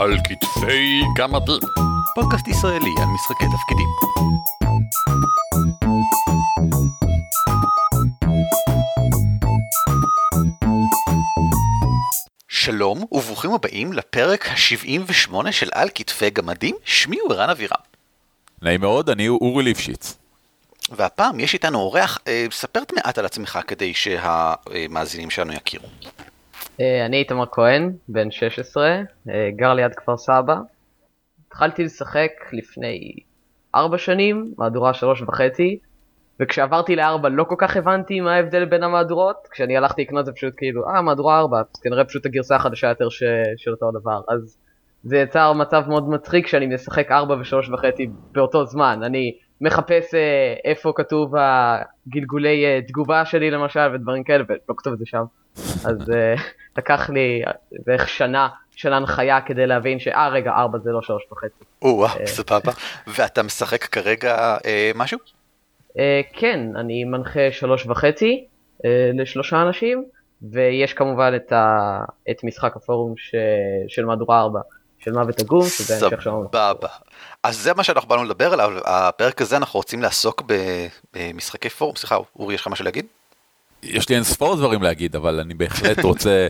על 0.00 0.16
כתפי 0.28 1.02
גמדים. 1.16 1.62
פודקאסט 2.14 2.48
ישראלי 2.48 2.90
על 2.98 3.06
משחקי 3.14 3.44
תפקידים. 3.44 3.88
שלום 12.48 13.04
וברוכים 13.12 13.52
הבאים 13.52 13.92
לפרק 13.92 14.48
ה-78 14.48 15.52
של 15.52 15.68
על 15.74 15.88
כתפי 15.94 16.30
גמדים, 16.30 16.76
שמי 16.84 17.18
הוא 17.18 17.32
ערן 17.32 17.50
אבירם. 17.50 17.80
נעים 18.62 18.80
מאוד, 18.80 19.10
אני 19.10 19.28
אורי 19.28 19.64
ליפשיץ. 19.64 20.16
והפעם 20.90 21.40
יש 21.40 21.54
איתנו 21.54 21.78
אורח, 21.78 22.18
אה, 22.26 22.46
ספר 22.50 22.80
מעט 22.92 23.18
על 23.18 23.26
עצמך 23.26 23.58
כדי 23.66 23.94
שהמאזינים 23.94 25.30
שלנו 25.30 25.52
יכירו. 25.52 25.88
אה, 26.80 27.06
אני 27.06 27.16
איתמר 27.16 27.44
כהן, 27.52 27.92
בן 28.08 28.30
16, 28.30 29.02
אה, 29.28 29.50
גר 29.56 29.74
ליד 29.74 29.94
כפר 29.94 30.16
סבא. 30.16 30.56
התחלתי 31.46 31.84
לשחק 31.84 32.30
לפני 32.52 33.12
4 33.74 33.98
שנים, 33.98 34.54
מהדורה 34.58 34.94
3 34.94 35.22
וחצי, 35.22 35.78
וכשעברתי 36.40 36.96
ל-4 36.96 37.28
לא 37.28 37.44
כל 37.44 37.54
כך 37.58 37.76
הבנתי 37.76 38.20
מה 38.20 38.34
ההבדל 38.34 38.64
בין 38.64 38.82
המהדורות, 38.82 39.36
כשאני 39.50 39.76
הלכתי 39.76 40.02
לקנות 40.02 40.26
זה 40.26 40.32
פשוט 40.32 40.54
כאילו, 40.56 40.88
אה, 40.88 41.02
מהדורה 41.02 41.38
4, 41.38 41.60
אז 41.60 41.80
כנראה 41.82 42.04
פשוט 42.04 42.26
הגרסה 42.26 42.56
החדשה 42.56 42.88
יותר 42.88 43.08
ש... 43.08 43.22
של 43.56 43.70
אותו 43.70 43.90
דבר. 44.00 44.20
אז 44.28 44.58
זה 45.04 45.18
יצר 45.18 45.52
מצב 45.52 45.82
מאוד 45.88 46.08
מצחיק 46.08 46.46
שאני 46.46 46.66
משחק 46.66 47.10
4 47.10 47.34
ו-3 47.34 47.74
וחצי 47.74 48.10
באותו 48.32 48.66
זמן. 48.66 49.00
אני 49.02 49.38
מחפש 49.60 50.14
אה, 50.14 50.54
איפה 50.64 50.92
כתוב 50.96 51.34
הגלגולי 51.36 52.64
אה, 52.66 52.80
תגובה 52.88 53.24
שלי 53.24 53.50
למשל 53.50 53.94
ודברים 53.94 54.24
כאלה, 54.24 54.44
ולא 54.48 54.74
כתוב 54.76 54.92
את 54.92 54.98
זה 54.98 55.04
שם. 55.06 55.24
אז 55.84 56.10
אה, 56.10 56.34
לקח 56.78 57.10
לי 57.10 57.42
בערך 57.86 58.08
שנה 58.08 58.48
של 58.76 58.92
הנחיה 58.92 59.40
כדי 59.40 59.66
להבין 59.66 59.98
שאה 59.98 60.28
רגע, 60.28 60.50
4 60.50 60.78
זה 60.78 60.90
לא 60.90 61.02
3 61.02 61.22
וחצי. 61.32 61.64
או-אה, 61.82 62.26
סבבה. 62.26 62.72
ואתה 63.06 63.42
משחק 63.42 63.84
כרגע 63.84 64.56
אה, 64.66 64.90
משהו? 64.94 65.18
אה, 65.98 66.20
כן, 66.32 66.60
אני 66.76 67.04
מנחה 67.04 67.52
3 67.52 67.86
וחצי 67.86 68.44
אה, 68.84 69.10
לשלושה 69.14 69.62
אנשים, 69.62 70.04
ויש 70.42 70.92
כמובן 70.92 71.32
את, 71.36 71.52
ה... 71.52 71.98
את 72.30 72.44
משחק 72.44 72.76
הפורום 72.76 73.14
ש... 73.16 73.34
של 73.88 74.04
מהדורה 74.04 74.40
4. 74.40 74.60
של 75.04 75.12
מוות 75.12 75.40
הגום, 75.40 75.68
שזה 75.68 76.06
המשך 76.06 76.22
שלנו. 76.22 76.48
סבבה. 76.48 76.88
אז 77.42 77.58
זה 77.58 77.74
מה 77.74 77.84
שאנחנו 77.84 78.08
באנו 78.08 78.24
לדבר 78.24 78.52
עליו, 78.52 78.70
הפרק 78.84 79.42
הזה 79.42 79.56
אנחנו 79.56 79.78
רוצים 79.78 80.02
לעסוק 80.02 80.42
במשחקי 81.14 81.68
פורום. 81.68 81.96
סליחה, 81.96 82.16
אורי, 82.36 82.54
יש 82.54 82.60
לך 82.60 82.68
משהו 82.68 82.84
להגיד? 82.84 83.06
יש 83.82 84.08
לי 84.08 84.14
אין 84.14 84.24
ספור 84.24 84.56
דברים 84.56 84.82
להגיד, 84.82 85.16
אבל 85.16 85.40
אני 85.40 85.54
בהחלט 85.54 86.04
רוצה 86.10 86.46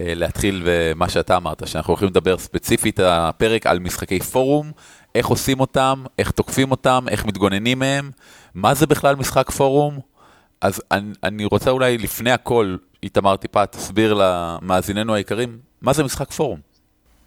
אה, 0.00 0.14
להתחיל 0.14 0.62
במה 0.66 1.08
שאתה 1.08 1.36
אמרת, 1.36 1.68
שאנחנו 1.68 1.90
הולכים 1.90 2.08
לדבר 2.08 2.38
ספציפית 2.38 3.00
הפרק 3.00 3.66
על 3.66 3.78
משחקי 3.78 4.20
פורום, 4.20 4.72
איך 5.14 5.26
עושים 5.26 5.60
אותם, 5.60 6.04
איך 6.18 6.30
תוקפים 6.30 6.70
אותם, 6.70 7.04
איך 7.08 7.24
מתגוננים 7.24 7.78
מהם, 7.78 8.10
מה 8.54 8.74
זה 8.74 8.86
בכלל 8.86 9.16
משחק 9.16 9.50
פורום. 9.50 9.98
אז 10.60 10.82
אני, 10.90 11.12
אני 11.22 11.44
רוצה 11.44 11.70
אולי 11.70 11.98
לפני 11.98 12.32
הכל, 12.32 12.76
איתמר 13.02 13.36
טיפה 13.36 13.66
תסביר 13.66 14.14
למאזיננו 14.18 15.14
היקרים, 15.14 15.58
מה 15.82 15.92
זה 15.92 16.04
משחק 16.04 16.30
פורום. 16.30 16.73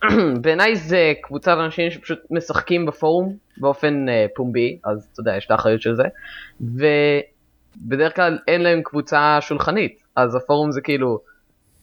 בעיניי 0.42 0.76
זה 0.76 1.14
קבוצת 1.22 1.58
אנשים 1.66 1.92
שפשוט 1.92 2.20
משחקים 2.32 2.86
בפורום 2.86 3.36
באופן 3.58 4.06
uh, 4.10 4.12
פומבי, 4.36 4.80
אז 4.84 5.08
אתה 5.14 5.22
יודע, 5.22 5.38
יש 5.38 5.46
את 5.46 5.52
האחריות 5.52 5.82
של 5.82 5.96
זה, 5.96 6.04
ובדרך 6.62 8.16
כלל 8.16 8.40
אין 8.48 8.62
להם 8.62 8.82
קבוצה 8.84 9.38
שולחנית, 9.42 10.04
אז 10.16 10.36
הפורום 10.36 10.72
זה 10.72 10.82
כאילו, 10.82 11.20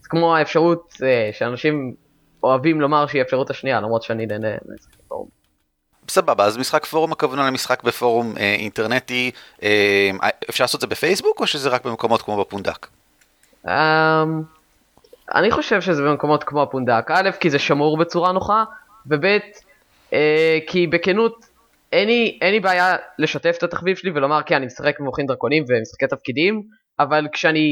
זה 0.01 0.09
כמו 0.09 0.37
האפשרות 0.37 0.93
uh, 0.93 0.99
שאנשים 1.33 1.95
אוהבים 2.43 2.81
לומר 2.81 3.07
שהיא 3.07 3.23
האפשרות 3.23 3.51
השנייה, 3.51 3.81
למרות 3.81 4.03
שאני 4.03 4.27
נהנה 4.27 4.49
ממשחק 4.69 4.97
בפורום. 5.05 5.29
סבבה, 6.09 6.45
אז 6.45 6.57
משחק 6.57 6.85
פורום 6.85 7.13
הכוונה 7.13 7.47
למשחק 7.47 7.83
בפורום 7.83 8.35
אה, 8.39 8.55
אינטרנטי, 8.59 9.31
אה, 9.63 10.11
אפשר 10.51 10.65
לעשות 10.65 10.79
את 10.79 10.81
זה 10.81 10.87
בפייסבוק 10.87 11.41
או 11.41 11.47
שזה 11.47 11.69
רק 11.69 11.85
במקומות 11.85 12.23
כמו 12.23 12.41
בפונדק? 12.41 12.87
Um, 13.67 13.69
אני 15.35 15.51
חושב 15.51 15.81
שזה 15.81 16.03
במקומות 16.03 16.45
כמו 16.45 16.63
הפונדק, 16.63 17.11
א', 17.11 17.31
כי 17.41 17.51
זה 17.51 17.59
שמור 17.59 17.99
בצורה 17.99 18.33
נוחה, 18.33 18.65
וב', 19.07 19.25
אה, 20.13 20.59
כי 20.67 20.87
בכנות, 20.87 21.47
אין 21.93 22.09
לי, 22.09 22.39
אין 22.43 22.51
לי 22.51 22.61
בעיה 22.61 22.97
לשתף 23.19 23.55
את 23.59 23.63
התחביב 23.63 23.97
שלי 23.97 24.11
ולומר, 24.11 24.43
כן, 24.47 24.55
אני 24.57 24.67
משחק 24.67 25.01
במוחים 25.01 25.27
דרקונים 25.27 25.65
ומשחקי 25.69 26.07
תפקידים, 26.07 26.63
אבל 26.99 27.27
כשאני, 27.33 27.69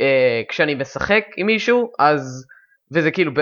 אה, 0.00 0.42
כשאני 0.48 0.74
משחק 0.74 1.24
עם 1.36 1.46
מישהו, 1.46 1.92
אז, 1.98 2.46
וזה 2.92 3.10
כאילו 3.10 3.32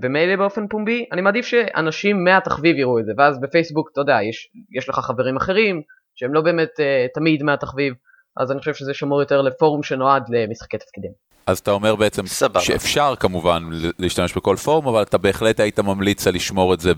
במילא 0.00 0.36
באופן 0.36 0.68
פומבי, 0.68 1.06
אני 1.12 1.20
מעדיף 1.20 1.46
שאנשים 1.46 2.24
מהתחביב 2.24 2.76
יראו 2.76 2.98
את 2.98 3.04
זה, 3.04 3.12
ואז 3.18 3.40
בפייסבוק, 3.40 3.90
אתה 3.92 4.00
יודע, 4.00 4.18
יש, 4.28 4.48
יש 4.78 4.88
לך 4.88 4.94
חברים 4.94 5.36
אחרים, 5.36 5.82
שהם 6.14 6.34
לא 6.34 6.40
באמת 6.40 6.80
אה, 6.80 7.06
תמיד 7.14 7.42
מהתחביב, 7.42 7.94
אז 8.36 8.52
אני 8.52 8.58
חושב 8.58 8.74
שזה 8.74 8.94
שמור 8.94 9.20
יותר 9.20 9.42
לפורום 9.42 9.82
שנועד 9.82 10.22
למשחקי 10.28 10.78
תפקידים. 10.78 11.29
אז 11.46 11.58
אתה 11.58 11.70
אומר 11.70 11.96
בעצם 11.96 12.26
סבבה. 12.26 12.60
שאפשר 12.60 13.14
כמובן 13.20 13.68
להשתמש 13.98 14.32
בכל 14.36 14.56
פורום, 14.56 14.88
אבל 14.88 15.02
אתה 15.02 15.18
בהחלט 15.18 15.60
היית 15.60 15.78
ממליץ 15.78 16.26
על 16.26 16.34
לשמור 16.34 16.74
את 16.74 16.80
זה 16.80 16.92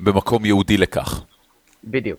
במקום 0.00 0.44
ייעודי 0.44 0.76
לכך. 0.76 1.20
בדיוק. 1.84 2.18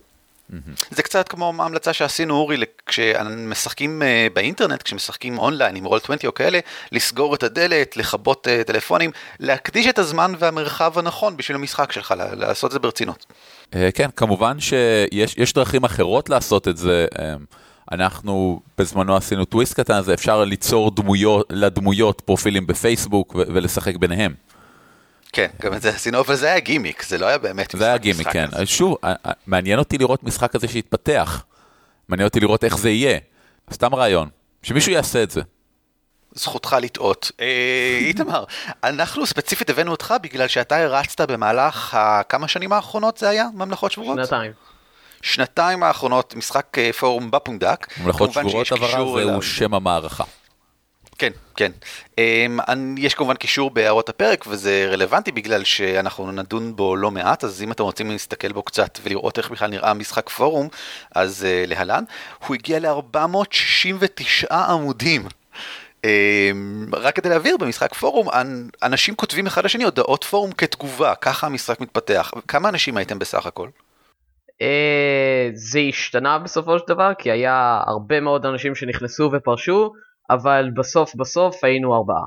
זה 0.92 1.04
קצת 1.04 1.28
כמו 1.28 1.54
ההמלצה 1.60 1.94
שעשינו 1.94 2.34
אורי 2.34 2.58
כשמשחקים 2.86 4.02
אה, 4.02 4.28
באינטרנט, 4.34 4.84
כשמשחקים 4.84 5.38
אונליין 5.38 5.76
עם 5.76 5.86
רול 5.86 6.00
20 6.04 6.20
או 6.26 6.34
כאלה, 6.34 6.60
לסגור 6.92 7.36
את 7.36 7.44
הדלת, 7.44 7.98
לכבות 7.98 8.48
אה, 8.48 8.64
טלפונים, 8.64 9.12
להקדיש 9.40 9.88
את 9.88 10.00
הזמן 10.00 10.34
והמרחב 10.40 11.00
הנכון 11.00 11.38
בשביל 11.38 11.58
המשחק 11.58 11.92
שלך, 11.92 12.14
לעשות 12.18 12.68
את 12.68 12.72
זה 12.72 12.80
ברצינות. 12.80 13.26
אה, 13.76 13.90
כן, 13.92 14.10
כמובן 14.16 14.60
שיש 14.60 15.54
דרכים 15.54 15.84
אחרות 15.84 16.30
לעשות 16.30 16.68
את 16.68 16.78
זה. 16.78 17.08
אנחנו 17.91 18.59
בזמנו 18.78 19.16
עשינו 19.16 19.46
טוויסט 19.46 19.73
קטן, 19.73 19.94
אז 19.94 20.09
אפשר 20.09 20.44
ליצור 20.44 20.96
דמויות, 20.96 21.47
לדמויות 21.50 22.22
פרופילים 22.22 22.68
בפייסבוק 22.68 23.35
ולשחק 23.35 23.96
ביניהם. 23.96 24.34
כן, 25.34 25.47
גם 25.62 25.73
את 25.73 25.81
זה 25.81 25.90
עשינו, 25.90 26.19
אבל 26.19 26.35
זה 26.35 26.46
היה 26.46 26.59
גימיק, 26.59 27.03
זה 27.03 27.18
לא 27.18 27.25
היה 27.25 27.38
באמת 27.38 27.75
זה 27.78 27.85
היה 27.85 27.97
גימיק, 27.97 28.28
כן. 28.28 28.47
הזה. 28.51 28.66
שוב, 28.66 28.96
מעניין 29.47 29.79
אותי 29.79 29.97
לראות 29.97 30.23
משחק 30.23 30.51
כזה 30.51 30.68
שהתפתח. 30.68 31.44
מעניין 32.09 32.28
אותי 32.28 32.40
לראות 32.40 32.63
איך 32.63 32.78
זה 32.78 32.90
יהיה. 32.90 33.19
סתם 33.73 33.96
רעיון, 33.96 34.29
שמישהו 34.63 34.91
יעשה 34.91 35.23
את 35.23 35.31
זה. 35.31 35.41
זכותך 36.34 36.75
לטעות. 36.81 37.31
אה, 37.41 37.97
איתמר, 38.02 38.44
אנחנו 38.84 39.25
ספציפית 39.25 39.69
הבאנו 39.69 39.91
אותך 39.91 40.13
בגלל 40.22 40.47
שאתה 40.47 40.78
הרצת 40.78 41.22
במהלך 41.22 41.94
הכמה 41.94 42.47
שנים 42.47 42.73
האחרונות 42.73 43.17
זה 43.17 43.29
היה? 43.29 43.47
ממלכות 43.53 43.91
שבורות? 43.91 44.17
שנתיים. 44.17 44.52
שנתיים 45.25 45.84
האחרונות 45.84 46.36
משחק 46.36 46.78
אה, 46.78 46.94
פורום 46.94 47.31
בפונדק. 47.31 47.88
ממלכות 48.02 48.34
שבורות 48.34 48.72
עברה 48.72 48.90
זהו 48.90 49.41
שם 49.41 49.74
המערכה. 49.74 50.24
כן, 51.18 51.31
כן. 51.56 51.72
Um, 52.12 52.19
יש 52.97 53.13
כמובן 53.13 53.35
קישור 53.35 53.72
בהערות 53.72 54.09
הפרק 54.09 54.46
וזה 54.47 54.90
רלוונטי 54.91 55.31
בגלל 55.31 55.64
שאנחנו 55.64 56.31
נדון 56.31 56.75
בו 56.75 56.96
לא 56.96 57.12
מעט, 57.12 57.44
אז 57.44 57.62
אם 57.62 57.72
אתם 57.72 57.84
רוצים 57.84 58.12
להסתכל 58.12 58.52
בו 58.52 58.64
קצת 58.64 59.00
ולראות 59.03 59.38
איך 59.38 59.52
בכלל 59.52 59.69
נראה 59.69 59.94
משחק 59.94 60.30
פורום, 60.30 60.68
אז 61.16 61.46
uh, 61.46 61.69
להלן. 61.69 62.03
הוא 62.47 62.56
הגיע 62.56 62.80
ל-469 62.80 64.53
עמודים. 64.53 65.28
Um, 66.02 66.08
רק 66.94 67.16
כדי 67.16 67.30
להבהיר, 67.30 67.58
במשחק 67.58 67.94
פורום 67.94 68.28
אנשים 68.84 69.16
כותבים 69.16 69.47
אחד 69.47 69.66
לשני 69.66 69.84
הודעות 69.84 70.24
פורום 70.24 70.52
כתגובה, 70.52 71.16
ככה 71.16 71.47
המשחק 71.47 71.81
מתפתח. 71.81 72.31
כמה 72.47 72.69
אנשים 72.69 72.97
הייתם 72.97 73.19
בסך 73.19 73.46
הכל? 73.46 73.69
אה, 74.62 75.50
זה 75.54 75.80
השתנה 75.80 76.40
בסופו 76.40 76.80
של 76.80 76.86
דבר 76.88 77.12
כי 77.18 77.32
היה 77.32 77.82
הרבה 77.88 78.20
מאוד 78.20 78.46
אנשים 78.46 78.76
שנכנסו 78.76 79.30
ופרשו 79.34 79.94
אבל 80.30 80.70
בסוף 80.76 81.16
בסוף 81.16 81.64
היינו 81.64 81.96
ארבעה 81.96 82.24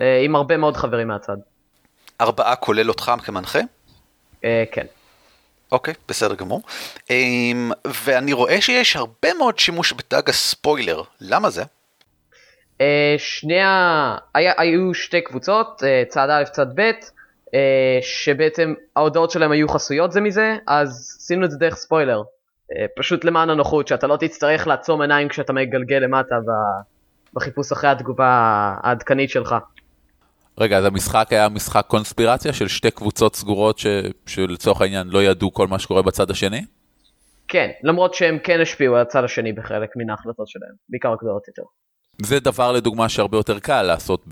אה, 0.00 0.20
עם 0.20 0.36
הרבה 0.36 0.56
מאוד 0.56 0.76
חברים 0.76 1.08
מהצד. 1.08 1.36
ארבעה 2.20 2.56
כולל 2.56 2.88
אותך 2.88 3.12
כמנחה? 3.24 3.58
אה, 4.44 4.64
כן. 4.72 4.86
אוקיי, 5.72 5.94
בסדר 6.08 6.34
גמור. 6.34 6.62
ואני 8.04 8.32
רואה 8.32 8.60
שיש 8.60 8.96
הרבה 8.96 9.34
מאוד 9.38 9.58
שימוש 9.58 9.92
בטאג 9.92 10.28
הספוילר, 10.28 11.02
למה 11.20 11.50
זה? 11.50 11.64
שני 13.18 13.60
ה... 13.60 14.16
היו 14.34 14.94
שתי 14.94 15.20
קבוצות, 15.20 15.82
צד 16.08 16.28
א' 16.30 16.44
צד 16.44 16.66
ב', 16.74 16.80
אה, 16.80 16.90
שבעצם 18.02 18.74
ההודעות 18.96 19.30
שלהם 19.30 19.52
היו 19.52 19.68
חסויות 19.68 20.12
זה 20.12 20.20
מזה, 20.20 20.56
אז 20.66 21.16
עשינו 21.20 21.44
את 21.44 21.50
זה 21.50 21.58
דרך 21.58 21.74
ספוילר. 21.74 22.22
אה, 22.76 22.86
פשוט 22.96 23.24
למען 23.24 23.50
הנוחות, 23.50 23.88
שאתה 23.88 24.06
לא 24.06 24.16
תצטרך 24.16 24.66
לעצום 24.66 25.00
עיניים 25.00 25.28
כשאתה 25.28 25.52
מגלגל 25.52 25.96
למטה 25.96 26.34
בחיפוש 27.34 27.72
אחרי 27.72 27.90
התגובה 27.90 28.26
העדכנית 28.82 29.30
שלך. 29.30 29.54
רגע, 30.58 30.78
אז 30.78 30.84
המשחק 30.84 31.26
היה 31.30 31.48
משחק 31.48 31.84
קונספירציה 31.86 32.52
של 32.52 32.68
שתי 32.68 32.90
קבוצות 32.90 33.36
סגורות 33.36 33.78
ש... 33.78 33.86
שלצורך 34.26 34.80
העניין 34.80 35.08
לא 35.08 35.22
ידעו 35.22 35.52
כל 35.52 35.68
מה 35.68 35.78
שקורה 35.78 36.02
בצד 36.02 36.30
השני? 36.30 36.64
כן, 37.48 37.70
למרות 37.82 38.14
שהם 38.14 38.38
כן 38.44 38.60
השפיעו 38.60 38.94
על 38.94 39.02
הצד 39.02 39.24
השני 39.24 39.52
בחלק 39.52 39.90
מן 39.96 40.10
ההחלטות 40.10 40.48
שלהם, 40.48 40.72
בעיקר 40.88 41.12
הגדולות 41.12 41.48
יותר. 41.48 41.62
זה 42.22 42.40
דבר 42.40 42.72
לדוגמה 42.72 43.08
שהרבה 43.08 43.36
יותר 43.36 43.58
קל 43.58 43.82
לעשות 43.82 44.24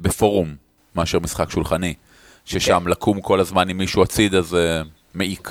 בפורום 0.00 0.54
מאשר 0.96 1.18
משחק 1.18 1.50
שולחני. 1.50 1.94
ששם 2.44 2.88
לקום 2.88 3.20
כל 3.20 3.40
הזמן 3.40 3.68
עם 3.68 3.78
מישהו 3.78 4.02
הצידה 4.02 4.42
זה 4.42 4.82
מעיק. 5.14 5.50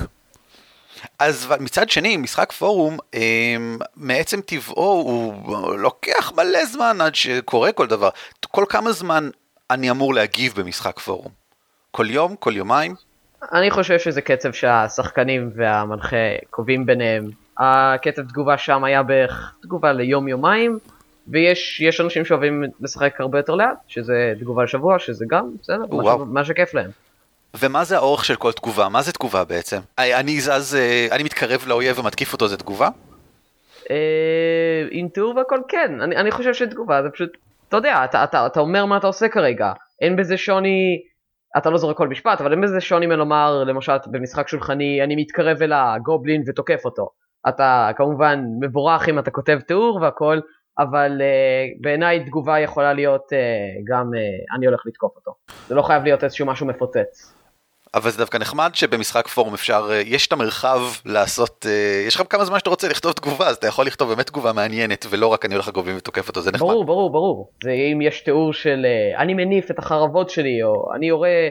אז 1.20 1.54
מצד 1.60 1.90
שני, 1.90 2.18
משחק 2.18 2.52
פורום, 2.52 2.98
אמ, 3.14 3.78
מעצם 3.96 4.42
טבעו 4.42 5.02
הוא 5.02 5.78
לוקח 5.78 6.32
מלא 6.36 6.66
זמן 6.66 7.02
עד 7.02 7.16
שקורה 7.16 7.72
כל 7.72 7.88
דבר. 7.88 8.10
כל 8.52 8.66
כמה 8.70 8.92
זמן 8.92 9.30
אני 9.70 9.92
אמור 9.92 10.14
להגיב 10.14 10.54
במשחק 10.56 11.00
פורום? 11.00 11.32
כל 11.92 12.10
יום? 12.10 12.36
כל 12.36 12.56
יומיים? 12.56 12.96
אני 13.54 13.72
חושב 13.72 14.00
שזה 14.00 14.22
קצב 14.22 14.52
שהשחקנים 14.52 15.52
והמנחה 15.56 16.16
קובעים 16.50 16.86
ביניהם. 16.86 17.26
הקצב 17.58 18.22
תגובה 18.22 18.58
שם 18.58 18.84
היה 18.84 19.04
בערך 19.04 19.54
תגובה 19.62 19.94
ליום 19.94 20.28
יומיים, 20.28 20.80
ויש 21.28 21.82
יש 21.82 22.02
אנשים 22.02 22.26
שאוהבים 22.26 22.64
לשחק 22.82 23.22
הרבה 23.22 23.40
יותר 23.40 23.56
לאט, 23.56 23.78
שזה 23.88 24.34
תגובה 24.40 24.64
לשבוע, 24.64 25.00
שזה 25.00 25.26
גם, 25.30 25.50
בסדר, 25.62 25.78
מה. 25.92 26.04
ש- 26.04 26.22
מה 26.32 26.46
שכיף 26.46 26.74
להם. 26.74 26.90
ומה 27.60 27.84
זה 27.84 27.96
האורך 27.98 28.26
של 28.26 28.36
כל 28.36 28.52
תגובה? 28.52 28.90
מה 28.90 29.02
זה 29.02 29.12
תגובה 29.14 29.44
בעצם? 29.44 29.78
אני- 30.00 30.16
אני 30.16 30.42
זז, 30.42 30.76
אה, 30.76 31.08
אני 31.12 31.24
מתקרב 31.24 31.64
לאויב 31.68 32.00
ומתקיף 32.00 32.34
אותו, 32.34 32.48
זה 32.48 32.58
תגובה? 32.58 32.90
אה, 33.92 33.96
עם 34.92 35.08
תיאור 35.08 35.36
והכל 35.38 35.60
כן, 35.68 36.02
אני, 36.02 36.16
אני 36.16 36.32
חושב 36.32 36.54
שתגובה 36.54 37.04
זה 37.04 37.10
פשוט, 37.10 37.30
אתה 37.70 37.78
יודע, 37.78 38.04
אתה, 38.06 38.24
אתה, 38.24 38.46
אתה 38.46 38.60
אומר 38.60 38.86
מה 38.86 38.98
אתה 38.98 39.08
עושה 39.08 39.28
כרגע, 39.30 39.72
אין 40.02 40.16
בזה 40.16 40.38
שוני, 40.38 41.02
אתה 41.58 41.70
לא 41.70 41.78
זורק 41.78 41.98
כל 41.98 42.08
משפט, 42.08 42.42
אבל 42.42 42.52
אין 42.52 42.62
בזה 42.62 42.82
שוני 42.82 43.06
מלומר, 43.06 43.64
למשל 43.64 43.92
במשחק 44.08 44.48
שולחני, 44.48 45.04
אני 45.04 45.16
מתקרב 45.16 45.62
אל 45.62 45.74
הגובלין 45.74 46.44
ותוקף 46.48 46.86
אותו. 46.86 47.10
אתה 47.50 47.90
כמובן 47.98 48.44
מבורך 48.60 49.10
אם 49.10 49.20
אתה 49.20 49.32
כותב 49.32 49.60
תיאור 49.68 50.00
והכל, 50.02 50.40
אבל 50.80 51.22
uh, 51.22 51.82
בעיניי 51.82 52.26
תגובה 52.26 52.60
יכולה 52.60 52.94
להיות 52.94 53.26
uh, 53.26 53.36
גם 53.84 54.10
uh, 54.14 54.56
אני 54.58 54.66
הולך 54.66 54.82
לתקוף 54.86 55.12
אותו. 55.16 55.32
זה 55.68 55.76
לא 55.76 55.82
חייב 55.82 56.04
להיות 56.04 56.24
איזשהו 56.24 56.46
משהו 56.46 56.66
מפוצץ. 56.66 57.34
אבל 57.94 58.10
זה 58.10 58.18
דווקא 58.18 58.38
נחמד 58.38 58.72
שבמשחק 58.74 59.28
פורום 59.28 59.54
אפשר, 59.54 59.90
יש 60.06 60.28
את 60.28 60.32
המרחב 60.32 60.80
לעשות, 61.06 61.66
יש 62.08 62.16
לך 62.16 62.24
כמה 62.30 62.46
זמן 62.46 62.60
שאתה 62.60 62.70
רוצה 62.70 62.88
לכתוב 62.88 63.12
תגובה, 63.12 63.48
אז 63.48 63.56
אתה 63.56 63.68
יכול 63.68 63.86
לכתוב 63.86 64.10
באמת 64.10 64.28
תגובה 64.28 64.54
מעניינת, 64.54 65.06
ולא 65.10 65.28
רק 65.28 65.46
אני 65.46 65.54
הולך 65.54 65.68
לגובים 65.68 65.98
ותוקף 65.98 66.28
אותו, 66.28 66.42
זה 66.42 66.52
נחמד. 66.52 66.68
ברור, 66.68 66.86
ברור, 66.86 67.10
ברור. 67.12 67.52
זה 67.64 67.72
אם 67.72 68.02
יש 68.02 68.22
תיאור 68.22 68.54
של 68.54 68.86
אני 69.18 69.34
מניף 69.34 69.72
את 69.72 69.80
החרבות 69.80 70.30
שלי, 70.30 70.64
או 70.64 70.94
אני 70.96 71.06
יורה, 71.06 71.48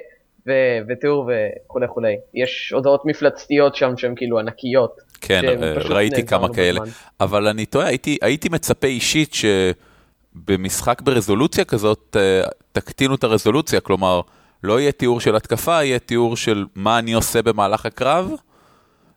ו- 0.46 0.78
ותיאור 0.88 1.30
וכולי 1.66 1.86
וכולי. 1.86 2.16
יש 2.34 2.72
הודעות 2.74 3.02
מפלצתיות 3.04 3.76
שם 3.76 3.96
שהן 3.96 4.14
כאילו 4.16 4.38
ענקיות. 4.38 5.09
כן, 5.20 5.62
אה, 5.62 5.72
ראיתי 5.72 6.26
כמה 6.26 6.54
כאלה. 6.54 6.80
בזמן. 6.80 6.92
אבל 7.20 7.48
אני 7.48 7.66
טועה, 7.66 7.86
הייתי, 7.86 8.18
הייתי 8.22 8.48
מצפה 8.48 8.86
אישית 8.86 9.34
שבמשחק 9.34 11.00
ברזולוציה 11.00 11.64
כזאת, 11.64 12.16
אה, 12.20 12.48
תקטינו 12.72 13.14
את 13.14 13.24
הרזולוציה, 13.24 13.80
כלומר, 13.80 14.20
לא 14.62 14.80
יהיה 14.80 14.92
תיאור 14.92 15.20
של 15.20 15.36
התקפה, 15.36 15.84
יהיה 15.84 15.98
תיאור 15.98 16.36
של 16.36 16.66
מה 16.74 16.98
אני 16.98 17.12
עושה 17.12 17.42
במהלך 17.42 17.86
הקרב, 17.86 18.30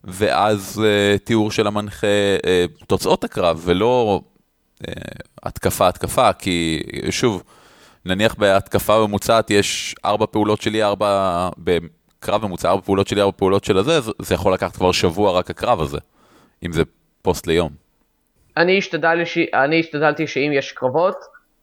ואז 0.03 0.83
אה, 0.85 1.17
תיאור 1.17 1.51
של 1.51 1.67
המנחה 1.67 2.07
תוצאות 2.87 3.23
הקרב, 3.23 3.61
ולא 3.65 4.21
אה, 4.87 4.93
התקפה 5.43 5.87
התקפה, 5.87 6.33
כי 6.33 6.83
שוב, 7.09 7.43
נניח 8.05 8.35
בהתקפה 8.35 9.07
ממוצעת 9.07 9.51
יש 9.51 9.95
ארבע 10.05 10.25
פעולות 10.31 10.61
שלי, 10.61 10.83
ארבע, 10.83 11.49
בקרב 12.23 12.45
ממוצע 12.45 12.69
ארבע 12.69 12.81
פעולות 12.81 13.07
שלי, 13.07 13.21
ארבע 13.21 13.37
פעולות 13.37 13.63
של 13.63 13.77
הזה, 13.77 14.01
זה- 14.01 14.11
זה 14.19 14.35
יכול 14.35 14.53
לקחת 14.53 14.75
כבר 14.75 14.91
שבוע 14.91 15.31
רק 15.39 15.49
הקרב 15.49 15.81
הזה, 15.81 15.97
אם 16.65 16.71
זה 16.71 16.83
פוסט 17.21 17.47
ליום. 17.47 17.69
אני, 18.57 18.77
השתדל, 18.77 19.25
ש... 19.25 19.37
אני 19.53 19.79
השתדלתי 19.79 20.27
שאם 20.27 20.51
יש 20.53 20.71
קרבות, 20.71 21.15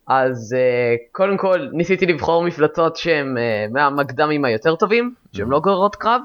אז 0.07 0.57
uh, 0.57 1.13
קודם 1.13 1.37
כל 1.37 1.69
ניסיתי 1.73 2.07
לבחור 2.07 2.45
מפלצות 2.45 2.97
שהן 2.97 3.37
uh, 3.37 3.73
מהמקדמים 3.73 4.45
היותר 4.45 4.77
טובים, 4.77 5.15
שהן 5.37 5.49
לא 5.49 5.61
גוררות 5.61 5.97
קרב. 5.97 6.21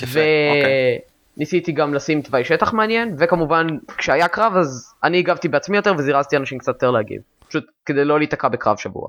יפה, 0.00 0.20
אוקיי. 0.50 0.98
וניסיתי 1.36 1.72
גם 1.72 1.94
לשים 1.94 2.22
תוואי 2.22 2.44
שטח 2.44 2.72
מעניין, 2.72 3.14
וכמובן 3.18 3.66
כשהיה 3.98 4.28
קרב 4.28 4.56
אז 4.56 4.94
אני 5.04 5.18
הגבתי 5.18 5.48
בעצמי 5.48 5.76
יותר 5.76 5.94
וזירזתי 5.98 6.36
אנשים 6.36 6.58
קצת 6.58 6.72
יותר 6.72 6.90
להגיב. 6.90 7.20
פשוט 7.48 7.64
כדי 7.86 8.04
לא 8.04 8.18
להיתקע 8.18 8.48
בקרב 8.48 8.76
שבוע. 8.76 9.08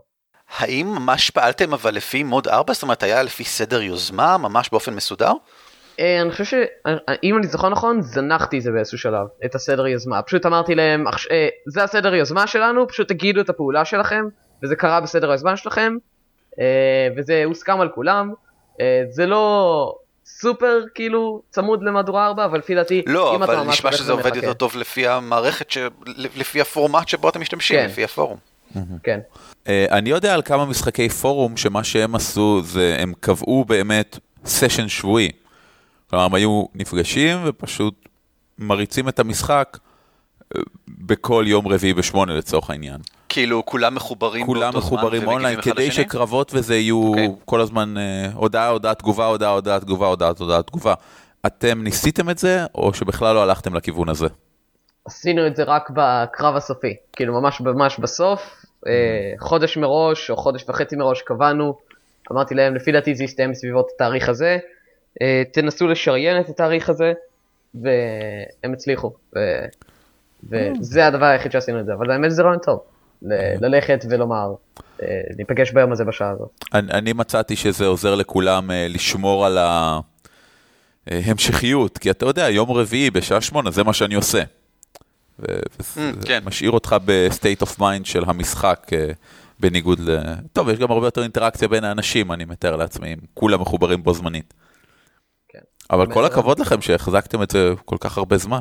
האם 0.57 0.88
ממש 0.88 1.30
פעלתם 1.30 1.74
אבל 1.74 1.94
לפי 1.95 2.24
מוד 2.24 2.48
4? 2.48 2.74
זאת 2.74 2.83
אומרת, 2.83 3.03
היה 3.03 3.24
לפי 3.24 3.44
סדר 3.44 3.81
יוזמה, 3.81 4.38
ממש 4.38 4.69
באופן 4.71 4.94
מסודר? 4.94 5.31
אה, 6.00 6.21
אני 6.21 6.31
חושב 6.31 6.44
שאם 6.45 7.38
אני 7.38 7.48
זוכר 7.48 7.69
נכון 7.69 8.01
זנחתי 8.01 8.57
את 8.57 8.63
זה 8.63 8.71
באיזשהו 8.71 8.98
שלב, 8.98 9.27
את 9.45 9.56
הסדר 9.56 9.88
יוזמה. 9.88 10.21
פשוט 10.21 10.45
אמרתי 10.45 10.75
להם, 10.75 11.07
"עכש- 11.07 11.27
אה, 11.31 11.48
זה 11.68 11.83
הסדר 11.83 12.15
יוזמה 12.15 12.48
שלנו, 12.48 12.88
פשוט 12.88 13.07
תגידו 13.07 13.42
את 13.42 13.50
הפעולה 13.50 13.86
שלכם, 13.86 14.25
וזה 14.63 14.75
קרה 14.75 15.01
בסדר 15.01 15.30
היוזמה 15.31 15.57
שלכם, 15.57 15.98
אה, 16.59 16.65
וזה 17.18 17.44
הוסכם 17.45 17.81
על 17.81 17.89
כולם. 17.89 18.33
אה, 18.81 19.04
זה 19.09 19.25
לא 19.25 19.95
סופר 20.25 20.80
כאילו 20.95 21.42
צמוד 21.50 21.83
למהדורה 21.83 22.27
4, 22.27 22.45
אבל 22.45 22.57
לפי 22.59 22.75
דעתי, 22.75 23.01
לא, 23.07 23.36
אם 23.36 23.44
אתה 23.44 23.54
אבל 23.62 23.68
נשמע 23.69 23.92
שזה 23.92 24.12
עובד. 24.12 24.36
יותר 24.36 24.54
טוב 24.54 24.77
לפי 24.77 25.07
המערכת, 25.07 25.71
ש... 25.71 25.77
לפי 26.36 26.62
הפורמט 26.62 27.07
שבו 27.07 27.30
אתם 27.30 27.42
משתמשים, 27.42 27.80
כן. 27.80 27.86
לפי 27.86 28.04
הפורום. 28.04 28.38
כן. 29.03 29.19
אה, 29.68 29.85
אני 29.89 30.09
יודע 30.09 30.33
על 30.33 30.41
כמה 30.41 30.65
משחקי 30.65 31.09
פורום 31.09 31.57
שמה 31.57 31.83
שהם 31.83 32.15
עשו 32.15 32.62
זה 32.63 32.95
הם 33.00 33.13
קבעו 33.19 33.65
באמת 33.65 34.19
סשן 34.45 34.88
שבועי. 34.88 35.31
כלומר 36.09 36.25
הם 36.25 36.33
היו 36.33 36.65
נפגשים 36.75 37.38
ופשוט 37.45 38.09
מריצים 38.59 39.09
את 39.09 39.19
המשחק 39.19 39.77
אה, 40.56 40.62
בכל 40.88 41.44
יום 41.47 41.68
רביעי 41.68 41.94
בשמונה 41.94 42.33
לצורך 42.33 42.69
העניין. 42.69 43.01
כאילו, 43.29 43.65
כולם 43.65 43.95
מחוברים 43.95 44.45
כולם 44.45 44.62
באותו 44.73 44.88
זמן 44.88 44.97
מחוברים 44.97 45.27
אונליין 45.27 45.62
כדי 45.62 45.88
לשני? 45.88 46.03
שקרבות 46.03 46.51
וזה 46.56 46.75
יהיו 46.75 47.07
אוקיי. 47.07 47.29
כל 47.45 47.62
הזמן 47.62 47.97
אה, 47.97 48.29
הודעה, 48.33 48.68
הודעה, 48.68 48.94
תגובה, 48.94 49.25
הודעה, 49.25 49.51
הודעה, 49.51 49.79
תגובה, 49.79 50.07
הודעה, 50.07 50.31
הודעה, 50.39 50.62
תגובה. 50.62 50.94
אתם 51.45 51.83
ניסיתם 51.83 52.29
את 52.29 52.38
זה 52.38 52.65
או 52.75 52.94
שבכלל 52.94 53.35
לא 53.35 53.44
הלכתם 53.44 53.73
לכיוון 53.73 54.09
הזה? 54.09 54.27
עשינו 55.06 55.48
את 55.48 55.56
זה 55.56 55.63
רק 55.63 55.89
בקרב 55.89 56.56
הסופי, 56.56 56.95
כאילו 57.13 57.42
ממש 57.42 57.62
ממש 57.62 58.00
בסוף, 58.00 58.65
אה, 58.88 59.33
חודש 59.39 59.77
מראש 59.77 60.30
או 60.30 60.38
חודש 60.38 60.65
וחצי 60.69 60.95
מראש 60.95 61.21
קבענו, 61.21 61.77
אמרתי 62.31 62.56
להם 62.56 62.75
לפי 62.75 62.92
דעתי 62.92 63.15
זה 63.15 63.24
יסתיים 63.24 63.51
בסביבות 63.51 63.89
התאריך 63.95 64.30
הזה, 64.30 64.57
אה, 65.21 65.44
תנסו 65.53 65.88
לשריין 65.88 66.39
את 66.39 66.50
התאריך 66.50 66.89
הזה, 66.89 67.13
והם 67.75 68.74
הצליחו, 68.74 69.13
ו... 69.36 69.39
וזה 70.50 71.07
הדבר 71.07 71.25
היחיד 71.25 71.51
שעשינו 71.51 71.80
את 71.80 71.86
זה, 71.86 71.94
אבל 71.94 72.12
האמת 72.12 72.31
זה 72.31 72.44
רעיון 72.44 72.59
טוב, 72.59 72.80
ל- 73.21 73.65
ללכת 73.65 74.06
ולומר, 74.09 74.54
אה, 75.01 75.07
ניפגש 75.38 75.71
ביום 75.71 75.92
הזה 75.92 76.04
בשעה 76.06 76.30
הזאת. 76.30 76.50
אני, 76.74 76.92
אני 76.92 77.13
מצאתי 77.13 77.56
שזה 77.56 77.85
עוזר 77.85 78.16
לכולם 78.16 78.71
אה, 78.71 78.87
לשמור 78.90 79.45
על 79.45 79.57
ההמשכיות, 81.07 81.97
כי 81.97 82.11
אתה 82.11 82.25
יודע, 82.25 82.49
יום 82.49 82.71
רביעי 82.71 83.11
בשעה 83.11 83.42
שמונה, 83.42 83.71
זה 83.71 83.83
מה 83.83 83.94
שאני 83.94 84.16
עושה. 84.16 84.42
וזה 85.42 86.12
ממ, 86.11 86.25
כן. 86.26 86.44
משאיר 86.45 86.71
אותך 86.71 86.95
ב 87.06 87.15
state 87.15 87.61
of 87.61 87.80
mind 87.80 88.06
של 88.06 88.24
המשחק, 88.28 88.88
אה, 88.94 89.12
בניגוד 89.60 90.00
ל... 90.00 90.19
טוב, 90.54 90.69
יש 90.69 90.80
גם 90.80 90.92
הרבה 90.92 91.07
יותר 91.07 91.24
אינטראקציה 91.24 91.68
בין 91.68 91.83
האנשים, 91.83 92.31
אני 92.31 92.45
מתאר 92.45 92.76
לעצמי, 92.76 93.14
אם 93.14 93.18
כולם 93.33 93.62
מחוברים 93.62 94.04
בו 94.04 94.14
זמנית. 94.14 94.54
כן. 95.50 95.60
אבל 95.90 96.14
כל. 96.14 96.26
הכבוד 96.26 96.60
לכם 96.60 96.81
שהחזקתם 96.81 97.44
את 97.44 97.52
זה 97.52 97.74
כל 97.86 97.98
כך 98.00 98.18
הרבה 98.18 98.38
זמן. 98.38 98.60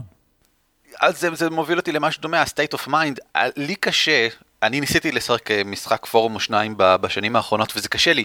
אז 1.01 1.21
זה, 1.21 1.35
זה 1.35 1.51
מוביל 1.51 1.79
אותי 1.79 1.93
למשהו 1.93 2.23
דומה, 2.23 2.41
ה-state 2.41 2.77
of 2.77 2.89
mind. 2.89 3.19
אה, 3.37 3.49
לי 3.57 3.75
קשה, 3.75 4.29
אני 4.63 4.81
ניסיתי 4.81 5.13
לשחק 5.13 5.51
אה, 5.51 5.63
משחק 5.65 6.07
פורום 6.07 6.35
או 6.35 6.41
שניים 6.41 6.75
בשנים 6.77 7.37
האחרונות, 7.37 7.73
וזה 7.77 7.89
קשה 7.89 8.13
לי. 8.13 8.25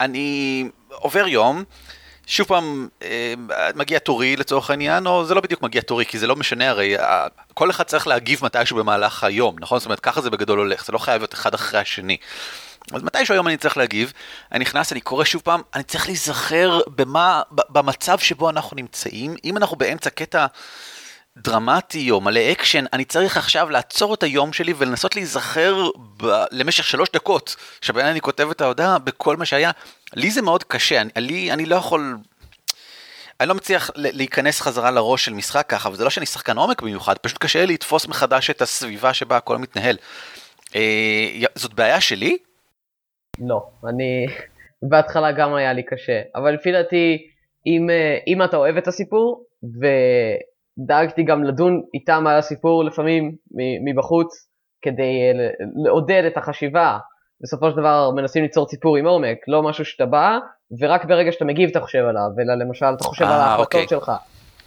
אני 0.00 0.68
עובר 0.88 1.26
יום, 1.28 1.64
שוב 2.26 2.46
פעם 2.46 2.88
אה, 3.02 3.34
מגיע 3.74 3.98
תורי 3.98 4.36
לצורך 4.36 4.70
העניין, 4.70 5.06
או 5.06 5.24
זה 5.24 5.34
לא 5.34 5.40
בדיוק 5.40 5.62
מגיע 5.62 5.82
תורי, 5.82 6.06
כי 6.06 6.18
זה 6.18 6.26
לא 6.26 6.36
משנה 6.36 6.68
הרי, 6.68 6.98
אה, 6.98 7.26
כל 7.54 7.70
אחד 7.70 7.84
צריך 7.84 8.06
להגיב 8.06 8.40
מתישהו 8.44 8.76
במהלך 8.76 9.24
היום, 9.24 9.56
נכון? 9.60 9.78
זאת 9.78 9.86
אומרת, 9.86 10.00
ככה 10.00 10.20
זה 10.20 10.30
בגדול 10.30 10.58
הולך, 10.58 10.86
זה 10.86 10.92
לא 10.92 10.98
חייב 10.98 11.20
להיות 11.20 11.34
אחד 11.34 11.54
אחרי 11.54 11.80
השני. 11.80 12.16
אז 12.92 13.02
מתישהו 13.02 13.34
היום 13.34 13.48
אני 13.48 13.56
צריך 13.56 13.76
להגיב, 13.76 14.12
אני 14.52 14.60
נכנס, 14.60 14.92
אני 14.92 15.00
קורא 15.00 15.24
שוב 15.24 15.42
פעם, 15.42 15.60
אני 15.74 15.82
צריך 15.82 16.06
להיזכר 16.06 16.80
במה, 16.86 17.42
במצב 17.50 18.18
שבו 18.18 18.50
אנחנו 18.50 18.76
נמצאים, 18.76 19.34
אם 19.44 19.56
אנחנו 19.56 19.76
באמצע 19.76 20.10
קטע 20.10 20.46
דרמטי 21.38 22.10
או 22.10 22.20
מלא 22.20 22.40
אקשן, 22.52 22.84
אני 22.92 23.04
צריך 23.04 23.36
עכשיו 23.36 23.70
לעצור 23.70 24.14
את 24.14 24.22
היום 24.22 24.52
שלי 24.52 24.72
ולנסות 24.76 25.16
להיזכר 25.16 25.88
ב- 26.22 26.44
למשך 26.50 26.84
שלוש 26.84 27.08
דקות, 27.12 27.56
שבהן 27.80 28.06
אני 28.06 28.20
כותב 28.20 28.50
את 28.50 28.60
ההודעה 28.60 28.98
בכל 28.98 29.36
מה 29.36 29.44
שהיה. 29.44 29.70
לי 30.16 30.30
זה 30.30 30.42
מאוד 30.42 30.64
קשה, 30.64 31.00
אני, 31.00 31.10
לי, 31.16 31.52
אני 31.52 31.66
לא 31.66 31.76
יכול... 31.76 32.16
אני 33.40 33.48
לא 33.48 33.54
מצליח 33.54 33.90
להיכנס 33.96 34.60
חזרה 34.60 34.90
לראש 34.90 35.24
של 35.24 35.34
משחק 35.34 35.66
ככה, 35.68 35.88
וזה 35.88 36.04
לא 36.04 36.10
שאני 36.10 36.26
שחקן 36.26 36.56
עומק 36.56 36.82
במיוחד, 36.82 37.18
פשוט 37.18 37.38
קשה 37.38 37.64
לי 37.66 37.74
לתפוס 37.74 38.06
מחדש 38.06 38.50
את 38.50 38.62
הסביבה 38.62 39.14
שבה 39.14 39.36
הכל 39.36 39.58
מתנהל. 39.58 39.96
אה, 40.76 41.46
זאת 41.54 41.74
בעיה 41.74 42.00
שלי? 42.00 42.38
לא, 43.38 43.66
אני... 43.88 44.26
בהתחלה 44.82 45.32
גם 45.32 45.54
היה 45.54 45.72
לי 45.72 45.82
קשה, 45.82 46.20
אבל 46.34 46.54
לפי 46.54 46.72
דעתי, 46.72 47.28
אם, 47.66 47.90
אה, 47.90 48.18
אם 48.26 48.42
אתה 48.42 48.56
אוהב 48.56 48.76
את 48.76 48.88
הסיפור, 48.88 49.44
ודאגתי 50.78 51.22
גם 51.22 51.44
לדון 51.44 51.82
איתם 51.94 52.26
על 52.26 52.38
הסיפור 52.38 52.84
לפעמים 52.84 53.36
מבחוץ, 53.84 54.48
כדי 54.82 55.02
אה, 55.02 55.48
לעודד 55.84 56.22
את 56.26 56.36
החשיבה, 56.36 56.98
בסופו 57.42 57.70
של 57.70 57.76
דבר 57.76 58.10
מנסים 58.16 58.42
ליצור 58.42 58.68
סיפור 58.68 58.96
עם 58.96 59.06
עומק, 59.06 59.38
לא 59.48 59.62
משהו 59.62 59.84
שאתה 59.84 60.06
בא, 60.06 60.38
ורק 60.80 61.04
ברגע 61.04 61.32
שאתה 61.32 61.44
מגיב 61.44 61.70
אתה 61.70 61.80
חושב 61.80 62.04
עליו, 62.08 62.30
אלא 62.40 62.54
למשל 62.54 62.86
אתה 62.96 63.04
חושב 63.04 63.24
אה, 63.24 63.34
על 63.34 63.40
ההחלטות 63.40 63.74
אוקיי. 63.74 63.88
שלך. 63.88 64.12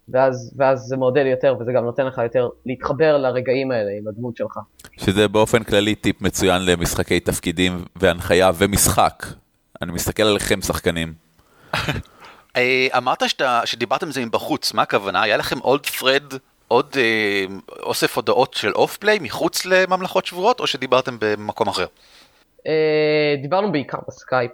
ואז, 0.09 0.55
ואז 0.57 0.79
זה 0.79 0.97
מעודד 0.97 1.25
יותר, 1.25 1.55
וזה 1.59 1.71
גם 1.71 1.83
נותן 1.83 2.05
לך 2.05 2.17
יותר 2.23 2.49
להתחבר 2.65 3.17
לרגעים 3.17 3.71
האלה 3.71 3.91
עם 3.99 4.07
הדמות 4.07 4.37
שלך. 4.37 4.59
שזה 4.97 5.27
באופן 5.27 5.63
כללי 5.63 5.95
טיפ 5.95 6.21
מצוין 6.21 6.61
למשחקי 6.65 7.19
תפקידים 7.19 7.85
והנחיה 7.95 8.51
ומשחק. 8.57 9.25
אני 9.81 9.91
מסתכל 9.91 10.23
עליכם 10.23 10.61
שחקנים. 10.61 11.13
אה, 12.57 12.87
אמרת 12.97 13.29
שאתה, 13.29 13.61
שדיברתם 13.65 14.05
על 14.05 14.11
זה 14.11 14.25
מבחוץ, 14.25 14.73
מה 14.73 14.81
הכוונה? 14.81 15.21
היה 15.21 15.37
לכם 15.37 15.59
עוד 15.59 15.85
thread, 15.85 16.35
עוד 16.67 16.95
אה, 16.97 17.45
אוסף 17.83 18.15
הודעות 18.15 18.53
של 18.53 18.71
off 18.73 18.97
play 18.97 19.19
מחוץ 19.21 19.65
לממלכות 19.65 20.25
שבורות, 20.25 20.59
או 20.59 20.67
שדיברתם 20.67 21.17
במקום 21.19 21.67
אחר? 21.67 21.85
אה, 22.67 23.35
דיברנו 23.41 23.71
בעיקר 23.71 23.97
בסקייפ. 24.07 24.51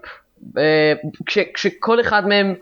אה, 0.57 0.93
כש, 1.25 1.37
כשכל 1.53 2.01
אחד 2.01 2.27
מהם 2.27 2.55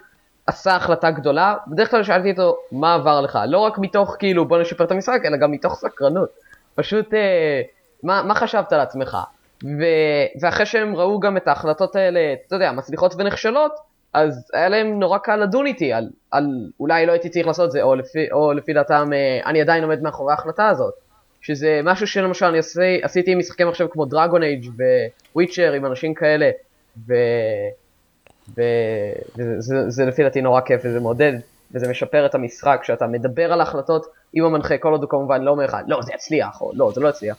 עשה 0.48 0.76
החלטה 0.76 1.12
גדולה, 1.12 1.56
בדרך 1.68 1.92
כלל 1.92 2.04
שאלתי 2.04 2.32
אותו 2.32 2.58
מה 2.72 2.94
עבר 2.94 3.22
לך, 3.22 3.40
לא 3.48 3.58
רק 3.58 3.78
מתוך 3.78 4.16
כאילו 4.20 4.46
בוא 4.46 4.62
נשפר 4.62 4.84
את 4.84 4.92
המשחק, 4.92 5.20
אלא 5.26 5.38
גם 5.38 5.52
מתוך 5.52 5.76
סקרנות. 5.76 6.30
פשוט 6.76 7.14
אה, 7.14 7.62
מה, 8.04 8.24
מה 8.24 8.36
חשבת 8.36 8.74
על 8.74 8.80
עצמך? 8.80 9.18
ו, 9.64 9.84
ואחרי 10.42 10.66
שהם 10.66 10.96
ראו 10.96 11.20
גם 11.20 11.38
את 11.38 11.48
ההחלטות 11.48 11.96
האלה, 11.96 12.34
אתה 12.48 12.56
יודע, 12.56 12.72
מצליחות 12.72 13.14
ונכשלות, 13.18 13.72
אז 14.14 14.50
היה 14.54 14.70
להם 14.70 15.00
נורא 15.00 15.18
קל 15.18 15.36
לדון 15.36 15.68
איתי 15.68 15.94
על, 15.94 16.10
על 16.32 16.46
אולי 16.80 17.06
לא 17.06 17.12
הייתי 17.12 17.30
צריך 17.30 17.48
לעשות 17.48 17.66
את 17.66 17.72
זה, 17.72 17.82
או 17.82 17.96
לפי, 17.96 18.32
או 18.32 18.54
לפי 18.54 18.74
דעתם 18.74 19.10
אה, 19.14 19.40
אני 19.46 19.62
עדיין 19.62 19.84
עומד 19.84 20.02
מאחורי 20.02 20.34
ההחלטה 20.34 20.68
הזאת. 20.70 20.94
שזה 21.42 21.82
משהו 21.84 22.08
שלמשל 22.08 22.46
אני 22.46 22.58
עושה, 22.58 22.98
עשיתי 23.02 23.32
עם 23.32 23.40
משחקי 23.40 23.64
מחשב 23.64 23.88
כמו 23.92 24.06
דרגון 24.06 24.44
אייג' 24.44 24.66
וויצ'ר 25.36 25.72
עם 25.72 25.86
אנשים 25.86 26.14
כאלה, 26.14 26.50
ו... 27.08 27.14
ו... 28.58 28.62
וזה 29.38 29.56
זה, 29.60 29.90
זה 29.90 30.06
לפי 30.06 30.24
דעתי 30.24 30.42
נורא 30.42 30.62
כיף 30.62 30.82
וזה 30.86 31.00
מעודד, 31.00 31.34
וזה 31.72 31.88
משפר 31.88 32.26
את 32.26 32.36
המשחק, 32.36 32.82
שאתה 32.84 33.08
מדבר 33.08 33.54
על 33.54 33.60
ההחלטות 33.60 34.06
עם 34.34 34.46
המנחה, 34.46 34.78
כל 34.78 34.92
עוד 34.92 35.02
הוא 35.02 35.10
כמובן 35.10 35.42
לא 35.42 35.52
אומר 35.52 35.66
לך, 35.66 35.78
לא 35.88 36.02
זה 36.02 36.14
יצליח, 36.14 36.62
או 36.62 36.72
לא 36.76 36.92
זה 36.96 37.02
לא 37.02 37.10
יצליח. 37.10 37.38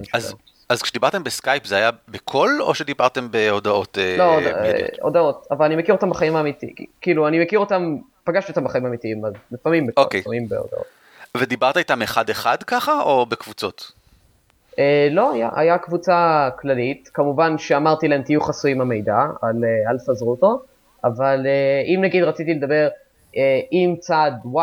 משפר. 0.00 0.18
אז, 0.18 0.34
אז 0.72 0.82
כשדיברתם 0.82 1.24
בסקייפ 1.24 1.66
זה 1.66 1.76
היה 1.76 1.90
בקול, 2.08 2.58
או 2.62 2.74
שדיברתם 2.74 3.30
בהודעות 3.30 3.98
אה, 3.98 4.16
לא, 4.18 4.36
מיידיות? 4.36 4.90
אה, 4.90 4.96
הודעות, 5.02 5.46
אבל 5.50 5.66
אני 5.66 5.76
מכיר 5.76 5.94
אותם 5.94 6.10
בחיים 6.10 6.36
האמיתיים, 6.36 6.72
כאילו 7.00 7.28
אני 7.28 7.42
מכיר 7.42 7.58
אותם, 7.58 7.96
פגשתי 8.24 8.52
אותם 8.52 8.64
בחיים 8.64 8.84
האמיתיים, 8.84 9.24
אז 9.24 9.32
לפעמים 9.52 9.86
בקול, 9.86 10.04
אוקיי. 10.04 10.20
לפעמים 10.20 10.48
בהודעות. 10.48 10.84
ודיברת 11.36 11.76
איתם 11.76 12.02
אחד-אחד 12.02 12.62
ככה, 12.62 13.00
או 13.00 13.26
בקבוצות? 13.26 13.92
אה, 14.78 15.08
לא, 15.10 15.32
היה, 15.32 15.50
היה 15.54 15.78
קבוצה 15.78 16.48
כללית, 16.60 17.10
כמובן 17.14 17.58
שאמרתי 17.58 18.08
להם 18.08 18.22
תהיו 18.22 18.40
חסויים 18.40 18.80
המידע, 18.80 19.18
על, 19.42 19.64
אה, 19.64 19.90
אל 19.90 19.98
תפזרו 19.98 20.30
אותו, 20.30 20.62
אבל 21.04 21.46
אה, 21.46 21.94
אם 21.94 22.00
נגיד 22.04 22.24
רציתי 22.24 22.54
לדבר 22.54 22.88
אה, 23.36 23.60
עם 23.70 23.96
צד 23.96 24.32
Y, 24.54 24.58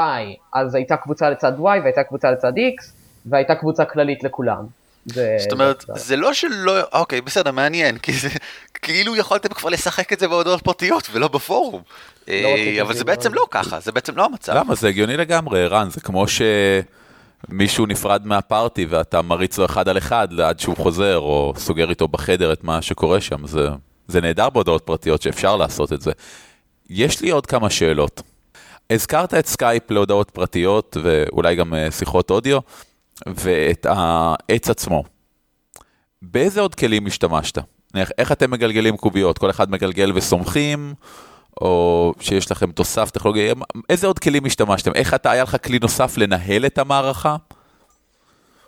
אז 0.53 0.75
הייתה 0.75 0.97
קבוצה 0.97 1.29
לצד 1.29 1.53
Y 1.59 1.61
והייתה 1.61 2.03
קבוצה 2.03 2.31
לצד 2.31 2.53
X, 2.57 2.91
והייתה 3.25 3.55
קבוצה 3.55 3.85
כללית 3.85 4.23
לכולם. 4.23 4.78
זה- 5.13 5.35
זאת 5.39 5.51
אומרת, 5.51 5.85
זה- 5.95 6.15
לא 6.15 6.33
שלא, 6.33 6.73
אוקיי, 6.93 7.21
בסדר, 7.21 7.51
מעניין, 7.51 7.97
כי 7.97 8.13
זה, 8.13 8.29
כאילו 8.73 9.15
יכולתם 9.15 9.49
כבר 9.49 9.69
לשחק 9.69 10.13
את 10.13 10.19
זה 10.19 10.27
בהודעות 10.27 10.61
פרטיות 10.61 11.09
ולא 11.11 11.27
בפורום. 11.27 11.81
אה, 12.29 12.43
רציתי 12.53 12.81
אבל 12.81 12.93
זה 12.93 12.97
שזה 12.97 13.03
בעצם 13.05 13.33
לא- 13.33 13.41
לא 13.41 13.47
ככה, 13.51 13.79
זה 13.79 13.91
בעצם 13.91 14.15
לא 14.17 14.25
המצב. 14.25 14.53
למה? 14.55 14.75
זה 14.75 14.87
הגיוני 14.87 15.17
לגמרי, 15.17 15.67
רן, 15.67 15.89
זה 15.89 16.01
כמו 16.01 16.25
שמישהו 17.47 17.85
נפרד 17.85 18.25
מהפארטי 18.27 18.85
ואתה 18.89 19.21
מריץ 19.21 19.57
לו 19.57 19.65
אחד 19.65 19.89
על 19.89 19.97
אחד 19.97 20.39
עד 20.39 20.59
שהוא 20.59 20.77
חוזר, 20.77 21.17
או 21.17 21.53
סוגר 21.57 21.89
איתו 21.89 22.07
בחדר 22.07 22.53
את 22.53 22.63
מה 22.63 22.81
שקורה 22.81 23.21
שם. 23.21 23.47
זה, 23.47 23.67
זה 24.07 24.21
נהדר 24.21 24.49
בהודעות 24.49 24.81
פרטיות 24.85 25.21
שאפשר 25.21 25.55
לעשות 25.55 25.93
את 25.93 26.01
זה. 26.01 26.11
יש 26.89 27.21
לי 27.21 27.29
עוד 27.29 27.45
כמה 27.45 27.69
שאלות. 27.69 28.21
הזכרת 28.89 29.33
את 29.33 29.45
סקייפ 29.47 29.91
להודעות 29.91 30.29
פרטיות 30.31 30.97
ואולי 31.03 31.55
גם 31.55 31.73
אה, 31.73 31.91
שיחות 31.91 32.31
אודיו, 32.31 32.59
ואת 33.27 33.85
העץ 33.89 34.69
עצמו. 34.69 35.03
באיזה 36.21 36.61
עוד 36.61 36.75
כלים 36.75 37.07
השתמשת? 37.07 37.57
נניח, 37.93 38.09
איך 38.17 38.31
אתם 38.31 38.51
מגלגלים 38.51 38.97
קוביות? 38.97 39.38
כל 39.38 39.49
אחד 39.49 39.71
מגלגל 39.71 40.11
וסומכים? 40.15 40.93
או 41.61 42.13
שיש 42.19 42.51
לכם 42.51 42.71
תוסף 42.71 43.11
טכנולוגי, 43.11 43.51
איזה 43.89 44.07
עוד 44.07 44.19
כלים 44.19 44.45
השתמשתם? 44.45 44.91
איך 44.95 45.13
אתה, 45.13 45.31
היה 45.31 45.43
לך 45.43 45.57
כלי 45.65 45.79
נוסף 45.81 46.17
לנהל 46.17 46.65
את 46.65 46.77
המערכה? 46.77 47.35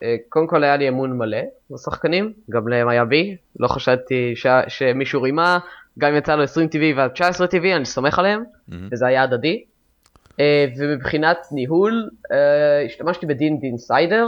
אה, 0.04 0.16
קודם 0.30 0.48
כל 0.48 0.64
היה 0.64 0.78
לי 0.78 0.90
אמון 0.90 1.18
מלא 1.18 1.42
בשחקנים, 1.72 2.34
גם 2.50 2.68
להם 2.68 2.88
היה 2.88 3.06
בי, 3.06 3.36
לא 3.60 3.68
חשדתי 3.68 4.34
ש... 4.36 4.48
שמישהו 4.68 5.22
רימה, 5.22 5.60
גם 6.00 6.12
אם 6.12 6.18
יצא 6.18 6.36
לו 6.36 6.44
20 6.44 6.68
טבעי 6.68 6.94
ועד 6.94 7.12
19 7.12 7.48
טבעי, 7.48 7.76
אני 7.76 7.86
סומך 7.86 8.20
עליהם, 8.20 8.44
וזה 8.92 9.08
היה 9.08 9.24
הדדי. 9.24 9.64
אה, 10.40 10.66
ומבחינת 10.78 11.38
ניהול, 11.52 12.10
אה, 12.32 12.86
השתמשתי 12.86 13.26
ב 13.26 13.34
D&D 13.34 13.60
Insider, 13.64 14.28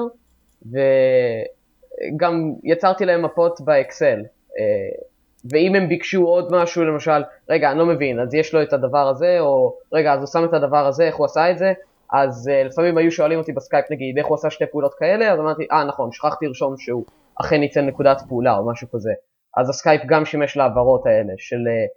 וגם 0.65 2.53
יצרתי 2.63 3.05
להם 3.05 3.25
מפות 3.25 3.61
באקסל. 3.61 4.19
אה, 4.59 5.03
ואם 5.51 5.75
הם 5.75 5.89
ביקשו 5.89 6.23
עוד 6.23 6.51
משהו, 6.51 6.83
למשל, 6.83 7.23
רגע, 7.49 7.71
אני 7.71 7.79
לא 7.79 7.85
מבין, 7.85 8.19
אז 8.19 8.33
יש 8.33 8.53
לו 8.53 8.61
את 8.61 8.73
הדבר 8.73 9.07
הזה, 9.07 9.39
או 9.39 9.77
רגע, 9.93 10.13
אז 10.13 10.19
הוא 10.19 10.27
שם 10.27 10.45
את 10.45 10.53
הדבר 10.53 10.85
הזה, 10.87 11.03
איך 11.03 11.15
הוא 11.15 11.25
עשה 11.25 11.51
את 11.51 11.57
זה, 11.57 11.73
אז 12.13 12.49
אה, 12.49 12.67
לפעמים 12.67 12.97
היו 12.97 13.11
שואלים 13.11 13.39
אותי 13.39 13.53
בסקייפ, 13.53 13.91
נגיד, 13.91 14.17
איך 14.17 14.27
הוא 14.27 14.35
עשה 14.35 14.49
שתי 14.49 14.65
פעולות 14.65 14.93
כאלה, 14.93 15.33
אז 15.33 15.39
אמרתי, 15.39 15.67
אה, 15.71 15.83
נכון, 15.83 16.11
שכחתי 16.11 16.45
לרשום 16.45 16.77
שהוא 16.77 17.05
אכן 17.41 17.63
ייתן 17.63 17.85
נקודת 17.85 18.21
פעולה, 18.29 18.57
או 18.57 18.71
משהו 18.71 18.87
כזה. 18.91 19.11
אז 19.57 19.69
הסקייפ 19.69 20.01
גם 20.07 20.25
שימש 20.25 20.57
להעברות 20.57 21.05
האלה, 21.05 21.33
של, 21.37 21.55
אה, 21.55 21.89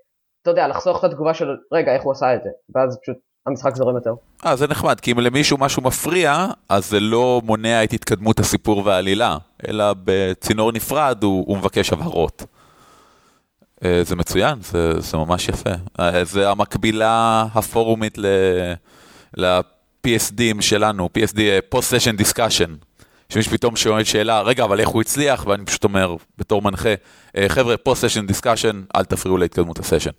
אתה 0.43 0.51
יודע, 0.51 0.69
לחסוך 0.69 0.99
את 0.99 1.11
התגובה 1.11 1.35
של, 1.35 1.57
רגע, 1.73 1.95
איך 1.95 2.03
הוא 2.03 2.13
עשה 2.13 2.35
את 2.35 2.43
זה, 2.43 2.51
ואז 2.75 2.99
פשוט 3.03 3.17
המשחק 3.47 3.77
זורם 3.77 3.95
יותר. 3.95 4.15
אה, 4.47 4.57
זה 4.57 4.67
נחמד, 4.67 5.01
כי 5.01 5.13
אם 5.13 5.19
למישהו 5.19 5.59
משהו 5.59 5.83
מפריע, 5.83 6.47
אז 6.69 6.91
זה 6.91 7.01
לא 7.01 7.41
מונע 7.45 7.85
את 7.85 7.93
התקדמות 7.93 8.41
הסיפור 8.41 8.83
והעלילה, 8.87 9.37
אלא 9.69 9.95
בצינור 10.05 10.73
נפרד 10.73 11.23
הוא, 11.23 11.45
הוא 11.49 11.59
מבקש 11.59 11.93
הבהרות. 11.93 12.45
אה, 13.85 14.01
זה 14.05 14.17
מצוין, 14.17 14.59
זה, 14.63 15.01
זה 15.01 15.17
ממש 15.17 15.49
יפה. 15.49 15.71
אה, 16.01 16.25
זה 16.25 16.51
המקבילה 16.51 17.45
הפורומית 17.55 18.19
ל- 18.19 18.27
ל- 19.37 19.72
PSD 19.72 20.25
ים 20.25 20.61
שלנו, 20.63 21.09
PSD, 21.19 21.39
אה, 21.41 21.59
Post-Session 21.75 22.21
Discussion. 22.21 22.71
שמישהו 23.29 23.53
פתאום 23.53 23.77
שואל 23.77 24.05
שאלה, 24.05 24.41
רגע, 24.41 24.65
אבל 24.65 24.81
איך 24.81 24.89
הוא 24.89 25.01
הצליח? 25.01 25.45
ואני 25.47 25.65
פשוט 25.65 25.85
אומר, 25.85 26.17
בתור 26.39 26.63
מנחה, 26.63 26.95
"אה, 27.37 27.49
חבר'ה, 27.49 27.75
Post-Session 27.89 28.31
Discussion, 28.33 28.77
אל 28.97 29.05
תפריעו 29.05 29.37
להתקדמות 29.37 29.79
הסשן. 29.79 30.11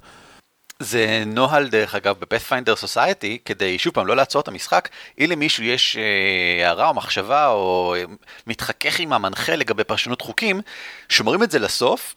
זה 0.80 1.24
נוהל 1.26 1.68
דרך 1.68 1.96
אגב 1.96 2.16
בפאת'פיינדר 2.20 2.76
סוסייטי, 2.76 3.38
כדי 3.46 3.80
שוב 3.80 3.94
פעם 3.94 4.08
לא 4.08 4.16
לעצור 4.16 4.42
את 4.42 4.48
המשחק, 4.48 4.90
אם 5.20 5.26
למישהו 5.30 5.64
יש 5.64 5.98
אה, 5.98 6.68
הערה 6.68 6.88
או 6.88 6.94
מחשבה 6.94 7.48
או 7.48 7.96
אה, 7.98 8.04
מתחכך 8.48 9.00
עם 9.00 9.14
המנחה 9.14 9.56
לגבי 9.56 9.84
פרשנות 9.84 10.22
חוקים, 10.22 10.62
שומרים 11.10 11.44
את 11.44 11.52
זה 11.52 11.60
לסוף. 11.60 12.16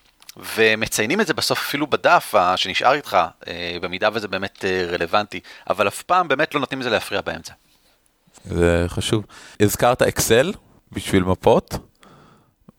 ומציינים 0.56 1.20
את 1.20 1.26
זה 1.26 1.34
בסוף 1.34 1.58
אפילו 1.58 1.86
בדף 1.86 2.34
אה, 2.34 2.56
שנשאר 2.56 2.92
איתך, 2.92 3.16
אה, 3.48 3.76
במידה 3.82 4.08
וזה 4.12 4.28
באמת 4.28 4.64
אה, 4.64 4.86
רלוונטי, 4.90 5.40
אבל 5.70 5.88
אף 5.88 6.02
פעם 6.02 6.28
באמת 6.28 6.54
לא 6.54 6.60
נותנים 6.60 6.80
לזה 6.80 6.90
להפריע 6.90 7.20
באמצע. 7.20 7.52
זה 8.44 8.84
חשוב. 8.88 9.24
הזכרת 9.60 10.02
אקסל 10.02 10.52
בשביל 10.92 11.22
מפות. 11.22 11.89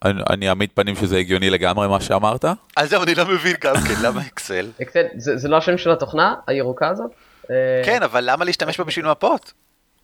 אני, 0.06 0.22
אני 0.30 0.50
אעמיד 0.50 0.70
פנים 0.74 0.96
שזה 0.96 1.18
הגיוני 1.18 1.50
לגמרי 1.50 1.88
מה 1.88 2.02
שאמרת. 2.02 2.46
אז 2.78 2.90
זהו, 2.90 3.04
אני 3.04 3.16
לא 3.16 3.26
מבין 3.26 3.56
גם 3.62 3.76
כן, 3.76 4.06
למה 4.06 4.22
אקסל? 4.28 4.72
אקסל, 4.82 5.04
זה, 5.18 5.38
זה 5.38 5.50
לא 5.50 5.58
השם 5.58 5.78
של 5.78 5.92
התוכנה, 5.92 6.36
הירוקה 6.48 6.88
הזאת? 6.88 7.12
אה, 7.52 7.82
כן, 7.86 8.04
אבל 8.04 8.24
למה 8.32 8.46
להשתמש 8.46 8.78
בה 8.78 8.84
בשביל 8.84 9.06
מפות? 9.06 9.54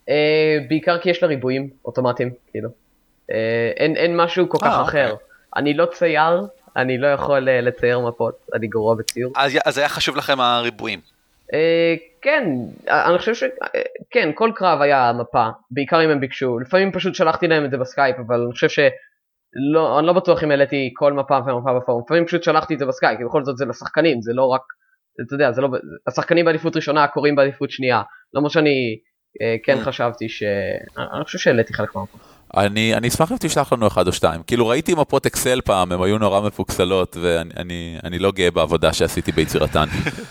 אה, 0.10 0.58
בעיקר 0.70 0.98
כי 0.98 1.10
יש 1.10 1.24
לה 1.24 1.30
ריבועים 1.30 1.70
אוטומטיים, 1.86 2.32
כאילו. 2.52 2.70
אה, 3.32 3.72
אין, 3.78 3.96
אין 3.96 4.18
משהו 4.18 4.50
כל 4.50 4.58
כך 4.62 4.80
אחר. 4.82 5.12
אוקיי. 5.12 5.26
אני 5.56 5.74
לא 5.74 5.86
צייר, 5.86 6.48
אני 6.76 6.98
לא 6.98 7.08
יכול 7.08 7.40
לצייר 7.40 8.00
מפות, 8.00 8.48
אני 8.54 8.68
גרוע 8.68 8.96
בציור. 8.96 9.34
אז, 9.36 9.58
אז 9.66 9.78
היה 9.78 9.90
חשוב 9.90 10.18
לכם 10.18 10.40
הריבועים. 10.40 11.00
כן, 12.22 12.44
אני 12.88 13.18
חושב 13.18 13.36
ש... 13.36 13.44
אה, 13.44 13.82
כן, 14.10 14.30
כל 14.36 14.52
קרב 14.56 14.82
היה 14.82 15.12
מפה, 15.20 15.48
בעיקר 15.72 16.06
אם 16.06 16.10
הם 16.10 16.20
ביקשו. 16.20 16.60
לפעמים 16.60 16.92
פשוט 16.92 17.16
שלחתי 17.16 17.48
להם 17.48 17.66
את 17.66 17.72
זה 17.72 17.78
בסקייפ, 17.78 18.16
אבל 18.28 18.42
אני 18.42 18.52
חושב 18.52 18.70
ש... 18.70 18.80
לא, 19.74 20.00
אני 20.00 20.08
לא 20.08 20.14
בטוח 20.14 20.44
אם 20.44 20.52
העליתי 20.52 20.94
כל 20.96 21.14
מפה 21.14 21.38
ומפה 21.38 21.80
בפורום, 21.80 22.04
לפעמים 22.06 22.26
פשוט 22.26 22.44
שלחתי 22.44 22.74
את 22.74 22.80
זה 22.80 22.86
בסקייפ, 22.86 23.18
כי 23.18 23.26
בכל 23.26 23.46
זאת 23.46 23.58
זה 23.58 23.66
לשחקנים, 23.66 24.22
זה 24.22 24.32
לא 24.34 24.46
רק, 24.46 24.62
אתה 25.28 25.36
יודע, 25.36 25.52
זה 25.52 25.62
לא, 25.62 25.70
השחקנים 26.08 26.46
בעדיפות 26.46 26.76
ראשונה, 26.76 27.04
הקוראים 27.04 27.36
בעדיפות 27.36 27.72
שנייה, 27.72 28.02
למרות 28.34 28.52
שאני 28.52 28.98
אה, 29.42 29.56
כן 29.64 29.78
Mm. 29.78 29.86
חשבתי 29.86 30.30
ש... 30.30 30.44
אני 30.98 31.24
חושב 31.24 31.38
שהעליתי 31.38 31.74
חלק 31.74 31.96
מהמפה. 31.96 32.18
אני, 32.58 32.94
אני 32.94 33.08
אשמח 33.08 33.32
אם 33.32 33.38
תשלח 33.40 33.74
לנו 33.74 33.88
אחד 33.88 34.08
או 34.08 34.14
שתיים. 34.14 34.44
כאילו 34.48 34.68
ראיתי 34.68 34.94
מפות 34.94 35.26
אקסל 35.26 35.62
פעם, 35.62 35.92
הן 35.92 36.04
היו 36.04 36.18
נורא 36.18 36.42
מפוקסלות, 36.42 37.18
ואני 37.22 37.50
אני, 37.58 37.98
אני 38.04 38.20
לא 38.20 38.32
גאה 38.32 38.52
בעבודה 38.52 38.94
שעשיתי 38.94 39.32
ביצירתן. 39.32 39.86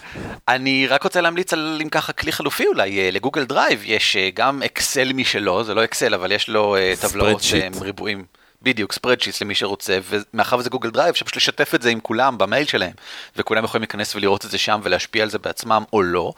אני 0.49 0.87
רק 0.87 1.03
רוצה 1.03 1.21
להמליץ 1.21 1.53
על 1.53 1.79
אם 1.83 1.89
ככה 1.89 2.13
כלי 2.13 2.33
חלופי 2.33 2.67
אולי, 2.67 2.99
אה, 2.99 3.11
לגוגל 3.13 3.45
דרייב 3.45 3.83
יש 3.85 4.17
אה, 4.17 4.29
גם 4.35 4.63
אקסל 4.63 5.13
משלו, 5.13 5.65
זה 5.65 5.75
לא 5.75 5.85
אקסל 5.85 6.15
אבל 6.15 6.33
יש 6.33 6.49
לו 6.49 6.77
אה, 6.77 6.93
טבלאות. 7.01 7.43
שהם 7.43 7.73
ריבועים, 7.81 8.25
בדיוק, 8.63 8.93
spreadsheet 8.93 9.43
למי 9.43 9.55
שרוצה, 9.55 9.99
ומאחר 10.09 10.57
וזה 10.57 10.71
גוגל 10.71 10.91
דרייב, 10.91 11.09
אפשר 11.09 11.25
פשוט 11.25 11.37
לשתף 11.37 11.75
את 11.75 11.83
זה 11.83 11.91
עם 11.91 12.01
כולם 12.01 12.39
במייל 12.39 12.67
שלהם, 12.67 12.93
וכולם 13.37 13.65
יכולים 13.65 13.83
להיכנס 13.83 14.17
ולראות 14.17 14.45
את 14.45 14.51
זה 14.51 14.59
שם 14.59 14.81
ולהשפיע 14.83 15.23
על 15.23 15.31
זה 15.31 15.39
בעצמם 15.39 15.85
או 15.93 16.03
לא, 16.03 16.33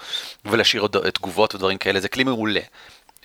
ולהשאיר 0.45 0.87
תגובות 1.15 1.55
ודברים 1.55 1.79
כאלה, 1.79 2.01
זה 2.01 2.09
כלי 2.09 2.25
מעולה. 2.25 2.61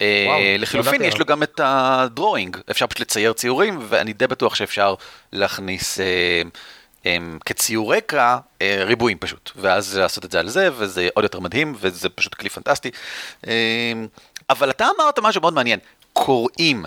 אה, 0.02 0.26
וואו, 0.28 0.42
לחילופין 0.60 1.02
יש 1.02 1.20
לו 1.20 1.26
גם 1.26 1.44
את 1.44 1.60
ה 1.64 1.74
drawing, 1.74 2.58
אפשר 2.72 2.88
פשוט 2.88 3.00
לצייר 3.00 3.34
ציורים, 3.34 3.80
ואני 3.90 4.14
די 4.14 4.28
בטוח 4.28 4.56
שאפשר 4.56 4.96
להכניס 5.32 6.00
אה, 6.00 6.42
אה, 7.06 7.18
כציור 7.46 7.96
רקע 7.96 8.38
אה, 8.62 8.84
ריבועים 8.86 9.18
פשוט, 9.18 9.52
ואז 9.56 9.98
לעשות 9.98 10.26
את 10.26 10.32
זה 10.32 10.40
על 10.40 10.50
זה, 10.50 10.70
וזה 10.78 11.10
עוד 11.14 11.24
יותר 11.24 11.40
מדהים, 11.40 11.76
וזה 11.80 12.10
פשוט 12.10 12.34
כלי 12.34 12.50
פנטסטי. 12.50 12.92
אה, 13.48 13.94
אבל 14.50 14.70
אתה 14.70 14.88
אמרת 14.96 15.20
משהו 15.20 15.42
מאוד 15.42 15.54
מעניין, 15.54 15.80
קוראים. 16.14 16.86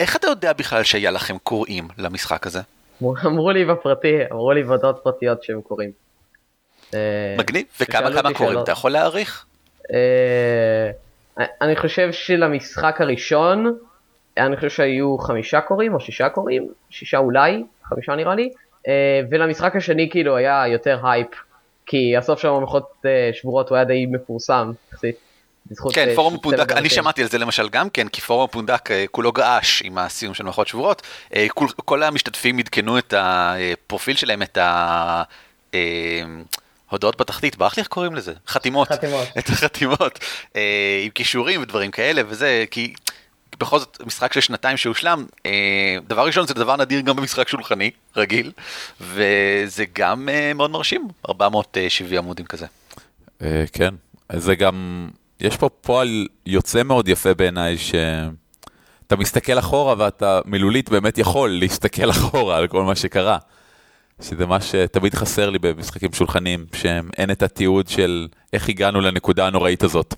איך 0.00 0.16
אתה 0.16 0.26
יודע 0.26 0.52
בכלל 0.52 0.82
שהיה 0.82 1.10
לכם 1.10 1.38
קוראים 1.38 1.88
למשחק 1.98 2.46
הזה? 2.46 2.60
אמרו 3.02 3.50
לי 3.50 3.64
בפרטי, 3.64 4.18
אמרו 4.32 4.52
לי 4.52 4.62
בהודעות 4.62 5.00
פרטיות 5.02 5.42
שהם 5.42 5.60
קוראים. 5.60 5.90
אה, 6.94 7.34
מגניב, 7.38 7.64
וכמה 7.80 8.12
כמה 8.12 8.34
קוראים, 8.34 8.58
אתה 8.58 8.72
יכול 8.72 8.90
להעריך? 8.90 9.44
אה, 9.92 10.90
אני 11.60 11.76
חושב 11.76 12.12
שלמשחק 12.12 13.00
הראשון, 13.00 13.78
אני 14.38 14.56
חושב 14.56 14.70
שהיו 14.70 15.18
חמישה 15.18 15.60
קוראים 15.60 15.94
או 15.94 16.00
שישה 16.00 16.28
קוראים, 16.28 16.68
שישה 16.90 17.18
אולי, 17.18 17.64
חמישה 17.84 18.14
נראה 18.14 18.34
לי, 18.34 18.50
אה, 18.88 19.20
ולמשחק 19.30 19.76
השני 19.76 20.10
כאילו 20.10 20.36
היה 20.36 20.66
יותר 20.66 21.06
הייפ, 21.06 21.28
כי 21.86 22.16
הסוף 22.16 22.40
של 22.40 22.48
הממלכות 22.48 23.02
שבורות 23.32 23.68
הוא 23.68 23.76
היה 23.76 23.84
די 23.84 24.06
מפורסם, 24.06 24.72
יחסית. 24.92 25.16
כן, 25.92 26.08
פורום 26.14 26.38
פונדק, 26.38 26.72
אני 26.72 26.88
שמעתי 26.88 27.22
על 27.22 27.28
זה 27.28 27.38
למשל 27.38 27.68
גם 27.68 27.90
כן, 27.90 28.08
כי 28.08 28.20
פורום 28.20 28.48
פונדק 28.50 28.90
אה, 28.90 29.04
כולו 29.10 29.32
געש 29.32 29.82
עם 29.82 29.98
הסיום 29.98 30.34
של 30.34 30.44
ממלכות 30.44 30.68
שבורות. 30.68 31.02
אה, 31.34 31.46
כל, 31.54 31.66
כל 31.76 32.02
המשתתפים 32.02 32.58
עדכנו 32.58 32.98
את 32.98 33.14
הפרופיל 33.16 34.16
שלהם, 34.16 34.42
את 34.42 34.58
ההודעות 36.90 37.14
אה, 37.14 37.18
בתחתית, 37.18 37.56
ברח 37.56 37.76
לי 37.76 37.80
איך 37.80 37.88
קוראים 37.88 38.14
לזה? 38.14 38.32
חתימות. 38.48 38.88
חתימות. 38.88 39.28
את 39.38 39.48
החתימות, 39.48 40.18
עם 41.04 41.10
כישורים 41.14 41.62
ודברים 41.62 41.90
כאלה 41.90 42.22
וזה, 42.28 42.64
כי 42.70 42.94
בכל 43.60 43.78
זאת 43.78 43.98
משחק 44.06 44.32
של 44.32 44.40
שנתיים 44.40 44.76
שהושלם, 44.76 45.26
דבר 46.06 46.26
ראשון 46.26 46.46
זה 46.46 46.54
דבר 46.54 46.76
נדיר 46.76 47.00
גם 47.00 47.16
במשחק 47.16 47.48
שולחני, 47.48 47.90
רגיל, 48.16 48.52
וזה 49.00 49.84
גם 49.92 50.28
מאוד 50.54 50.70
מרשים, 50.70 51.08
470 51.28 52.18
עמודים 52.18 52.46
כזה. 52.46 52.66
כן, 53.72 53.94
זה 54.32 54.54
גם... 54.54 55.08
יש 55.40 55.56
פה 55.56 55.68
פועל 55.68 56.26
יוצא 56.46 56.82
מאוד 56.82 57.08
יפה 57.08 57.34
בעיניי, 57.34 57.78
שאתה 57.78 59.16
מסתכל 59.18 59.58
אחורה 59.58 59.94
ואתה 59.98 60.40
מילולית 60.44 60.90
באמת 60.90 61.18
יכול 61.18 61.58
להסתכל 61.58 62.10
אחורה 62.10 62.56
על 62.56 62.66
כל 62.66 62.82
מה 62.82 62.96
שקרה. 62.96 63.38
שזה 64.22 64.46
מה 64.46 64.60
שתמיד 64.60 65.14
חסר 65.14 65.50
לי 65.50 65.58
במשחקים 65.58 66.12
שולחנים, 66.12 66.66
שאין 66.74 67.30
את 67.30 67.42
התיעוד 67.42 67.88
של 67.88 68.28
איך 68.52 68.68
הגענו 68.68 69.00
לנקודה 69.00 69.46
הנוראית 69.46 69.82
הזאת. 69.82 70.14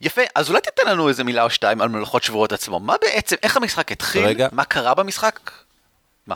יפה, 0.00 0.22
אז 0.34 0.48
אולי 0.48 0.60
תיתן 0.60 0.90
לנו 0.90 1.08
איזה 1.08 1.24
מילה 1.24 1.42
או 1.42 1.50
שתיים 1.50 1.80
על 1.80 1.88
מלאכות 1.88 2.22
שבורות 2.22 2.52
עצמו. 2.52 2.80
מה 2.80 2.94
בעצם, 3.02 3.36
איך 3.42 3.56
המשחק 3.56 3.92
התחיל? 3.92 4.24
רגע. 4.24 4.48
מה 4.52 4.64
קרה 4.64 4.94
במשחק? 4.94 5.50
מה? 6.26 6.34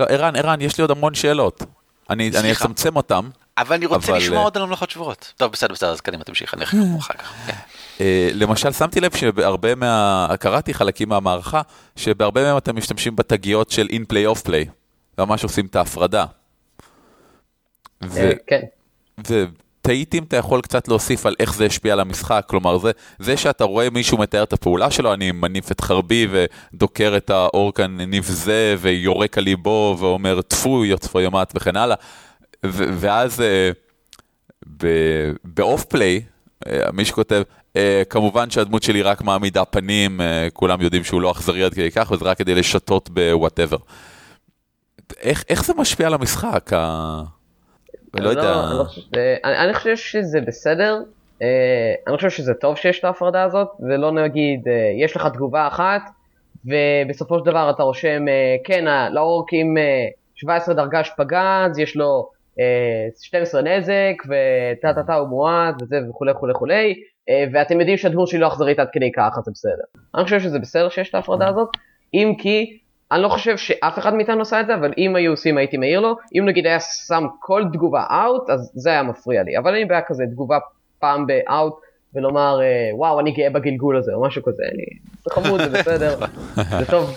לא, 0.00 0.04
ערן, 0.04 0.36
ערן, 0.36 0.60
יש 0.60 0.78
לי 0.78 0.82
עוד 0.82 0.90
המון 0.90 1.14
שאלות. 1.14 1.62
אני, 2.10 2.30
אני 2.40 2.52
אצמצם 2.52 2.96
אותם. 2.96 3.30
אבל 3.60 3.76
אני 3.76 3.86
רוצה 3.86 4.12
אבל... 4.12 4.18
לשמוע 4.18 4.38
אה, 4.38 4.42
עוד 4.44 4.56
על 4.56 4.62
המלאכות 4.62 4.90
שבורות. 4.90 5.32
טוב, 5.36 5.52
בסדר, 5.52 5.74
בסדר, 5.74 5.90
אז 5.90 6.00
קדימה, 6.00 6.24
תמשיך, 6.24 6.54
אני 6.54 6.64
אחר 6.64 6.78
אחר 6.98 7.14
כך. 7.14 7.32
כן. 7.46 7.52
אה, 8.00 8.30
למשל, 8.34 8.72
שמתי 8.72 9.00
לב 9.00 9.16
שבהרבה 9.16 9.74
מה... 9.74 10.28
קראתי 10.40 10.74
חלקים 10.74 11.08
מהמערכה, 11.08 11.60
שבהרבה 11.96 12.42
מהם 12.42 12.56
אתם 12.56 12.76
משתמשים 12.76 13.16
בתגיות 13.16 13.70
של 13.70 13.86
in 13.90 14.12
play 14.12 14.36
off 14.36 14.46
play. 14.46 14.70
ממש 15.18 15.42
עושים 15.44 15.66
את 15.66 15.76
ההפרדה. 15.76 16.24
ו... 18.04 18.30
כן. 18.46 18.60
ותהיתי 19.18 20.18
אם 20.18 20.22
אתה 20.22 20.36
יכול 20.36 20.60
קצת 20.60 20.88
להוסיף 20.88 21.26
על 21.26 21.34
איך 21.40 21.54
זה 21.54 21.66
השפיע 21.66 21.92
על 21.92 22.00
המשחק, 22.00 22.44
כלומר 22.46 22.78
זה, 22.78 22.90
זה 23.18 23.36
שאתה 23.36 23.64
רואה 23.64 23.90
מישהו 23.90 24.18
מתאר 24.18 24.42
את 24.42 24.52
הפעולה 24.52 24.90
שלו, 24.90 25.14
אני 25.14 25.32
מניף 25.32 25.72
את 25.72 25.80
חרבי 25.80 26.26
ודוקר 26.30 27.14
את 27.16 27.30
האורק 27.30 27.80
הנבזה 27.80 28.76
ויורק 28.78 29.38
על 29.38 29.44
ליבו 29.44 29.96
ואומר 29.98 30.40
טפו 30.42 30.84
יוצפו 30.84 31.20
יומת 31.20 31.52
וכן 31.54 31.76
הלאה. 31.76 31.96
ואז 32.64 33.40
אה, 33.40 33.70
ב 35.44 35.84
off 35.84 35.98
play, 35.98 36.22
אה, 36.66 36.92
מי 36.92 37.04
שכותב, 37.04 37.42
אה, 37.76 38.02
כמובן 38.10 38.50
שהדמות 38.50 38.82
שלי 38.82 39.02
רק 39.02 39.22
מעמידה 39.22 39.64
פנים, 39.64 40.20
כולם 40.52 40.80
יודעים 40.80 41.04
שהוא 41.04 41.20
לא 41.20 41.30
אכזרי 41.30 41.64
עד 41.64 41.74
כדי 41.74 41.90
כך, 41.90 42.10
וזה 42.10 42.24
רק 42.24 42.38
כדי 42.38 42.54
לשתות 42.54 43.10
ב 43.10 43.17
whatever. 43.17 43.76
איך, 45.20 45.44
איך 45.48 45.64
זה 45.64 45.74
משפיע 45.74 46.06
על 46.06 46.14
המשחק? 46.14 46.72
ה... 46.72 47.22
לא 48.14 48.28
יודע. 48.28 48.42
לא, 48.42 48.84
אני 49.44 49.74
חושב 49.74 49.96
שזה 49.96 50.40
בסדר, 50.40 50.98
אני 52.06 52.16
חושב 52.16 52.30
שזה 52.30 52.54
טוב 52.54 52.76
שיש 52.76 52.98
את 52.98 53.04
ההפרדה 53.04 53.42
הזאת, 53.42 53.68
ולא 53.80 54.12
נגיד, 54.12 54.60
יש 55.04 55.16
לך 55.16 55.26
תגובה 55.26 55.68
אחת, 55.68 56.02
ובסופו 56.64 57.38
של 57.38 57.44
דבר 57.44 57.70
אתה 57.70 57.82
רושם, 57.82 58.24
כן, 58.64 58.84
לאורקים 59.12 59.76
17 60.34 60.74
דרגה 60.74 61.04
שפגע, 61.04 61.66
אז 61.66 61.78
יש 61.78 61.96
לו 61.96 62.30
12 63.20 63.60
אה, 63.60 63.78
נזק, 63.78 64.22
וטה 64.24 64.94
טה 64.94 65.02
טה 65.02 65.14
הוא 65.14 65.28
מועד, 65.28 65.82
וזה 65.82 66.00
וכולי 66.10 66.32
וכולי 66.32 66.52
וכולי, 66.52 66.94
אה, 67.28 67.44
ואתם 67.52 67.80
יודעים 67.80 67.96
שהדמות 67.96 68.28
שלי 68.28 68.38
לא 68.38 68.48
אכזרית 68.48 68.78
עד 68.78 68.88
כדי 68.92 69.12
כך, 69.12 69.34
אז 69.38 69.44
זה 69.44 69.50
בסדר. 69.54 70.00
אני 70.14 70.24
חושב 70.24 70.40
שזה 70.40 70.58
בסדר 70.58 70.88
שיש 70.88 71.08
את 71.10 71.14
ההפרדה 71.14 71.48
הזאת, 71.48 71.68
אם 72.14 72.34
כי, 72.38 72.78
אני 73.12 73.22
לא 73.22 73.28
חושב 73.28 73.56
שאף 73.56 73.98
אחד 73.98 74.14
מאיתנו 74.14 74.38
עושה 74.38 74.60
את 74.60 74.66
זה, 74.66 74.74
אבל 74.74 74.92
אם 74.98 75.16
היו 75.16 75.30
עושים 75.30 75.58
הייתי 75.58 75.76
מעיר 75.76 76.00
לו, 76.00 76.16
אם 76.38 76.44
נגיד 76.46 76.66
היה 76.66 76.80
שם 76.80 77.24
כל 77.40 77.64
תגובה 77.72 78.04
אאוט, 78.10 78.50
אז 78.50 78.72
זה 78.74 78.90
היה 78.90 79.02
מפריע 79.02 79.42
לי, 79.42 79.58
אבל 79.58 79.74
אין 79.74 79.88
בעיה 79.88 80.02
כזה, 80.02 80.24
תגובה 80.32 80.58
פעם 80.98 81.26
באאוט, 81.26 81.74
ולומר, 82.14 82.60
אה, 82.62 82.90
וואו, 82.96 83.20
אני 83.20 83.32
גאה 83.32 83.50
בגלגול 83.50 83.96
הזה, 83.96 84.12
או 84.14 84.22
משהו 84.22 84.42
כזה, 84.42 84.62
אני... 84.74 84.84
זה 85.24 85.30
חמוד, 85.30 85.60
זה 85.60 85.78
בסדר, 85.78 86.18
זה 86.80 86.86
טוב. 86.90 87.16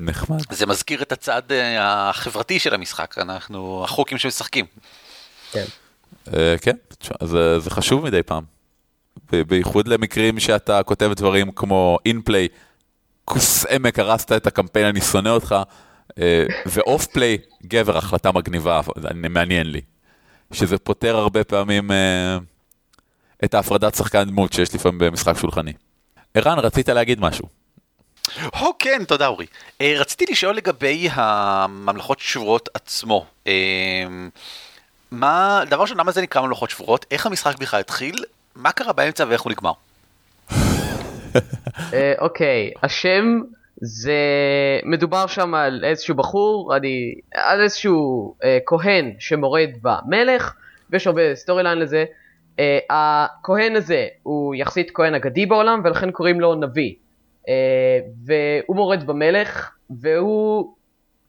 נחמד. 0.00 0.38
זה 0.50 0.66
מזכיר 0.66 1.02
את 1.02 1.12
הצד 1.12 1.42
אה, 1.50 2.10
החברתי 2.10 2.58
של 2.58 2.74
המשחק, 2.74 3.14
אנחנו 3.18 3.84
החוקים 3.84 4.18
שמשחקים. 4.18 4.64
כן. 5.52 5.64
אה, 6.34 6.54
כן, 6.62 6.76
זה, 7.22 7.60
זה 7.60 7.70
חשוב 7.70 8.04
מדי 8.04 8.22
פעם. 8.22 8.44
בייחוד 9.32 9.88
למקרים 9.88 10.40
שאתה 10.40 10.82
כותב 10.82 11.10
דברים 11.16 11.52
כמו 11.52 11.98
אינפליי, 12.06 12.48
כוס 13.24 13.66
עמק 13.66 13.98
הרסת 13.98 14.32
את 14.32 14.46
הקמפיין 14.46 14.86
אני 14.86 15.00
שונא 15.00 15.28
אותך, 15.28 15.54
אה, 16.18 16.44
ואוף 16.66 17.06
פליי, 17.06 17.38
גבר, 17.66 17.98
החלטה 17.98 18.32
מגניבה, 18.32 18.80
מעניין 19.14 19.70
לי. 19.70 19.80
שזה 20.52 20.78
פותר 20.78 21.16
הרבה 21.16 21.44
פעמים 21.44 21.90
את 23.44 23.54
ההפרדת 23.54 23.94
שחקן 23.94 24.24
דמות 24.24 24.52
שיש 24.52 24.74
לפעמים 24.74 24.98
במשחק 24.98 25.38
שולחני. 25.38 25.72
ערן, 26.34 26.58
רצית 26.58 26.88
להגיד 26.88 27.20
משהו. 27.20 27.63
הו 28.32 28.72
כן, 28.78 29.04
תודה 29.04 29.26
אורי. 29.26 29.46
Uh, 29.70 29.84
רציתי 29.98 30.32
לשאול 30.32 30.56
לגבי 30.56 31.08
הממלכות 31.12 32.20
שבורות 32.20 32.68
עצמו. 32.74 33.26
Uh, 33.44 33.48
מה, 35.10 35.62
דבר 35.70 35.82
ראשון, 35.82 35.98
למה 35.98 36.12
זה 36.12 36.22
נקרא 36.22 36.42
ממלכות 36.42 36.70
שבורות? 36.70 37.06
איך 37.10 37.26
המשחק 37.26 37.58
בכלל 37.58 37.80
התחיל? 37.80 38.24
מה 38.56 38.72
קרה 38.72 38.92
באמצע 38.92 39.24
ואיך 39.28 39.42
הוא 39.42 39.52
נגמר? 39.52 39.72
אה, 41.92 42.12
אוקיי, 42.18 42.70
uh, 42.74 42.78
okay, 42.78 42.80
השם 42.82 43.40
זה 43.76 44.20
מדובר 44.84 45.26
שם 45.26 45.54
על 45.54 45.84
איזשהו 45.84 46.14
בחור, 46.14 46.76
אני, 46.76 47.14
על 47.34 47.60
איזשהו 47.60 48.34
uh, 48.40 48.44
כהן 48.66 49.12
שמורד 49.18 49.70
במלך, 49.82 50.54
ויש 50.90 51.06
הרבה 51.06 51.34
story 51.34 51.62
line 51.62 51.78
לזה. 51.78 52.04
Uh, 52.56 52.60
הכהן 52.90 53.76
הזה 53.76 54.06
הוא 54.22 54.54
יחסית 54.54 54.90
כהן 54.94 55.14
אגדי 55.14 55.46
בעולם 55.46 55.80
ולכן 55.84 56.10
קוראים 56.10 56.40
לו 56.40 56.54
נביא. 56.54 56.94
אה, 57.48 57.98
והוא 58.24 58.76
מורד 58.76 59.06
במלך, 59.06 59.70
והוא... 59.90 60.74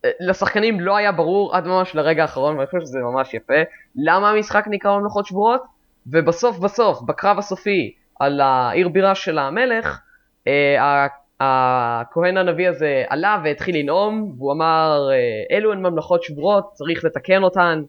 אה, 0.05 0.09
לשחקנים 0.19 0.79
לא 0.79 0.97
היה 0.97 1.11
ברור 1.11 1.55
עד 1.55 1.67
ממש 1.67 1.95
לרגע 1.95 2.21
האחרון, 2.21 2.55
ואני 2.55 2.67
חושב 2.67 2.81
שזה 2.81 2.99
ממש 2.99 3.33
יפה, 3.33 3.53
למה 3.95 4.29
המשחק 4.29 4.65
נקרא 4.69 4.99
ממלכות 4.99 5.25
שבורות, 5.25 5.61
ובסוף 6.07 6.57
בסוף, 6.59 7.01
בקרב 7.01 7.39
הסופי 7.39 7.93
על 8.19 8.41
העיר 8.41 8.89
בירה 8.89 9.15
של 9.15 9.37
המלך, 9.37 9.99
אה, 10.47 11.07
הכהן 11.39 12.37
הנביא 12.37 12.69
הזה 12.69 13.03
עלה 13.09 13.41
והתחיל 13.43 13.77
לנאום, 13.77 14.33
והוא 14.37 14.53
אמר, 14.53 15.09
אלו 15.51 15.73
הן 15.73 15.79
ממלכות 15.79 16.23
שבורות, 16.23 16.69
צריך 16.73 17.05
לתקן 17.05 17.43
אותן, 17.43 17.81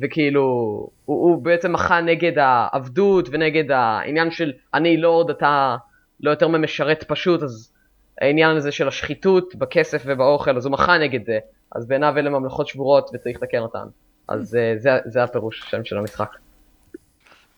וכאילו, 0.00 0.42
הוא, 0.42 0.90
הוא 1.04 1.42
בעצם 1.42 1.72
מחה 1.72 2.00
נגד 2.00 2.38
העבדות 2.38 3.28
ונגד 3.32 3.70
העניין 3.70 4.30
של 4.30 4.52
אני 4.74 4.96
לורד, 4.96 5.30
אתה 5.30 5.76
לא 6.20 6.30
יותר 6.30 6.48
ממשרת 6.48 7.04
פשוט, 7.08 7.42
אז 7.42 7.72
העניין 8.20 8.56
הזה 8.56 8.72
של 8.72 8.88
השחיתות 8.88 9.54
בכסף 9.54 10.02
ובאוכל, 10.06 10.56
אז 10.56 10.66
הוא 10.66 10.72
מחה 10.72 10.98
נגד 10.98 11.26
זה, 11.26 11.38
אז 11.72 11.86
בעיניו 11.86 12.14
אלה 12.18 12.30
ממלכות 12.30 12.68
שבורות 12.68 13.10
וצריך 13.14 13.36
לתקן 13.42 13.58
אותן. 13.58 13.86
אז 14.28 14.56
אה, 14.56 14.74
זה, 14.78 14.90
זה 15.04 15.22
הפירוש 15.22 15.62
השם 15.62 15.84
של 15.84 15.98
המשחק. 15.98 16.30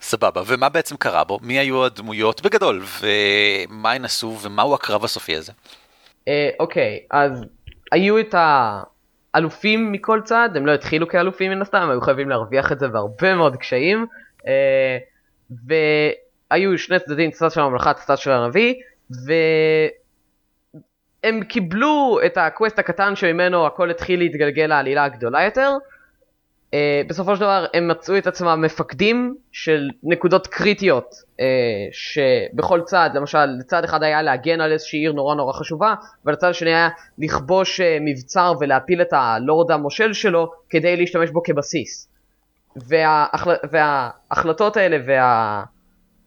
סבבה, 0.01 0.43
ומה 0.47 0.69
בעצם 0.69 0.97
קרה 0.97 1.25
בו? 1.25 1.39
מי 1.43 1.59
היו 1.59 1.85
הדמויות 1.85 2.43
בגדול, 2.43 2.83
ומה 3.01 3.93
הן 3.93 4.05
עשו, 4.05 4.37
ומהו 4.43 4.75
הקרב 4.75 5.05
הסופי 5.05 5.37
הזה? 5.37 5.53
אה, 6.29 6.51
אוקיי, 6.61 7.01
אז 7.11 7.45
היו 7.93 8.19
את 8.19 8.35
האלופים 9.35 9.93
מכל 9.93 10.21
צד, 10.25 10.49
הם 10.55 10.67
לא 10.67 10.75
התחילו 10.75 11.09
כאלופים 11.09 11.51
מן 11.51 11.63
הסתם, 11.63 11.79
הם 11.79 11.91
היו 11.91 12.01
חייבים 12.01 12.29
להרוויח 12.29 12.73
את 12.73 12.79
זה 12.79 12.89
בהרבה 12.89 13.35
מאוד 13.35 13.57
קשיים. 13.57 14.07
אה, 14.47 14.99
והיו 16.51 16.79
שני 16.79 16.99
צדדים, 16.99 17.31
צד 17.31 17.51
של 17.51 17.61
הממלכה, 17.61 17.95
צד 17.95 18.19
של 18.19 18.31
הנביא, 18.31 18.75
והם 21.25 21.45
קיבלו 21.45 22.19
את 22.27 22.37
הקווסט 22.37 22.79
הקטן 22.79 23.17
שממנו 23.17 23.67
הכל 23.67 23.91
התחיל 23.91 24.19
להתגלגל 24.19 24.67
לעלילה 24.67 25.05
הגדולה 25.05 25.45
יותר. 25.45 25.73
Uh, 26.67 27.09
בסופו 27.09 27.35
של 27.35 27.41
דבר 27.41 27.67
הם 27.75 27.89
מצאו 27.89 28.19
את 28.19 28.27
עצמם 28.27 28.61
מפקדים 28.65 29.37
של 29.53 29.89
נקודות 30.03 30.47
קריטיות 30.47 31.15
uh, 31.15 31.43
שבכל 31.93 32.81
צד, 32.85 33.11
למשל 33.15 33.45
לצד 33.45 33.85
אחד 33.85 34.03
היה 34.03 34.23
להגן 34.23 34.61
על 34.61 34.73
איזושהי 34.73 34.99
עיר 34.99 35.13
נורא 35.13 35.35
נורא 35.35 35.53
חשובה 35.53 35.95
ולצד 36.25 36.49
השני 36.49 36.75
היה 36.75 36.89
לכבוש 37.19 37.81
uh, 37.81 37.85
מבצר 38.01 38.53
ולהפיל 38.61 39.03
את 39.03 39.13
הלורד 39.13 39.71
המושל 39.71 40.13
שלו 40.13 40.53
כדי 40.71 40.97
להשתמש 40.97 41.31
בו 41.31 41.43
כבסיס. 41.43 42.09
וההחל... 42.77 43.55
וההחלטות 43.71 44.77
האלה 44.77 44.99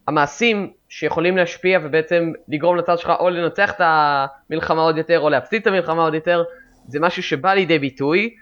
והמעשים 0.08 0.72
שיכולים 0.88 1.36
להשפיע 1.36 1.78
ובעצם 1.82 2.32
לגרום 2.48 2.76
לצד 2.76 2.98
שלך 2.98 3.12
או 3.20 3.30
לנצח 3.30 3.70
את 3.70 3.80
המלחמה 3.80 4.82
עוד 4.82 4.96
יותר 4.98 5.20
או 5.20 5.30
להפסיד 5.30 5.60
את 5.60 5.66
המלחמה 5.66 6.02
עוד 6.02 6.14
יותר 6.14 6.42
זה 6.86 7.00
משהו 7.00 7.22
שבא 7.22 7.54
לידי 7.54 7.78
ביטוי 7.78 8.34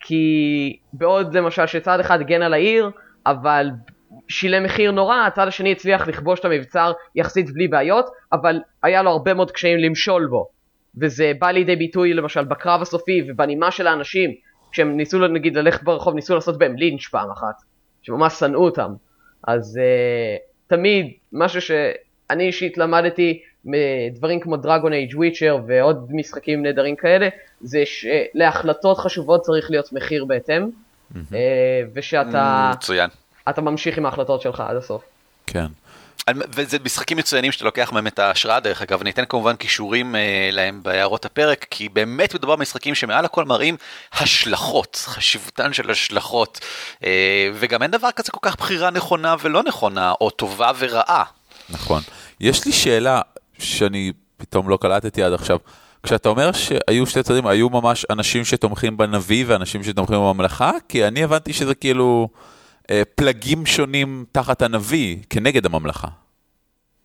כי 0.00 0.76
בעוד 0.92 1.36
למשל 1.36 1.66
שצד 1.66 2.00
אחד 2.00 2.20
הגן 2.20 2.42
על 2.42 2.54
העיר, 2.54 2.90
אבל 3.26 3.70
שילם 4.28 4.62
מחיר 4.62 4.90
נורא, 4.90 5.26
הצד 5.26 5.48
השני 5.48 5.72
הצליח 5.72 6.08
לכבוש 6.08 6.40
את 6.40 6.44
המבצר 6.44 6.92
יחסית 7.14 7.52
בלי 7.52 7.68
בעיות, 7.68 8.06
אבל 8.32 8.60
היה 8.82 9.02
לו 9.02 9.10
הרבה 9.10 9.34
מאוד 9.34 9.50
קשיים 9.50 9.78
למשול 9.78 10.26
בו. 10.26 10.48
וזה 11.00 11.32
בא 11.38 11.50
לידי 11.50 11.76
ביטוי 11.76 12.14
למשל 12.14 12.44
בקרב 12.44 12.82
הסופי 12.82 13.22
ובנימה 13.28 13.70
של 13.70 13.86
האנשים, 13.86 14.30
כשהם 14.72 14.96
ניסו 14.96 15.26
נגיד 15.28 15.56
ללכת 15.56 15.82
ברחוב, 15.82 16.14
ניסו 16.14 16.34
לעשות 16.34 16.58
בהם 16.58 16.76
לינץ' 16.76 17.06
פעם 17.06 17.30
אחת, 17.30 17.54
שממש 18.02 18.32
שנאו 18.32 18.64
אותם. 18.64 18.92
אז 19.48 19.80
uh, 19.80 20.53
תמיד 20.66 21.12
משהו 21.32 21.60
שאני 21.60 22.46
אישית 22.46 22.78
למדתי 22.78 23.42
מדברים 23.64 24.40
כמו 24.40 24.56
דרגון 24.56 24.92
אייג' 24.92 25.16
וויצ'ר 25.16 25.58
ועוד 25.66 26.08
משחקים 26.10 26.62
נהדרים 26.62 26.96
כאלה, 26.96 27.28
זה 27.60 27.82
שלהחלטות 27.86 28.98
חשובות 28.98 29.40
צריך 29.40 29.70
להיות 29.70 29.92
מחיר 29.92 30.24
בהתאם, 30.24 30.68
אה, 31.34 31.82
ושאתה 31.92 32.72
מצוין. 32.76 33.10
אתה 33.48 33.60
ממשיך 33.60 33.98
עם 33.98 34.06
ההחלטות 34.06 34.40
שלך 34.40 34.60
עד 34.60 34.76
הסוף. 34.76 35.02
כן. 35.46 35.66
וזה 36.30 36.76
משחקים 36.84 37.16
מצוינים 37.16 37.52
שאתה 37.52 37.64
לוקח 37.64 37.92
מהם 37.92 38.06
את 38.06 38.18
ההשראה 38.18 38.60
דרך 38.60 38.82
אגב, 38.82 39.00
אני 39.00 39.10
אתן 39.10 39.24
כמובן 39.24 39.56
כישורים 39.56 40.16
אה, 40.16 40.48
להם 40.52 40.80
בהערות 40.82 41.24
הפרק, 41.24 41.66
כי 41.70 41.88
באמת 41.88 42.34
מדובר 42.34 42.56
במשחקים 42.56 42.94
שמעל 42.94 43.24
הכל 43.24 43.44
מראים 43.44 43.76
השלכות, 44.12 45.04
חשיבותן 45.04 45.72
של 45.72 45.90
השלכות, 45.90 46.60
אה, 47.04 47.50
וגם 47.54 47.82
אין 47.82 47.90
דבר 47.90 48.10
כזה 48.10 48.32
כל 48.32 48.40
כך 48.42 48.56
בחירה 48.56 48.90
נכונה 48.90 49.36
ולא 49.42 49.62
נכונה, 49.62 50.12
או 50.20 50.30
טובה 50.30 50.70
ורעה. 50.78 51.24
נכון. 51.70 52.02
יש 52.40 52.66
לי 52.66 52.72
שאלה, 52.72 53.20
שאני 53.58 54.12
פתאום 54.36 54.68
לא 54.68 54.78
קלטתי 54.80 55.22
עד 55.22 55.32
עכשיו. 55.32 55.58
כשאתה 56.02 56.28
אומר 56.28 56.52
שהיו 56.52 57.06
שתי 57.06 57.22
צדדים, 57.22 57.46
היו 57.46 57.70
ממש 57.70 58.06
אנשים 58.10 58.44
שתומכים 58.44 58.96
בנביא 58.96 59.44
ואנשים 59.46 59.84
שתומכים 59.84 60.16
בממלכה? 60.16 60.72
כי 60.88 61.06
אני 61.06 61.24
הבנתי 61.24 61.52
שזה 61.52 61.74
כאילו 61.74 62.28
פלגים 63.14 63.66
שונים 63.66 64.24
תחת 64.32 64.62
הנביא 64.62 65.16
כנגד 65.30 65.66
הממלכה. 65.66 66.08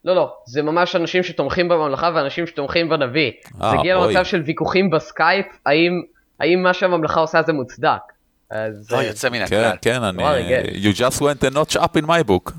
לא, 0.06 0.16
לא, 0.16 0.34
זה 0.46 0.62
ממש 0.62 0.96
אנשים 0.96 1.24
שתומכים 1.24 1.70
בממלכה 1.70 2.12
ואנשים 2.16 2.48
שתומכים 2.48 2.90
בנביא. 2.90 3.32
אה, 3.46 3.58
זה 3.60 3.80
הגיע 3.80 3.96
למצב 3.96 4.24
של 4.24 4.42
ויכוחים 4.46 4.90
בסקייפ, 4.90 5.46
האם, 5.66 6.02
האם 6.40 6.64
מה 6.64 6.74
שהממלכה 6.74 7.20
עושה 7.20 7.42
זה 7.44 7.54
מוצדק. 7.54 7.90
אז... 8.52 8.92
לא, 8.92 8.98
יוצא 8.98 9.30
מן 9.30 9.42
הכלל. 9.42 9.72
כן, 9.82 9.94
כן, 9.94 10.04
אני... 10.04 10.24
You 10.74 10.96
just 10.96 11.20
went 11.20 11.44
a 11.44 11.56
notch 11.56 11.76
up 11.76 12.02
in 12.02 12.06
my 12.06 12.24
book. 12.30 12.54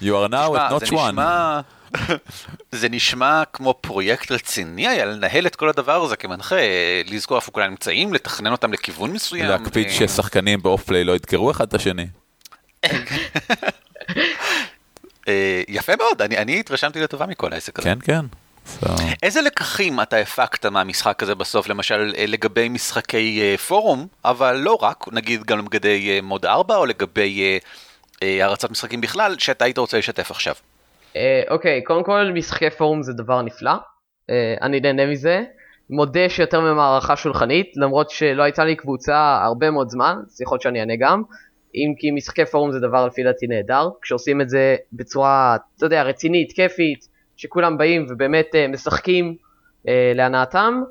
You 0.00 0.14
are 0.14 0.28
now 0.28 0.54
at 0.54 0.72
notch 0.72 0.92
one. 0.92 0.96
זה 0.96 1.12
נשמע... 1.12 1.60
זה 2.80 2.88
נשמע 2.88 3.42
כמו 3.52 3.74
פרויקט 3.80 4.32
רציני 4.32 4.88
היה 4.88 5.04
לנהל 5.04 5.46
את 5.46 5.56
כל 5.56 5.68
הדבר 5.68 6.02
הזה 6.02 6.16
כמנחה, 6.16 6.56
לזכור 7.06 7.36
איפה 7.36 7.52
כולם 7.52 7.70
נמצאים, 7.70 8.14
לתכנן 8.14 8.52
אותם 8.52 8.72
לכיוון 8.72 9.10
מסוים. 9.10 9.46
להקפיד 9.46 9.90
ששחקנים 9.90 10.62
ב 10.62 10.67
off-play 10.67 11.04
לא 11.04 11.12
ידקרו 11.12 11.50
אחד 11.50 11.66
את 11.66 11.74
השני. 11.74 12.06
אה, 15.28 15.62
יפה 15.68 15.92
מאוד, 15.96 16.22
אני 16.22 16.60
התרשמתי 16.60 17.00
לטובה 17.00 17.26
מכל 17.26 17.52
העסק 17.52 17.78
הזה. 17.78 17.88
כן, 17.88 17.98
כן. 18.00 18.24
איזה 19.22 19.42
לקחים 19.42 20.00
אתה 20.00 20.16
הפקת 20.16 20.66
מהמשחק 20.66 21.22
הזה 21.22 21.34
בסוף, 21.34 21.68
למשל 21.68 22.12
אה, 22.18 22.24
לגבי 22.26 22.68
משחקי 22.68 23.40
אה, 23.42 23.56
פורום, 23.58 24.06
אבל 24.24 24.56
לא 24.56 24.78
רק, 24.82 25.04
נגיד 25.12 25.44
גם 25.44 25.58
לגבי 25.58 26.20
מוד 26.20 26.46
4 26.46 26.76
או 26.76 26.86
לגבי 26.86 27.58
הרצת 28.22 28.70
משחקים 28.70 29.00
בכלל, 29.00 29.38
שאתה 29.38 29.64
היית 29.64 29.78
רוצה 29.78 29.98
לשתף 29.98 30.30
עכשיו? 30.30 30.54
אוקיי, 31.50 31.82
קודם 31.82 32.04
כל 32.04 32.30
משחקי 32.34 32.70
פורום 32.70 33.02
זה 33.02 33.12
דבר 33.12 33.42
נפלא, 33.42 33.72
אה, 34.30 34.54
אני 34.62 34.80
נהנה 34.80 35.06
מזה. 35.06 35.42
מודה 35.90 36.28
שיותר 36.28 36.60
ממערכה 36.60 37.16
שולחנית, 37.16 37.72
למרות 37.76 38.10
שלא 38.10 38.42
הייתה 38.42 38.64
לי 38.64 38.76
קבוצה 38.76 39.40
הרבה 39.44 39.70
מאוד 39.70 39.88
זמן, 39.88 40.16
אז 40.26 40.40
יכול 40.40 40.54
להיות 40.54 40.62
שאני 40.62 40.80
אענה 40.80 40.96
גם. 40.96 41.22
אם 41.74 41.94
כי 41.98 42.10
משחקי 42.10 42.46
פורום 42.46 42.72
זה 42.72 42.80
דבר 42.80 43.06
לפי 43.06 43.22
דעתי 43.22 43.46
נהדר, 43.46 43.88
כשעושים 44.02 44.40
את 44.40 44.48
זה 44.48 44.76
בצורה, 44.92 45.56
אתה 45.76 45.86
יודע, 45.86 46.02
רצינית, 46.02 46.52
כיפית, 46.52 47.08
שכולם 47.36 47.78
באים 47.78 48.06
ובאמת 48.08 48.54
אה, 48.54 48.68
משחקים 48.68 49.36
אה, 49.88 50.12
להנאתם, 50.14 50.82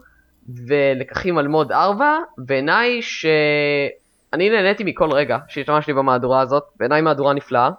ולקחים 0.67 1.37
על 1.37 1.47
מוד 1.47 1.71
4, 1.71 2.17
בעיניי 2.37 3.01
שאני 3.01 4.49
נהניתי 4.49 4.83
מכל 4.83 5.11
רגע 5.11 5.37
שהשתמשתי 5.47 5.93
במהדורה 5.93 6.41
הזאת, 6.41 6.63
בעיניי 6.79 7.01
מהדורה 7.01 7.33
נפלאה. 7.33 7.69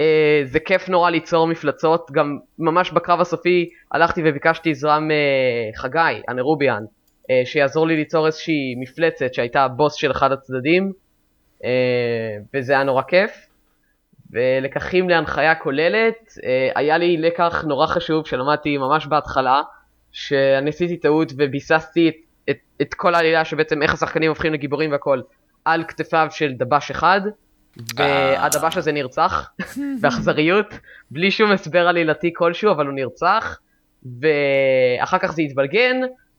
אה, 0.00 0.42
זה 0.44 0.60
כיף 0.60 0.88
נורא 0.88 1.10
ליצור 1.10 1.46
מפלצות, 1.46 2.10
גם 2.12 2.38
ממש 2.58 2.90
בקרב 2.90 3.20
הסופי 3.20 3.70
הלכתי 3.92 4.22
וביקשתי 4.24 4.70
עזרה 4.70 4.98
מחגי, 5.00 6.22
הנרוביאן, 6.28 6.82
אה, 7.30 7.42
שיעזור 7.44 7.86
לי 7.86 7.96
ליצור 7.96 8.26
איזושהי 8.26 8.74
מפלצת 8.80 9.34
שהייתה 9.34 9.64
הבוס 9.64 9.94
של 9.94 10.10
אחד 10.10 10.32
הצדדים, 10.32 10.92
וזה 12.54 12.72
היה 12.72 12.82
נורא 12.82 13.02
כיף. 13.02 13.46
ולקחים 14.30 15.08
להנחיה 15.08 15.54
כוללת, 15.54 16.38
אה, 16.44 16.70
היה 16.74 16.98
לי 16.98 17.16
לקח 17.16 17.64
נורא 17.68 17.86
חשוב 17.86 18.26
שלמדתי 18.26 18.78
ממש 18.78 19.06
בהתחלה, 19.06 19.62
שאני 20.12 20.70
עשיתי 20.70 20.96
טעות 20.96 21.32
וביססתי 21.38 22.08
את, 22.08 22.14
את, 22.50 22.56
את 22.82 22.94
כל 22.94 23.14
העלילה 23.14 23.44
שבעצם 23.44 23.82
איך 23.82 23.94
השחקנים 23.94 24.28
הופכים 24.28 24.52
לגיבורים 24.52 24.92
והכל 24.92 25.20
על 25.64 25.84
כתפיו 25.84 26.26
של 26.30 26.52
דבש 26.52 26.90
אחד. 26.90 27.20
והדבש 27.96 28.76
הזה 28.76 28.92
נרצח 28.92 29.50
באכזריות, 30.00 30.74
בלי 31.10 31.30
שום 31.30 31.52
הסבר 31.52 31.88
עלילתי 31.88 32.32
כלשהו, 32.36 32.70
אבל 32.70 32.86
הוא 32.86 32.94
נרצח, 32.94 33.58
ואחר 34.20 35.18
כך 35.18 35.32
זה 35.32 35.42
התבלגן, 35.42 35.96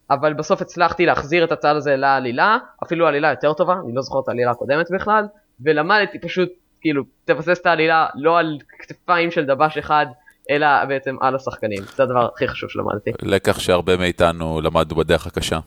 אבל 0.09 0.33
בסוף 0.33 0.61
הצלחתי 0.61 1.05
להחזיר 1.05 1.43
את 1.43 1.51
הצד 1.51 1.75
הזה 1.75 1.95
לעלילה, 1.95 2.57
אפילו 2.83 3.07
עלילה 3.07 3.29
יותר 3.29 3.53
טובה, 3.53 3.73
אני 3.85 3.95
לא 3.95 4.01
זוכר 4.01 4.19
את 4.23 4.27
העלילה 4.27 4.51
הקודמת 4.51 4.85
בכלל, 4.91 5.25
ולמדתי 5.59 6.19
פשוט, 6.19 6.49
כאילו, 6.81 7.03
תבסס 7.25 7.59
את 7.61 7.65
העלילה 7.65 8.07
לא 8.15 8.39
על 8.39 8.57
כתפיים 8.79 9.31
של 9.31 9.45
דבש 9.45 9.77
אחד, 9.77 10.05
אלא 10.49 10.85
בעצם 10.85 11.15
על 11.21 11.35
השחקנים, 11.35 11.83
זה 11.95 12.03
הדבר 12.03 12.29
הכי 12.33 12.47
חשוב 12.47 12.69
שלמדתי. 12.69 13.11
לקח 13.21 13.59
שהרבה 13.59 13.97
מאיתנו 13.97 14.61
למדנו 14.61 14.95
בדרך 14.95 15.27
הקשה. 15.27 15.59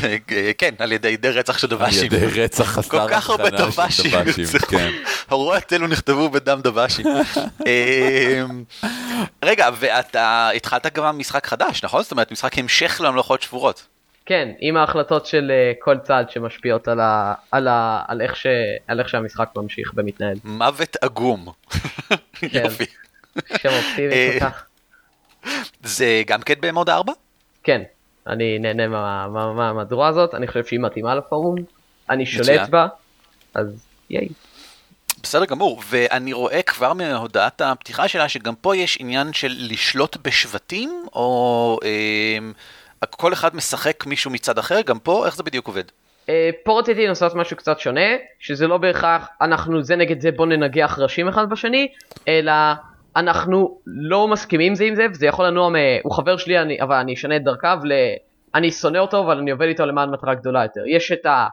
כן, 0.58 0.74
על 0.78 0.92
ידי 0.92 1.16
די 1.16 1.30
רצח 1.30 1.58
של 1.58 1.66
דבשים. 1.66 2.10
על 2.12 2.22
ידי 2.22 2.40
רצח 2.42 2.64
חסר 2.64 2.88
כל 2.88 3.08
כך 3.08 3.30
הרבה 3.30 3.50
דבשים. 3.50 4.10
כן. 4.70 4.90
הרואות 5.28 5.72
אלו 5.72 5.86
נכתבו 5.86 6.30
בדם 6.30 6.60
דבשים. 6.62 7.06
אמ, 7.66 8.64
רגע, 9.44 9.68
ואתה 9.78 10.50
התחלת 10.50 10.86
גם 10.94 11.18
משחק 11.18 11.46
חדש, 11.46 11.84
נכון? 11.84 12.02
זאת 12.02 12.12
אומרת, 12.12 12.32
משחק 12.32 12.58
המשך 12.58 13.00
למלאכות 13.04 13.42
שבורות. 13.42 13.86
כן, 14.26 14.48
עם 14.60 14.76
ההחלטות 14.76 15.26
של 15.26 15.50
אה, 15.50 15.72
כל 15.78 15.98
צד 15.98 16.24
שמשפיעות 16.28 16.88
על, 16.88 17.00
ה, 17.00 17.34
על, 17.50 17.68
ה, 17.68 18.02
על, 18.08 18.20
איך, 18.20 18.36
ש, 18.36 18.46
על 18.88 19.00
איך 19.00 19.08
שהמשחק 19.08 19.48
ממשיך 19.56 19.92
ומתנהל. 19.96 20.36
מוות 20.44 20.96
עגום. 21.00 21.48
כן. 22.34 22.64
יופי. 22.64 22.84
שם 23.56 23.68
אופטימי 23.68 24.12
אה, 24.12 24.36
כל 24.40 24.46
כך. 24.46 24.66
זה 25.82 26.22
גם 26.26 26.42
כן 26.42 26.54
במוד 26.60 26.88
4? 26.88 27.12
כן. 27.62 27.82
אני 28.26 28.58
נהנה 28.58 28.88
מהמהדורה 28.88 30.08
הזאת, 30.08 30.34
אני 30.34 30.46
חושב 30.46 30.64
שהיא 30.64 30.80
מתאימה 30.80 31.14
לפורום, 31.14 31.56
אני 32.10 32.26
שולט 32.26 32.68
בה, 32.68 32.86
אז 33.54 33.86
ייי. 34.10 34.28
בסדר 35.22 35.44
גמור, 35.44 35.82
ואני 35.88 36.32
רואה 36.32 36.62
כבר 36.62 36.92
מהודעת 36.92 37.60
הפתיחה 37.60 38.08
שלה 38.08 38.28
שגם 38.28 38.54
פה 38.54 38.76
יש 38.76 38.98
עניין 39.00 39.32
של 39.32 39.52
לשלוט 39.58 40.16
בשבטים, 40.24 41.06
או 41.14 41.78
אה, 41.84 43.06
כל 43.10 43.32
אחד 43.32 43.56
משחק 43.56 44.06
מישהו 44.06 44.30
מצד 44.30 44.58
אחר, 44.58 44.80
גם 44.80 44.98
פה, 44.98 45.26
איך 45.26 45.36
זה 45.36 45.42
בדיוק 45.42 45.66
עובד? 45.66 45.84
אה, 46.28 46.50
פה 46.64 46.78
רציתי 46.78 47.06
לנסות 47.06 47.34
משהו 47.34 47.56
קצת 47.56 47.80
שונה, 47.80 48.10
שזה 48.40 48.66
לא 48.66 48.78
בהכרח 48.78 49.28
אנחנו 49.40 49.82
זה 49.82 49.96
נגד 49.96 50.20
זה 50.20 50.30
בוא 50.30 50.46
ננגח 50.46 50.98
ראשים 50.98 51.28
אחד 51.28 51.50
בשני, 51.50 51.88
אלא 52.28 52.52
אנחנו 53.16 53.78
לא 53.86 54.28
מסכימים 54.28 54.74
זה 54.74 54.84
עם 54.84 54.94
זה, 54.94 55.06
וזה 55.10 55.26
יכול 55.26 55.46
לנוע 55.46 55.70
מ... 55.70 55.74
הוא 56.02 56.12
חבר 56.12 56.36
שלי, 56.36 56.58
אני, 56.58 56.80
אבל 56.80 56.96
אני 56.96 57.14
אשנה 57.14 57.36
את 57.36 57.44
דרכיו 57.44 57.78
ל... 57.84 57.92
אני 58.54 58.70
שונא 58.70 58.98
אותו, 58.98 59.20
אבל 59.20 59.38
אני 59.38 59.50
עובד 59.50 59.66
איתו 59.66 59.86
למען 59.86 60.10
מטרה 60.10 60.34
גדולה 60.34 60.62
יותר. 60.62 60.80
יש 60.86 61.12
את, 61.12 61.26
ה... 61.26 61.46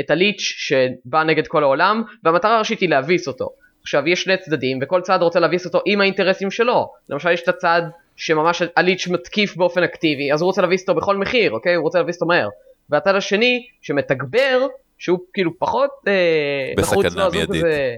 את 0.00 0.10
הליץ' 0.10 0.40
שבא 0.40 1.22
נגד 1.22 1.46
כל 1.46 1.62
העולם, 1.62 2.02
והמטרה 2.24 2.56
הראשית 2.56 2.80
היא 2.80 2.88
להביס 2.88 3.28
אותו. 3.28 3.48
עכשיו, 3.82 4.08
יש 4.08 4.22
שני 4.22 4.36
צדדים, 4.36 4.78
וכל 4.82 5.00
צד 5.00 5.18
רוצה 5.22 5.40
להביס 5.40 5.66
אותו 5.66 5.80
עם 5.86 6.00
האינטרסים 6.00 6.50
שלו. 6.50 6.92
למשל, 7.08 7.30
יש 7.30 7.42
את 7.42 7.48
הצד 7.48 7.82
שממש 8.16 8.62
הליץ' 8.76 9.08
מתקיף 9.08 9.56
באופן 9.56 9.82
אקטיבי, 9.82 10.32
אז 10.32 10.42
הוא 10.42 10.46
רוצה 10.46 10.62
להביס 10.62 10.88
אותו 10.88 10.94
בכל 10.94 11.16
מחיר, 11.16 11.52
אוקיי? 11.52 11.74
הוא 11.74 11.82
רוצה 11.82 11.98
להביס 11.98 12.16
אותו 12.16 12.26
מהר. 12.26 12.48
והצד 12.90 13.14
השני, 13.14 13.66
שמתגבר, 13.82 14.66
שהוא 14.98 15.18
כאילו 15.32 15.58
פחות 15.58 15.90
אה, 16.08 16.72
בסכנה 16.76 17.28
מיידית. 17.28 17.50
כזה... 17.50 17.96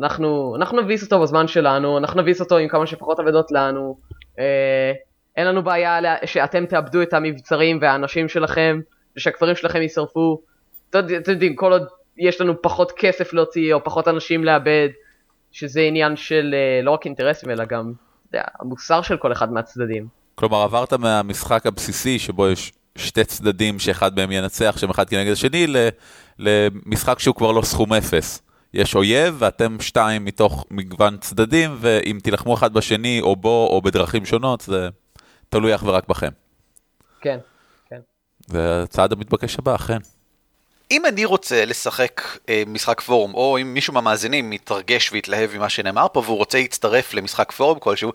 אנחנו, 0.00 0.56
אנחנו 0.56 0.80
נביס 0.80 1.02
אותו 1.02 1.22
בזמן 1.22 1.48
שלנו, 1.48 1.98
אנחנו 1.98 2.22
נביס 2.22 2.40
אותו 2.40 2.56
עם 2.56 2.68
כמה 2.68 2.86
שפחות 2.86 3.20
אבדות 3.20 3.52
לנו. 3.52 3.98
אה, 4.38 4.92
אין 5.36 5.46
לנו 5.46 5.62
בעיה 5.62 5.98
שאתם 6.24 6.66
תאבדו 6.66 7.02
את 7.02 7.14
המבצרים 7.14 7.78
והאנשים 7.82 8.28
שלכם, 8.28 8.80
ושהכפרים 9.16 9.54
שלכם 9.56 9.82
יישרפו. 9.82 10.40
אתם 10.90 10.98
יודע- 10.98 11.16
אתם 11.16 11.32
יודעים, 11.32 11.56
כל 11.56 11.72
עוד 11.72 11.86
יש 12.18 12.40
לנו 12.40 12.62
פחות 12.62 12.92
כסף 12.96 13.32
להוציא, 13.32 13.74
או 13.74 13.84
פחות 13.84 14.08
אנשים 14.08 14.44
לאבד, 14.44 14.88
שזה 15.52 15.80
עניין 15.80 16.16
של 16.16 16.54
אה, 16.54 16.82
לא 16.82 16.90
רק 16.90 17.04
אינטרסים, 17.06 17.50
אלא 17.50 17.64
גם 17.64 17.92
יודע, 18.32 18.44
המוסר 18.60 19.02
של 19.02 19.16
כל 19.16 19.32
אחד 19.32 19.52
מהצדדים. 19.52 20.06
כלומר, 20.34 20.62
עברת 20.62 20.92
מהמשחק 20.92 21.66
הבסיסי, 21.66 22.18
שבו 22.18 22.48
יש 22.48 22.72
שתי 22.98 23.24
צדדים 23.24 23.78
שאחד 23.78 24.16
מהם 24.16 24.32
ינצח, 24.32 24.74
שהם 24.78 24.90
אחד 24.90 25.08
כנגד 25.08 25.32
השני, 25.32 25.66
למשחק 26.38 27.18
שהוא 27.18 27.34
כבר 27.34 27.52
לא 27.52 27.62
סכום 27.62 27.92
אפס. 27.92 28.42
יש 28.74 28.94
אויב, 28.94 29.36
ואתם 29.38 29.80
שתיים 29.80 30.24
מתוך 30.24 30.64
מגוון 30.70 31.16
צדדים, 31.16 31.76
ואם 31.80 32.18
תילחמו 32.22 32.54
אחד 32.54 32.72
בשני, 32.72 33.20
או 33.20 33.36
בו, 33.36 33.68
או 33.70 33.82
בדרכים 33.82 34.26
שונות, 34.26 34.60
זה 34.60 34.88
תלוי 35.48 35.74
אך 35.74 35.82
ורק 35.86 36.08
בכם. 36.08 36.30
כן, 37.20 37.38
כן. 37.88 38.00
והצעד 38.48 39.12
המתבקש 39.12 39.58
הבא, 39.58 39.74
אכן. 39.74 39.98
אם 40.90 41.06
אני 41.06 41.24
רוצה 41.24 41.64
לשחק 41.64 42.22
אה, 42.48 42.62
משחק 42.66 43.00
פורום, 43.00 43.34
או 43.34 43.58
אם 43.60 43.74
מישהו 43.74 43.94
מהמאזינים 43.94 44.50
מתרגש 44.50 45.12
והתלהב 45.12 45.56
ממה 45.56 45.68
שנאמר 45.68 46.06
פה 46.12 46.22
והוא 46.24 46.36
רוצה 46.36 46.58
להצטרף 46.58 47.14
למשחק 47.14 47.52
פורום 47.52 47.78
כלשהו, 47.78 48.12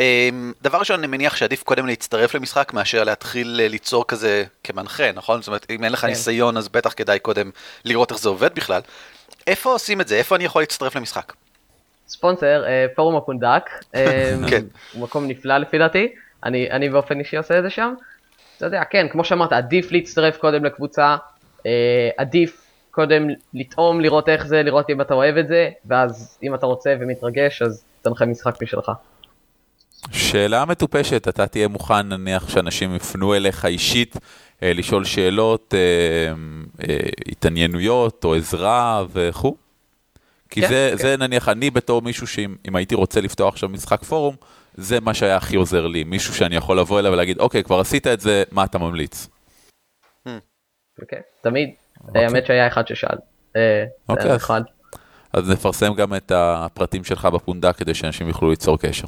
אה, 0.00 0.28
דבר 0.62 0.78
ראשון 0.78 0.98
אני 0.98 1.06
מניח 1.06 1.36
שעדיף 1.36 1.62
קודם 1.62 1.86
להצטרף 1.86 2.34
למשחק 2.34 2.72
מאשר 2.72 3.04
להתחיל 3.04 3.60
אה, 3.62 3.68
ליצור 3.68 4.04
כזה 4.08 4.44
כמנחה, 4.64 5.12
נכון? 5.12 5.42
זאת 5.42 5.48
אומרת, 5.48 5.66
אם 5.70 5.84
אין 5.84 5.92
לך 5.92 6.00
כן. 6.00 6.06
ניסיון 6.06 6.56
אז 6.56 6.68
בטח 6.68 6.92
כדאי 6.96 7.18
קודם 7.18 7.50
לראות 7.84 8.10
איך 8.10 8.20
זה 8.20 8.28
עובד 8.28 8.54
בכלל. 8.54 8.80
איפה 9.46 9.72
עושים 9.72 10.00
את 10.00 10.08
זה? 10.08 10.16
איפה 10.16 10.36
אני 10.36 10.44
יכול 10.44 10.62
להצטרף 10.62 10.96
למשחק? 10.96 11.32
ספונסר, 12.08 12.64
אה, 12.66 12.86
פורום 12.94 13.16
הפונדק, 13.16 13.70
אה, 13.94 14.34
כן. 14.50 14.64
הוא 14.92 15.02
מקום 15.02 15.26
נפלא 15.28 15.58
לפי 15.58 15.78
דעתי, 15.78 16.08
אני, 16.44 16.70
אני 16.70 16.88
באופן 16.88 17.18
אישי 17.18 17.36
עושה 17.36 17.58
את 17.58 17.62
זה 17.62 17.70
שם. 17.70 17.94
אתה 18.56 18.66
יודע, 18.66 18.82
כן, 18.90 19.06
כמו 19.08 19.24
שאמרת, 19.24 19.52
עדיף 19.52 19.92
להצטרף 19.92 20.36
קודם 20.36 20.64
לקבוצה, 20.64 21.16
אה, 21.66 22.10
עדיף 22.16 22.62
קודם 22.90 23.28
לטעום, 23.54 24.00
לראות 24.00 24.28
איך 24.28 24.46
זה, 24.46 24.62
לראות 24.62 24.90
אם 24.90 25.00
אתה 25.00 25.14
אוהב 25.14 25.36
את 25.36 25.48
זה, 25.48 25.70
ואז 25.84 26.38
אם 26.42 26.54
אתה 26.54 26.66
רוצה 26.66 26.94
ומתרגש, 27.00 27.62
אז 27.62 27.84
תנחה 28.02 28.26
משחק 28.26 28.62
משלך. 28.62 28.90
שאלה 30.12 30.64
מטופשת, 30.64 31.28
אתה 31.28 31.46
תהיה 31.46 31.68
מוכן 31.68 32.08
נניח 32.08 32.48
שאנשים 32.48 32.96
יפנו 32.96 33.34
אליך 33.34 33.64
אישית, 33.64 34.16
אה, 34.62 34.72
לשאול 34.72 35.04
שאלות, 35.04 35.74
אה, 35.74 35.78
אה, 35.78 36.34
התעניינויות 37.28 38.24
או 38.24 38.34
עזרה 38.34 39.04
וכו'? 39.12 39.56
כי 40.50 40.60
כן, 40.60 40.68
זה, 40.68 40.88
כן. 40.90 40.96
זה 40.96 41.16
נניח 41.16 41.48
אני 41.48 41.70
בתור 41.70 42.02
מישהו 42.02 42.26
שאם 42.26 42.56
אם 42.68 42.76
הייתי 42.76 42.94
רוצה 42.94 43.20
לפתוח 43.20 43.54
עכשיו 43.54 43.68
משחק 43.68 44.04
פורום, 44.04 44.36
זה 44.74 45.00
מה 45.00 45.14
שהיה 45.14 45.36
הכי 45.36 45.56
עוזר 45.56 45.86
לי, 45.86 46.04
מישהו 46.04 46.34
שאני 46.34 46.56
יכול 46.56 46.78
לבוא 46.78 47.00
אליו 47.00 47.12
ולהגיד, 47.12 47.38
אוקיי, 47.38 47.64
כבר 47.64 47.80
עשית 47.80 48.06
את 48.06 48.20
זה, 48.20 48.42
מה 48.50 48.64
אתה 48.64 48.78
ממליץ? 48.78 49.28
אוקיי, 51.02 51.20
תמיד. 51.40 51.70
האמת 52.14 52.46
שהיה 52.46 52.66
אחד 52.66 52.88
ששאל. 52.88 53.18
אה, 53.56 53.84
אוקיי. 54.08 54.30
אז 55.32 55.50
נפרסם 55.50 55.94
גם 55.94 56.14
את 56.14 56.32
הפרטים 56.34 57.04
שלך 57.04 57.24
בפונדק 57.24 57.76
כדי 57.76 57.94
שאנשים 57.94 58.28
יוכלו 58.28 58.50
ליצור 58.50 58.78
קשר. 58.78 59.06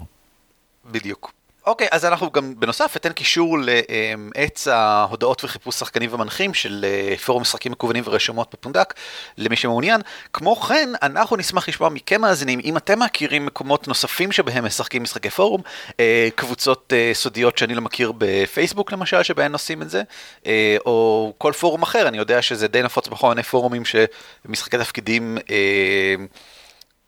בדיוק. 0.91 1.33
אוקיי, 1.66 1.88
אז 1.90 2.05
אנחנו 2.05 2.31
גם 2.31 2.55
בנוסף 2.61 2.96
אתן 2.96 3.12
קישור 3.12 3.59
לעץ 3.59 4.68
ההודעות 4.68 5.44
וחיפוש 5.44 5.75
שחקנים 5.75 6.14
ומנחים 6.14 6.55
של 6.55 6.85
אה, 6.88 7.16
פורום 7.16 7.42
משחקים 7.42 7.72
מקוונים 7.72 8.03
ורשומות 8.07 8.55
בפונדק, 8.55 8.94
למי 9.38 9.57
שמעוניין. 9.57 10.01
כמו 10.33 10.57
כן, 10.57 10.88
אנחנו 11.03 11.37
נשמח 11.37 11.68
לשמוע 11.68 11.88
מכם 11.88 12.20
מאזינים, 12.20 12.61
אם 12.64 12.77
אתם 12.77 13.03
מכירים 13.03 13.46
מקומות 13.46 13.88
נוספים 13.88 14.33
שבהם 14.33 14.64
משחקים 14.64 15.03
משחקי 15.03 15.31
פורום, 15.31 15.62
אה, 16.01 16.29
קבוצות 16.35 16.92
אה, 16.92 17.11
סודיות 17.14 17.59
שאני 17.59 17.75
לא 17.75 17.81
מכיר 17.81 18.12
בפייסבוק 18.18 18.92
למשל, 18.92 19.22
שבהן 19.22 19.53
עושים 19.53 19.83
את 19.83 19.90
זה, 19.90 20.03
או 20.87 21.33
כל 21.38 21.53
פורום 21.53 21.83
אחר, 21.83 22.09
אני 22.09 22.18
יודע 22.18 22.42
שזה 22.42 22.68
די 22.68 22.83
נפוץ 22.83 23.09
בכל 23.09 23.29
מיני 23.29 23.42
פורומים 23.42 23.83
שמשחקי 23.85 24.79
תפקידים... 24.79 25.38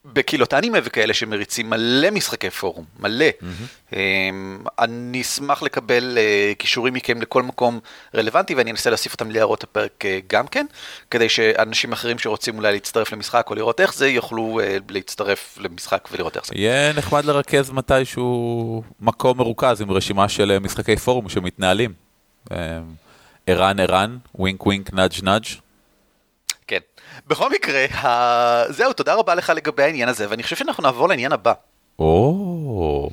אה, 0.07 0.11
בקהילות 0.13 0.55
אנימה 0.55 0.79
וכאלה 0.85 1.15
שמריצים 1.15 1.71
מלא 1.71 2.11
משחקי 2.11 2.51
פורום, 2.51 2.85
מלא. 3.01 3.27
Mm-hmm. 3.41 3.95
אני 4.79 5.21
אשמח 5.21 5.63
לקבל 5.63 6.19
uh, 6.19 6.55
קישורים 6.59 6.95
מכם 6.95 7.23
לכל 7.23 7.43
מקום 7.43 7.81
רלוונטי 8.15 8.55
ואני 8.55 8.71
אנסה 8.71 8.91
להוסיף 8.91 9.13
אותם 9.13 9.31
להערות 9.31 9.65
הפרק 9.65 10.05
uh, 10.05 10.07
גם 10.27 10.47
כן, 10.47 10.67
כדי 11.11 11.29
שאנשים 11.29 11.93
אחרים 11.93 12.19
שרוצים 12.19 12.57
אולי 12.59 12.73
להצטרף 12.73 13.13
למשחק 13.13 13.47
או 13.51 13.55
לראות 13.55 13.81
איך 13.81 13.95
זה, 13.95 14.09
יוכלו 14.09 14.61
uh, 14.61 14.83
להצטרף 14.91 15.59
למשחק 15.61 16.09
ולראות 16.13 16.37
איך 16.37 16.47
זה. 16.47 16.55
יהיה 16.57 16.93
נחמד 16.93 17.25
לרכז 17.25 17.71
מתישהו 17.71 18.83
מקום 19.01 19.39
מרוכז 19.39 19.81
עם 19.81 19.91
רשימה 19.91 20.29
של 20.29 20.51
אה, 20.51 20.59
משחקי 20.59 20.97
פורום 20.97 21.29
שמתנהלים. 21.29 21.93
אה, 22.53 22.81
ערן 23.47 23.81
ערן, 23.81 24.19
wink 24.35 24.67
wink 24.67 24.93
nudge 24.93 25.13
nudge. 25.23 25.45
כן. 26.67 26.79
בכל 27.27 27.51
מקרה, 27.51 27.85
ה... 27.85 28.73
זהו, 28.73 28.93
תודה 28.93 29.15
רבה 29.15 29.35
לך 29.35 29.53
לגבי 29.57 29.83
העניין 29.83 30.09
הזה, 30.09 30.31
ואני 30.31 30.43
חושב 30.43 30.57
שאנחנו 30.57 30.83
נעבור 30.83 31.09
לעניין 31.09 31.33
הבא. 31.33 31.53
או, 31.99 33.11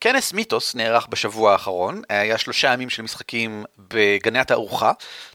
כנס 0.00 0.32
מיתוס 0.32 0.74
נערך 0.74 1.06
בשבוע 1.10 1.52
האחרון, 1.52 2.02
היה 2.08 2.38
שלושה 2.38 2.72
ימים 2.72 2.90
של 2.90 3.02
משחקים 3.02 3.64
בגני 3.78 4.38
התערוכה, 4.38 4.92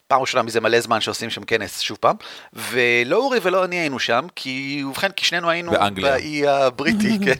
פעם 0.07 0.21
ראשונה 0.21 0.43
מזה 0.43 0.61
מלא 0.61 0.79
זמן 0.79 1.01
שעושים 1.01 1.29
שם 1.29 1.43
כנס 1.43 1.79
שוב 1.79 1.97
פעם, 2.01 2.15
ולא 2.53 3.17
אורי 3.17 3.39
ולא 3.41 3.65
אני 3.65 3.75
היינו 3.75 3.99
שם, 3.99 4.27
כי 4.35 4.83
ובכן, 4.87 5.11
כי 5.11 5.25
שנינו 5.25 5.49
היינו 5.49 5.71
באנגליה. 5.71 6.11
באי 6.11 6.47
הבריטי, 6.47 7.19
כן. 7.25 7.39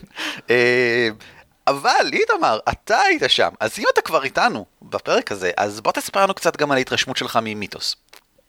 אבל 1.68 2.10
איתמר, 2.14 2.60
אתה 2.72 2.98
היית 2.98 3.24
שם, 3.28 3.50
אז 3.60 3.80
אם 3.80 3.84
אתה 3.94 4.02
כבר 4.02 4.24
איתנו 4.24 4.66
בפרק 4.82 5.32
הזה, 5.32 5.52
אז 5.58 5.82
בוא 5.82 5.92
תספר 5.92 6.24
לנו 6.24 6.34
קצת 6.34 6.58
גם 6.58 6.72
על 6.72 6.78
ההתרשמות 6.78 7.18
שלך 7.18 7.40
ממיתוס. 7.44 7.96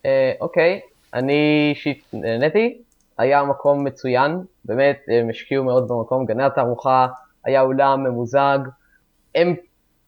אה, 0.07 0.33
אוקיי, 0.41 0.81
אני 1.15 1.73
אישית 1.75 2.05
נהניתי, 2.13 2.79
היה 3.19 3.43
מקום 3.43 3.85
מצוין, 3.85 4.39
באמת, 4.65 5.05
הם 5.09 5.31
השקיעו 5.31 5.65
מאוד 5.65 5.89
במקום, 5.89 6.27
גני 6.27 6.45
התערוכה, 6.45 7.07
היה 7.45 7.61
אולם 7.61 8.05
ממוזג. 8.05 8.59
הם, 9.35 9.55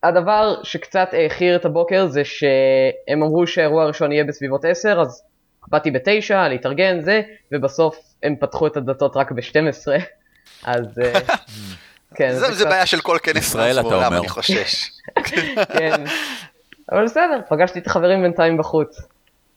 הדבר 0.03 0.55
שקצת 0.63 1.09
העכיר 1.13 1.57
את 1.57 1.65
הבוקר 1.65 2.07
זה 2.07 2.25
שהם 2.25 3.23
אמרו 3.23 3.47
שהאירוע 3.47 3.83
הראשון 3.83 4.13
יהיה 4.13 4.25
בסביבות 4.25 4.65
10, 4.65 5.01
אז 5.01 5.23
באתי 5.69 5.91
ב-9 5.91 6.35
להתארגן 6.35 7.01
זה, 7.01 7.23
ובסוף 7.53 7.99
הם 8.23 8.37
פתחו 8.41 8.67
את 8.67 8.77
הדלתות 8.77 9.17
רק 9.17 9.33
ב-12, 9.33 9.89
אז 10.65 10.99
אה, 10.99 11.21
כן, 12.15 12.33
זה, 12.33 12.41
זה 12.53 12.55
קצת- 12.55 12.67
בעיה 12.67 12.87
של 12.87 13.01
כל 13.01 13.19
כנס 13.23 13.37
ישראל, 13.37 13.81
אתה 13.81 13.89
אומר. 13.95 14.19
אני 14.19 14.29
חושש. 14.29 14.91
כן. 15.79 16.05
אבל 16.93 17.05
בסדר, 17.05 17.41
פגשתי 17.49 17.79
את 17.79 17.87
החברים 17.87 18.23
בינתיים 18.23 18.57
בחוץ. 18.57 19.01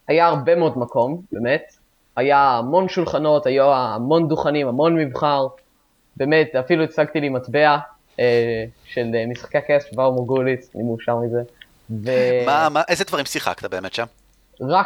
היה 0.08 0.28
הרבה 0.28 0.56
מאוד 0.56 0.78
מקום, 0.78 1.22
באמת. 1.32 1.64
היה 2.16 2.40
המון 2.40 2.90
שולחנות, 2.90 3.46
היו 3.46 3.74
המון 3.74 4.28
דוכנים, 4.28 4.68
המון 4.68 4.96
מבחר. 4.96 5.48
באמת, 6.18 6.56
אפילו 6.56 6.84
הצגתי 6.84 7.20
לי 7.20 7.30
מטבע 7.30 7.78
אה, 8.20 8.64
של 8.86 9.06
אה, 9.16 9.26
משחקי 9.28 9.58
הכס 9.58 9.86
שבאו 9.92 10.12
מורגוליץ, 10.12 10.70
אני 10.76 10.84
מאושר 10.84 11.16
מזה. 11.16 11.42
ורק 12.04 12.46
מה, 12.46 12.70
מה, 12.70 12.82
איזה 12.88 13.04
דברים 13.04 13.26
שיחקת 13.26 13.66
באמת 13.70 13.94
שם? 13.94 14.06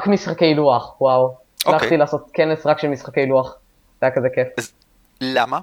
משחקי 0.08 0.54
לוח, 0.54 1.01
וואו. 1.01 1.23
אוקיי. 1.23 1.75
הצלחתי 1.75 1.97
לעשות 1.97 2.30
כנס 2.34 2.65
רק 2.65 2.80
של 2.80 2.88
משחקי 2.88 3.25
לוח, 3.25 3.56
זה 4.01 4.06
היה 4.06 4.15
כזה 4.15 4.28
כיף. 4.36 4.71
למה? 5.21 5.60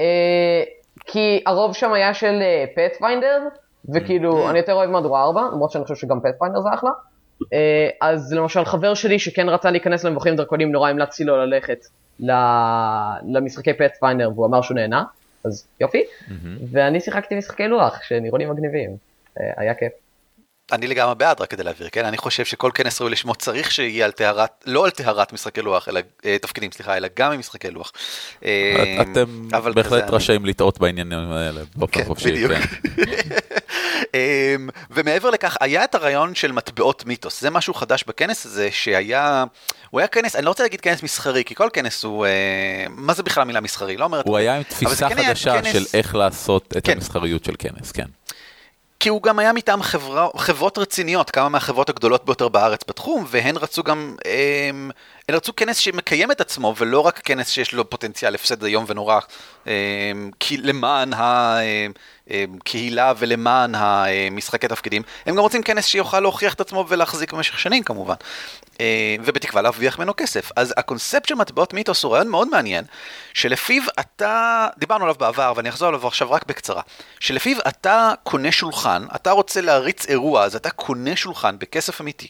אה, 0.00 0.62
כי 1.06 1.42
הרוב 1.46 1.74
שם 1.74 1.92
היה 1.92 2.14
של 2.14 2.42
פאת'פיינדר, 2.74 3.42
וכאילו, 3.94 4.50
אני 4.50 4.58
יותר 4.58 4.72
אוהב 4.72 4.90
מהדורה 4.90 5.22
4, 5.22 5.42
למרות 5.52 5.70
שאני 5.70 5.84
חושב 5.84 5.94
שגם 5.94 6.20
פאת'פיינדר 6.20 6.60
זה 6.60 6.68
אחלה. 6.74 6.90
אה, 7.52 7.88
אז 8.00 8.32
למשל 8.32 8.64
חבר 8.64 8.94
שלי 8.94 9.18
שכן 9.18 9.48
רצה 9.48 9.70
להיכנס 9.70 10.04
למבוכים 10.04 10.36
דרקונים, 10.36 10.72
נורא 10.72 10.90
המלצתי 10.90 11.24
לו 11.24 11.36
ללכת 11.36 11.78
למשחקי 13.22 13.72
פאת'פיינדר, 13.74 14.30
והוא 14.34 14.46
אמר 14.46 14.62
שהוא 14.62 14.74
נהנה, 14.74 15.04
אז 15.44 15.66
יופי. 15.80 16.02
ואני 16.70 17.00
שיחקתי 17.00 17.34
משחקי 17.34 17.68
לוח, 17.68 18.02
שנראו 18.02 18.36
לי 18.36 18.46
מגניבים. 18.46 18.96
אה, 19.40 19.52
היה 19.56 19.74
כיף. 19.74 19.92
אני 20.72 20.86
לגמרי 20.86 21.14
בעד, 21.14 21.40
רק 21.40 21.50
כדי 21.50 21.62
להעביר, 21.62 21.88
כן? 21.92 22.04
אני 22.04 22.16
חושב 22.18 22.44
שכל 22.44 22.70
כנס 22.74 23.00
ראוי 23.00 23.12
לשמו 23.12 23.34
צריך 23.34 23.72
שיהיה 23.72 24.04
על 24.04 24.10
טהרת, 24.12 24.50
לא 24.66 24.84
על 24.84 24.90
טהרת 24.90 25.32
משחקי 25.32 25.62
לוח, 25.62 25.88
אלא, 25.88 26.00
אה, 26.24 26.36
תפקידים, 26.38 26.72
סליחה, 26.72 26.96
אלא 26.96 27.08
גם 27.16 27.32
עם 27.32 27.40
משחקי 27.40 27.70
לוח. 27.70 27.92
אה, 28.44 28.96
אתם 29.00 29.48
בהחלט 29.74 30.10
רשאים 30.10 30.46
לטעות 30.46 30.78
בעניינים 30.78 31.32
האלה 31.32 31.60
באופן 31.76 32.00
כן, 32.00 32.04
חופשי. 32.04 32.32
בדיוק. 32.32 32.52
כן. 32.52 32.60
אמ, 34.14 34.68
ומעבר 34.90 35.30
לכך, 35.30 35.56
היה 35.60 35.84
את 35.84 35.94
הרעיון 35.94 36.34
של 36.34 36.52
מטבעות 36.52 37.04
מיתוס. 37.06 37.40
זה 37.40 37.50
משהו 37.50 37.74
חדש 37.74 38.04
בכנס 38.06 38.46
הזה, 38.46 38.68
שהיה... 38.70 39.44
הוא 39.90 40.00
היה 40.00 40.08
כנס, 40.08 40.36
אני 40.36 40.44
לא 40.44 40.50
רוצה 40.50 40.62
להגיד 40.62 40.80
כנס 40.80 41.02
מסחרי, 41.02 41.44
כי 41.44 41.54
כל 41.54 41.68
כנס 41.72 42.04
הוא... 42.04 42.26
אה, 42.26 42.30
מה 42.90 43.14
זה 43.14 43.22
בכלל 43.22 43.42
המילה 43.42 43.60
מסחרי? 43.60 43.96
לא 43.96 44.04
אומרת... 44.04 44.26
הוא 44.26 44.36
היה 44.36 44.56
עם 44.56 44.62
תפיסה 44.62 45.08
כן 45.08 45.26
חדשה 45.26 45.62
כנס- 45.62 45.72
של 45.72 45.84
איך 45.94 46.14
לעשות 46.14 46.74
את 46.78 46.86
כן. 46.86 46.92
המסחריות 46.92 47.44
של 47.44 47.54
כנס, 47.58 47.92
כן. 47.92 48.06
כי 49.04 49.08
הוא 49.08 49.22
גם 49.22 49.38
היה 49.38 49.52
מטעם 49.52 49.82
חברה, 49.82 50.28
חברות 50.36 50.78
רציניות, 50.78 51.30
כמה 51.30 51.48
מהחברות 51.48 51.88
הגדולות 51.88 52.24
ביותר 52.24 52.48
בארץ 52.48 52.80
בתחום, 52.88 53.24
והן 53.28 53.56
רצו 53.56 53.82
גם, 53.82 54.16
הן 55.28 55.34
רצו 55.34 55.56
כנס 55.56 55.76
שמקיים 55.76 56.30
את 56.30 56.40
עצמו, 56.40 56.74
ולא 56.78 57.00
רק 57.00 57.20
כנס 57.24 57.48
שיש 57.48 57.72
לו 57.72 57.90
פוטנציאל 57.90 58.34
הפסד 58.34 58.64
איום 58.64 58.84
ונורא, 58.88 59.20
הם, 59.66 60.30
כי 60.40 60.56
למען 60.56 61.10
הקהילה 62.30 63.12
ולמען 63.18 63.74
המשחקי 63.74 64.68
תפקידים, 64.68 65.02
הם 65.26 65.34
גם 65.34 65.40
רוצים 65.40 65.62
כנס 65.62 65.86
שיוכל 65.86 66.20
להוכיח 66.20 66.54
את 66.54 66.60
עצמו 66.60 66.84
ולהחזיק 66.88 67.32
במשך 67.32 67.58
שנים 67.58 67.82
כמובן, 67.82 68.14
ובתקווה 69.24 69.62
להרוויח 69.62 69.98
ממנו 69.98 70.12
כסף. 70.16 70.50
אז 70.56 70.74
הקונספט 70.76 71.28
של 71.28 71.34
מטבעות 71.34 71.74
מיתוס 71.74 72.04
הוא 72.04 72.12
רעיון 72.12 72.28
מאוד 72.28 72.48
מעניין, 72.48 72.84
שלפיו 73.34 73.82
אתה, 74.00 74.66
דיברנו 74.78 75.04
עליו 75.04 75.14
בעבר, 75.14 75.52
ואני 75.56 75.68
אחזור 75.68 75.88
עליו 75.88 76.06
עכשיו 76.06 76.30
רק 76.30 76.46
בקצרה, 76.46 76.82
שלפיו 77.20 77.56
אתה 77.68 78.12
קונה 78.22 78.52
שולחן, 78.52 79.06
אתה 79.14 79.30
רוצה 79.30 79.60
להריץ 79.60 80.06
אירוע, 80.06 80.44
אז 80.44 80.56
אתה 80.56 80.70
קונה 80.70 81.16
שולחן 81.16 81.58
בכסף 81.58 82.00
אמיתי. 82.00 82.28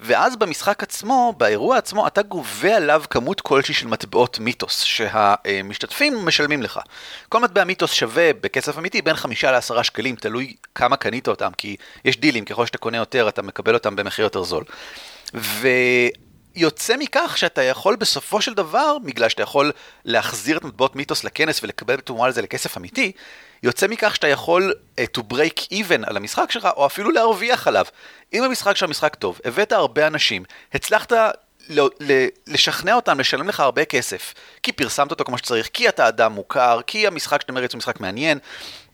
ואז 0.00 0.36
במשחק 0.36 0.82
עצמו, 0.82 1.34
באירוע 1.36 1.76
עצמו, 1.76 2.06
אתה 2.06 2.19
גובה 2.22 2.76
עליו 2.76 3.02
כמות 3.10 3.40
כלשהי 3.40 3.74
של 3.74 3.86
מטבעות 3.86 4.38
מיתוס, 4.38 4.82
שהמשתתפים 4.82 6.26
משלמים 6.26 6.62
לך. 6.62 6.80
כל 7.28 7.40
מטבע 7.40 7.64
מיתוס 7.64 7.92
שווה 7.92 8.30
בכסף 8.40 8.78
אמיתי 8.78 9.02
בין 9.02 9.16
חמישה 9.16 9.50
לעשרה 9.50 9.84
שקלים, 9.84 10.16
תלוי 10.16 10.56
כמה 10.74 10.96
קנית 10.96 11.28
אותם, 11.28 11.50
כי 11.56 11.76
יש 12.04 12.16
דילים, 12.20 12.44
ככל 12.44 12.66
שאתה 12.66 12.78
קונה 12.78 12.96
יותר, 12.96 13.28
אתה 13.28 13.42
מקבל 13.42 13.74
אותם 13.74 13.96
במחיר 13.96 14.24
יותר 14.24 14.42
זול. 14.42 14.64
ויוצא 15.34 16.96
מכך 16.96 17.38
שאתה 17.38 17.62
יכול 17.62 17.96
בסופו 17.96 18.40
של 18.40 18.54
דבר, 18.54 18.96
בגלל 19.04 19.28
שאתה 19.28 19.42
יכול 19.42 19.72
להחזיר 20.04 20.56
את 20.56 20.64
מטבעות 20.64 20.96
מיתוס 20.96 21.24
לכנס 21.24 21.62
ולקבל 21.62 21.96
בתמורה 21.96 22.28
לזה 22.28 22.42
לכסף 22.42 22.76
אמיתי, 22.76 23.12
יוצא 23.62 23.88
מכך 23.88 24.14
שאתה 24.14 24.28
יכול 24.28 24.74
uh, 24.96 25.18
to 25.18 25.22
break 25.32 25.60
even 25.72 26.06
על 26.06 26.16
המשחק 26.16 26.50
שלך, 26.50 26.68
או 26.76 26.86
אפילו 26.86 27.10
להרוויח 27.10 27.68
עליו. 27.68 27.84
אם 28.32 28.42
המשחק 28.42 28.76
שלך 28.76 28.90
משחק 28.90 29.14
טוב, 29.14 29.40
הבאת 29.44 29.72
הרבה 29.72 30.06
אנשים, 30.06 30.44
הצלחת 30.74 31.12
לשכנע 32.46 32.94
אותם 32.94 33.20
לשלם 33.20 33.48
לך 33.48 33.60
הרבה 33.60 33.84
כסף, 33.84 34.34
כי 34.62 34.72
פרסמת 34.72 35.10
אותו 35.10 35.24
כמו 35.24 35.38
שצריך, 35.38 35.68
כי 35.72 35.88
אתה 35.88 36.08
אדם 36.08 36.32
מוכר, 36.32 36.80
כי 36.86 37.06
המשחק 37.06 37.40
שאתה 37.40 37.52
מריץ 37.52 37.72
הוא 37.72 37.78
משחק 37.78 38.00
מעניין, 38.00 38.38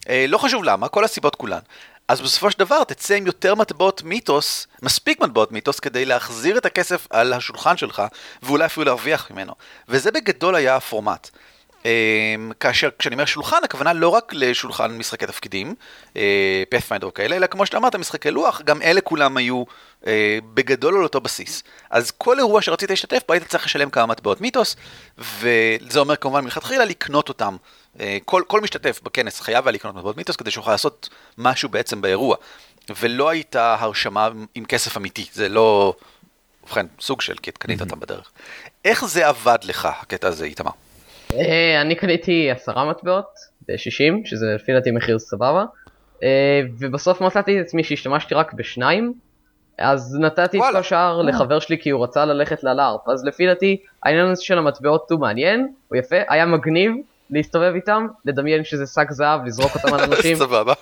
אה, 0.08 0.24
לא 0.28 0.38
חשוב 0.38 0.64
למה, 0.64 0.88
כל 0.88 1.04
הסיבות 1.04 1.36
כולן. 1.36 1.60
אז 2.08 2.20
בסופו 2.20 2.50
של 2.50 2.58
דבר 2.58 2.84
תצא 2.84 3.14
עם 3.14 3.26
יותר 3.26 3.54
מטבעות 3.54 4.02
מיתוס, 4.02 4.66
מספיק 4.82 5.20
מטבעות 5.20 5.52
מיתוס, 5.52 5.80
כדי 5.80 6.04
להחזיר 6.04 6.58
את 6.58 6.66
הכסף 6.66 7.06
על 7.10 7.32
השולחן 7.32 7.76
שלך, 7.76 8.02
ואולי 8.42 8.66
אפילו 8.66 8.84
להרוויח 8.84 9.30
ממנו. 9.30 9.52
וזה 9.88 10.10
בגדול 10.10 10.54
היה 10.54 10.76
הפורמט. 10.76 11.30
אמ, 11.86 12.52
כאשר 12.60 12.88
כשאני 12.98 13.14
אומר 13.14 13.24
שולחן, 13.24 13.56
הכוונה 13.64 13.92
לא 13.92 14.08
רק 14.08 14.32
לשולחן 14.34 14.98
משחקי 14.98 15.26
תפקידים, 15.26 15.74
פאת'פיינדר 16.68 17.08
וכאלה, 17.08 17.36
אלא 17.36 17.46
כמו 17.46 17.66
שאתה 17.66 17.76
אמרת, 17.76 17.96
משחקי 17.96 18.30
לוח, 18.30 18.62
גם 18.64 18.82
אלה 18.82 19.00
כולם 19.00 19.36
היו 19.36 19.64
אה, 20.06 20.38
בגדול 20.54 20.96
על 20.96 21.02
אותו 21.02 21.20
בסיס. 21.20 21.62
אז 21.90 22.10
כל 22.10 22.38
אירוע 22.38 22.62
שרצית 22.62 22.90
להשתתף 22.90 23.22
בו, 23.28 23.32
היית 23.32 23.48
צריך 23.48 23.64
לשלם 23.64 23.90
כמה 23.90 24.06
מטבעות 24.06 24.40
מיתוס, 24.40 24.76
וזה 25.18 25.98
אומר 25.98 26.16
כמובן 26.16 26.44
מלכתחילה 26.44 26.84
לקנות 26.84 27.28
אותם. 27.28 27.56
אה, 28.00 28.18
כל, 28.24 28.42
כל 28.46 28.60
משתתף 28.60 29.00
בכנס 29.02 29.40
חייב 29.40 29.66
היה 29.66 29.72
לקנות 29.72 29.94
מטבעות 29.94 30.16
מיתוס 30.16 30.36
כדי 30.36 30.50
שיוכל 30.50 30.70
לעשות 30.70 31.08
משהו 31.38 31.68
בעצם 31.68 32.00
באירוע. 32.00 32.36
ולא 33.00 33.28
הייתה 33.28 33.76
הרשמה 33.80 34.28
עם 34.54 34.64
כסף 34.64 34.96
אמיתי, 34.96 35.26
זה 35.32 35.48
לא... 35.48 35.94
ובכן, 36.64 36.86
סוג 37.00 37.20
של, 37.20 37.34
כי 37.42 37.52
קנית 37.52 37.80
אותם 37.80 38.00
בדרך. 38.00 38.30
איך 38.84 39.04
זה 39.04 39.28
עבד 39.28 39.58
לך, 39.62 39.88
הקטע 40.00 40.28
הזה, 40.28 40.44
איתמר? 40.44 40.70
אה, 41.40 41.80
אני 41.80 41.94
קניתי 41.94 42.50
עשרה 42.50 42.90
מטבעות 42.90 43.26
ב-60, 43.68 44.14
שזה 44.24 44.46
לפי 44.54 44.72
דעתי 44.72 44.90
מחיר 44.90 45.18
סבבה, 45.18 45.64
אה, 46.22 46.60
ובסוף 46.78 47.20
מצאתי 47.20 47.60
את 47.60 47.66
עצמי 47.66 47.84
שהשתמשתי 47.84 48.34
רק 48.34 48.52
בשניים, 48.52 49.14
אז 49.78 50.18
נתתי 50.20 50.58
את. 50.58 50.62
כל 50.62 50.76
השאר 50.76 51.22
לחבר 51.22 51.58
שלי 51.58 51.78
כי 51.78 51.90
הוא 51.90 52.04
רצה 52.04 52.24
ללכת 52.24 52.64
ללארפ, 52.64 53.08
אז 53.08 53.24
לפי 53.24 53.46
דעתי 53.46 53.76
העניין 54.02 54.26
הזה 54.26 54.42
של 54.42 54.58
המטבעות 54.58 55.10
הוא 55.10 55.20
מעניין, 55.20 55.68
הוא 55.88 55.96
יפה, 55.96 56.16
היה 56.28 56.46
מגניב 56.46 56.92
להסתובב 57.30 57.72
איתם, 57.74 58.06
לדמיין 58.24 58.64
שזה 58.64 58.86
שק 58.86 59.10
זהב, 59.10 59.44
לזרוק 59.44 59.74
אותם 59.74 59.94
על 59.94 60.00
אנשים, 60.12 60.36
סבבה. 60.36 60.72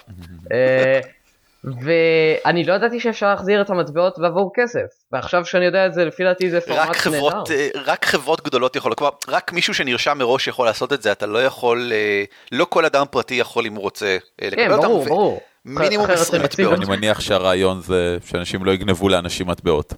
ואני 1.64 2.64
לא 2.64 2.74
ידעתי 2.74 3.00
שאפשר 3.00 3.27
להחזיר 3.27 3.61
את 3.61 3.70
המטבעות 3.70 4.18
בעבור 4.18 4.53
כסף, 4.55 4.87
ועכשיו 5.12 5.44
שאני 5.44 5.64
יודע 5.64 5.87
את 5.87 5.94
זה, 5.94 6.05
לפי 6.05 6.24
דעתי 6.24 6.50
זה 6.50 6.61
פורמט 6.61 6.81
נהדר. 6.81 6.92
חברות, 6.92 7.50
אה, 7.50 7.68
רק 7.85 8.05
חברות 8.05 8.44
גדולות 8.44 8.77
יכולות, 8.77 8.98
כלומר, 8.98 9.12
רק 9.29 9.53
מישהו 9.53 9.74
שנרשם 9.74 10.18
מראש 10.18 10.48
יכול 10.48 10.66
לעשות 10.66 10.92
את 10.92 11.03
זה, 11.03 11.12
אתה 11.12 11.27
לא 11.27 11.44
יכול, 11.44 11.92
אה, 11.94 12.24
לא 12.53 12.66
כל 12.68 12.85
אדם 12.85 13.05
פרטי 13.11 13.35
יכול 13.35 13.66
אם 13.66 13.74
הוא 13.74 13.83
רוצה 13.83 14.16
אה, 14.42 14.48
לקבל 14.48 14.64
כן, 14.64 14.72
אותם. 14.72 14.83
ברור, 14.83 15.00
ו- 15.00 15.09
ברור. 15.09 15.40
מינימום 15.64 16.05
אחרת 16.05 16.18
20 16.18 16.40
הם 16.40 16.46
יציגו 16.46 16.70
מטבעות. 16.70 16.88
אני 16.88 16.96
מניח 16.96 17.20
שהרעיון 17.20 17.81
זה 17.81 18.18
שאנשים 18.27 18.64
לא 18.64 18.72
יגנבו 18.72 19.09
לאנשים 19.09 19.46
מטבעות. 19.46 19.94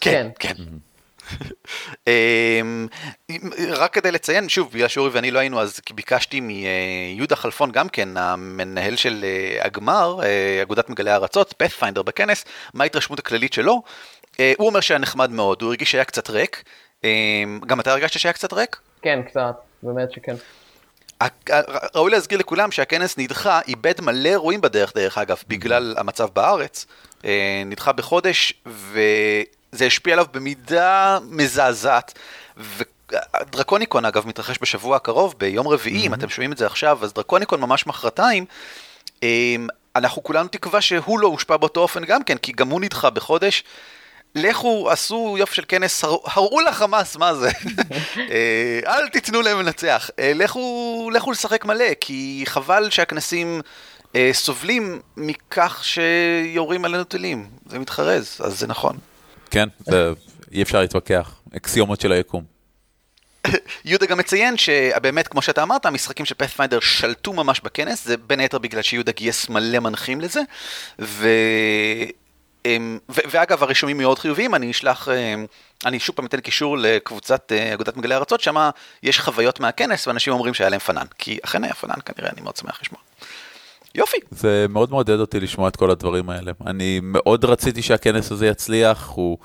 כן, 0.00 0.28
כן. 0.38 0.54
אמ, 2.06 2.86
רק 3.68 3.94
כדי 3.94 4.12
לציין, 4.12 4.48
שוב, 4.48 4.72
בגלל 4.72 4.88
שאורי 4.88 5.10
ואני 5.10 5.30
לא 5.30 5.38
היינו, 5.38 5.60
אז 5.60 5.80
ביקשתי 5.94 6.40
מיהודה 6.40 7.36
חלפון 7.36 7.72
גם 7.72 7.88
כן, 7.88 8.16
המנהל 8.16 8.96
של 8.96 9.24
אה, 9.24 9.64
הגמר, 9.64 10.18
אה, 10.22 10.62
אגודת 10.62 10.90
מגלי 10.90 11.10
הארצות, 11.10 11.54
פאת'פיינדר 11.56 12.02
בכנס, 12.02 12.44
מה 12.74 12.84
ההתרשמות 12.84 13.18
הכללית 13.18 13.52
שלו. 13.52 13.82
אה, 14.40 14.52
הוא 14.58 14.66
אומר 14.66 14.80
שהיה 14.80 14.98
נחמד 14.98 15.30
מאוד, 15.30 15.62
הוא 15.62 15.68
הרגיש 15.68 15.90
שהיה 15.90 16.04
קצת 16.04 16.30
ריק. 16.30 16.62
אמ, 17.04 17.60
גם 17.66 17.80
אתה 17.80 17.92
הרגשת 17.92 18.18
שהיה 18.18 18.32
קצת 18.32 18.52
ריק? 18.52 18.80
כן, 19.02 19.20
קצת, 19.26 19.54
באמת 19.82 20.12
שכן. 20.12 20.34
ראוי 21.94 22.10
להזכיר 22.10 22.38
לכולם 22.38 22.70
שהכנס 22.70 23.18
נדחה, 23.18 23.60
איבד 23.68 24.00
מלא 24.00 24.28
אירועים 24.28 24.60
בדרך, 24.60 24.92
דרך 24.94 25.18
אגב, 25.18 25.42
בגלל 25.48 25.94
המצב 25.98 26.28
בארץ. 26.32 26.86
אה, 27.24 27.62
נדחה 27.66 27.92
בחודש, 27.92 28.62
וזה 29.72 29.86
השפיע 29.86 30.12
עליו 30.12 30.26
במידה 30.32 31.18
מזעזעת. 31.30 32.18
ודרקוניקון 32.56 34.04
אגב 34.04 34.26
מתרחש 34.26 34.56
בשבוע 34.62 34.96
הקרוב, 34.96 35.34
ביום 35.38 35.68
רביעי, 35.68 36.06
אם 36.06 36.14
אתם 36.14 36.28
שומעים 36.28 36.52
את 36.52 36.58
זה 36.58 36.66
עכשיו, 36.66 36.98
אז 37.02 37.12
דרקוניקון 37.12 37.60
ממש 37.60 37.86
מחרתיים. 37.86 38.44
אה, 39.22 39.56
אנחנו 39.96 40.22
כולנו 40.22 40.48
תקווה 40.48 40.80
שהוא 40.80 41.18
לא 41.18 41.26
הושפע 41.28 41.56
באותו 41.56 41.80
אופן 41.80 42.04
גם 42.04 42.22
כן, 42.22 42.38
כי 42.38 42.52
גם 42.52 42.68
הוא 42.68 42.80
נדחה 42.80 43.10
בחודש. 43.10 43.64
לכו, 44.34 44.88
עשו 44.90 45.36
יופי 45.38 45.54
של 45.54 45.62
כנס, 45.68 46.04
הר- 46.04 46.16
הראו 46.24 46.60
לחמאס 46.60 47.16
מה 47.16 47.34
זה. 47.34 47.50
אה, 48.30 48.80
אל 48.86 49.08
תיתנו 49.08 49.42
להם 49.42 49.58
לנצח. 49.60 50.10
אה, 50.18 50.32
לכו, 50.34 51.10
לכו 51.14 51.30
לשחק 51.32 51.64
מלא, 51.64 51.84
כי 52.00 52.42
חבל 52.46 52.90
שהכנסים 52.90 53.60
אה, 54.16 54.30
סובלים 54.32 55.00
מכך 55.16 55.80
שיורים 55.84 56.84
עלינו 56.84 57.04
טילים. 57.04 57.46
זה 57.66 57.78
מתחרז, 57.78 58.40
אז 58.44 58.58
זה 58.58 58.66
נכון. 58.66 58.96
כן, 59.50 59.68
זה- 59.84 60.12
אי 60.52 60.62
אפשר 60.62 60.80
להתווכח. 60.80 61.34
אקסיומות 61.56 62.00
של 62.00 62.12
היקום. 62.12 62.44
יהודה 63.84 64.06
גם 64.06 64.18
מציין 64.18 64.56
שבאמת, 64.56 65.28
כמו 65.28 65.42
שאתה 65.42 65.62
אמרת, 65.62 65.86
המשחקים 65.86 66.26
של 66.26 66.34
פאת'פיינדר 66.34 66.80
שלטו 66.80 67.32
ממש 67.32 67.60
בכנס, 67.60 68.04
זה 68.04 68.16
בין 68.16 68.40
היתר 68.40 68.58
בגלל 68.58 68.82
שיהודה 68.82 69.12
גייס 69.12 69.48
מלא 69.48 69.78
מנחים 69.78 70.20
לזה, 70.20 70.40
ו... 70.98 71.28
ו- 73.08 73.20
ואגב, 73.30 73.62
הרישומים 73.62 73.98
מאוד 73.98 74.18
חיוביים, 74.18 74.54
אני 74.54 74.70
אשלח, 74.70 75.08
אמ, 75.08 75.46
אני 75.84 75.98
שוב 76.00 76.16
פעם 76.16 76.26
אתן 76.26 76.40
קישור 76.40 76.78
לקבוצת 76.78 77.52
אה, 77.52 77.74
אגודת 77.74 77.96
מגלי 77.96 78.14
ארצות, 78.14 78.40
שם 78.40 78.70
יש 79.02 79.20
חוויות 79.20 79.60
מהכנס, 79.60 80.06
ואנשים 80.06 80.32
אומרים 80.32 80.54
שהיה 80.54 80.70
להם 80.70 80.80
פנן, 80.80 81.06
כי 81.18 81.38
אכן 81.44 81.64
היה 81.64 81.74
פנן 81.74 81.94
כנראה, 82.04 82.30
אני 82.32 82.40
מאוד 82.40 82.56
שמח 82.56 82.78
לשמוע. 82.82 83.00
יופי, 83.96 84.16
זה 84.30 84.66
מאוד 84.68 84.90
מעודד 84.90 85.20
אותי 85.20 85.40
לשמוע 85.40 85.68
את 85.68 85.76
כל 85.76 85.90
הדברים 85.90 86.30
האלה. 86.30 86.52
אני 86.66 87.00
מאוד 87.02 87.44
רציתי 87.44 87.82
שהכנס 87.82 88.32
הזה 88.32 88.46
יצליח, 88.46 89.08
הוא 89.14 89.38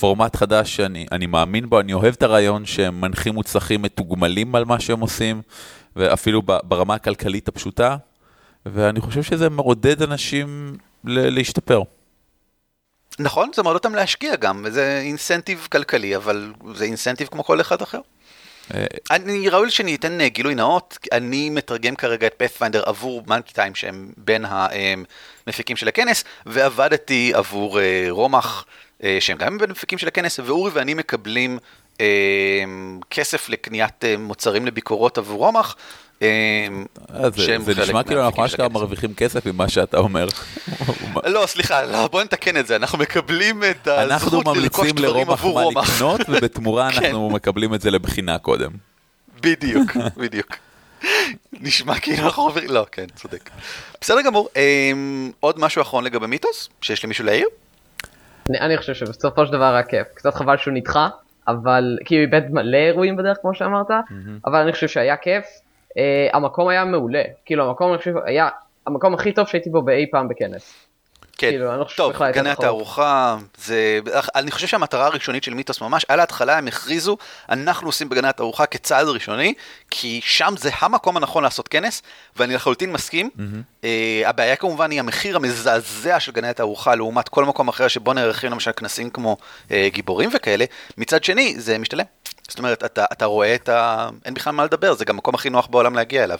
פורמט 0.00 0.36
חדש 0.36 0.76
שאני 0.76 1.06
אני 1.12 1.26
מאמין 1.26 1.68
בו, 1.70 1.80
אני 1.80 1.92
אוהב 1.92 2.14
את 2.14 2.22
הרעיון 2.22 2.66
שמנחים 2.66 3.34
מוצלחים 3.34 3.82
מתוגמלים 3.82 4.54
על 4.54 4.64
מה 4.64 4.80
שהם 4.80 5.00
עושים, 5.00 5.42
ואפילו 5.96 6.42
ברמה 6.42 6.94
הכלכלית 6.94 7.48
הפשוטה, 7.48 7.96
ואני 8.66 9.00
חושב 9.00 9.22
שזה 9.22 9.50
מעודד 9.50 10.02
אנשים 10.02 10.76
להשתפר. 11.04 11.82
נכון, 13.18 13.50
זה 13.54 13.62
מעודד 13.62 13.76
אותם 13.76 13.94
להשקיע 13.94 14.36
גם, 14.36 14.62
וזה 14.64 15.00
אינסנטיב 15.04 15.68
כלכלי, 15.72 16.16
אבל 16.16 16.52
זה 16.74 16.84
אינסנטיב 16.84 17.28
כמו 17.28 17.44
כל 17.44 17.60
אחד 17.60 17.82
אחר. 17.82 18.00
אני 19.10 19.48
ראוי 19.48 19.70
שאני 19.70 19.94
אתן 19.94 20.20
אה, 20.20 20.28
גילוי 20.28 20.54
נאות, 20.54 20.98
אני 21.12 21.50
מתרגם 21.50 21.96
כרגע 21.96 22.26
את 22.26 22.34
פאת'פיינדר 22.34 22.82
עבור 22.86 23.22
מנקי 23.26 23.54
טיים 23.54 23.74
שהם 23.74 24.12
בין 24.16 24.44
המפיקים 24.48 25.76
של 25.76 25.88
הכנס, 25.88 26.24
ועבדתי 26.46 27.32
עבור 27.34 27.80
אה, 27.80 28.06
רומח 28.10 28.64
אה, 29.04 29.16
שהם 29.20 29.38
גם 29.38 29.58
בין 29.58 29.70
המפיקים 29.70 29.98
של 29.98 30.08
הכנס, 30.08 30.40
ואורי 30.44 30.70
ואני 30.74 30.94
מקבלים 30.94 31.58
כסף 33.10 33.48
לקניית 33.48 34.04
מוצרים 34.18 34.66
לביקורות 34.66 35.18
עבור 35.18 35.38
רומח. 35.38 35.76
זה, 37.36 37.58
זה 37.58 37.82
נשמע 37.82 38.02
כאילו 38.02 38.26
אנחנו 38.26 38.46
אשכרה 38.46 38.68
מרוויחים 38.68 39.14
כסף 39.14 39.46
ממה 39.46 39.68
שאתה 39.68 39.98
אומר. 39.98 40.28
לא, 41.24 41.44
סליחה, 41.46 41.82
לא, 41.82 42.08
בוא 42.08 42.22
נתקן 42.22 42.56
את 42.56 42.66
זה, 42.66 42.76
אנחנו 42.76 42.98
מקבלים 42.98 43.62
את 43.64 43.88
הזכות 43.88 44.46
לרכוש 44.56 44.92
דברים 44.92 45.30
עבור 45.30 45.62
רומח. 45.62 45.88
אנחנו 45.90 46.08
ממליצים 46.08 46.24
לרומח 46.24 46.24
מה 46.24 46.24
לקנות, 46.24 46.38
ובתמורה 46.38 46.90
כן. 46.92 47.04
אנחנו 47.04 47.30
מקבלים 47.30 47.74
את 47.74 47.80
זה 47.80 47.90
לבחינה 47.90 48.38
קודם. 48.38 48.70
בדיוק, 49.40 49.96
בדיוק. 50.16 50.56
נשמע 51.52 51.98
כאילו 51.98 52.24
אנחנו 52.24 52.42
עוברים, 52.42 52.70
לא, 52.70 52.86
כן, 52.92 53.06
צודק. 53.14 53.50
בסדר 54.00 54.22
גמור, 54.22 54.48
עוד 55.40 55.58
משהו 55.58 55.82
אחרון 55.82 56.04
לגבי 56.04 56.26
מיתוס, 56.26 56.68
שיש 56.80 57.04
למישהו 57.04 57.24
להעיר? 57.24 57.46
אני 58.50 58.78
חושב 58.78 58.94
שבסופו 58.94 59.46
של 59.46 59.52
דבר 59.52 59.74
היה 59.74 59.82
כיף, 59.82 60.06
קצת 60.14 60.34
חבל 60.34 60.56
שהוא 60.56 60.74
נדחה, 60.74 61.08
אבל 61.48 61.98
כי 62.04 62.14
הוא 62.14 62.22
איבד 62.22 62.42
מלא 62.50 62.76
אירועים 62.76 63.16
בדרך 63.16 63.36
כמו 63.40 63.54
שאמרת, 63.54 63.86
אבל 64.46 64.58
אני 64.58 64.72
חושב 64.72 64.88
שהיה 64.88 65.16
כיף. 65.16 65.44
Uh, 65.92 66.00
המקום 66.32 66.68
היה 66.68 66.84
מעולה, 66.84 67.22
כאילו 67.44 67.64
המקום 67.68 67.90
אני 67.90 67.98
חושב 67.98 68.14
היה 68.24 68.48
המקום 68.86 69.14
הכי 69.14 69.32
טוב 69.32 69.48
שהייתי 69.48 69.70
בו 69.70 69.82
באי 69.82 70.06
פעם 70.10 70.28
בכנס. 70.28 70.74
כן, 71.38 71.50
כאילו, 71.50 71.76
לא 71.76 71.86
טוב, 71.96 72.12
גני 72.32 72.50
התערוכה, 72.50 73.36
זה, 73.58 74.00
אני 74.34 74.50
חושב 74.50 74.66
שהמטרה 74.66 75.06
הראשונית 75.06 75.44
של 75.44 75.54
מיתוס 75.54 75.80
ממש, 75.80 76.04
על 76.08 76.20
ההתחלה 76.20 76.58
הם 76.58 76.66
הכריזו, 76.66 77.16
אנחנו 77.48 77.88
עושים 77.88 78.08
בגני 78.08 78.28
התערוכה 78.28 78.66
כצעד 78.66 79.06
ראשוני, 79.08 79.54
כי 79.90 80.20
שם 80.24 80.54
זה 80.58 80.70
המקום 80.78 81.16
הנכון 81.16 81.44
לעשות 81.44 81.68
כנס, 81.68 82.02
ואני 82.36 82.54
לחלוטין 82.54 82.92
מסכים. 82.92 83.30
Mm-hmm. 83.36 83.40
Uh, 83.82 83.86
הבעיה 84.28 84.56
כמובן 84.56 84.90
היא 84.90 85.00
המחיר 85.00 85.36
המזעזע 85.36 86.20
של 86.20 86.32
גני 86.32 86.48
התערוכה 86.48 86.94
לעומת 86.94 87.28
כל 87.28 87.44
מקום 87.44 87.68
אחר 87.68 87.88
שבו 87.88 88.12
נערכים 88.12 88.50
למשל 88.50 88.72
כנסים 88.72 89.10
כמו 89.10 89.36
uh, 89.68 89.72
גיבורים 89.86 90.30
וכאלה, 90.34 90.64
מצד 90.98 91.24
שני 91.24 91.54
זה 91.58 91.78
משתלם. 91.78 92.04
זאת 92.48 92.58
אומרת, 92.58 92.84
אתה, 92.84 93.04
אתה 93.12 93.24
רואה 93.24 93.54
את 93.54 93.68
ה... 93.68 94.08
אין 94.24 94.34
בכלל 94.34 94.52
מה 94.52 94.64
לדבר, 94.64 94.94
זה 94.94 95.04
גם 95.04 95.14
המקום 95.14 95.34
הכי 95.34 95.50
נוח 95.50 95.66
בעולם 95.66 95.94
להגיע 95.94 96.24
אליו. 96.24 96.38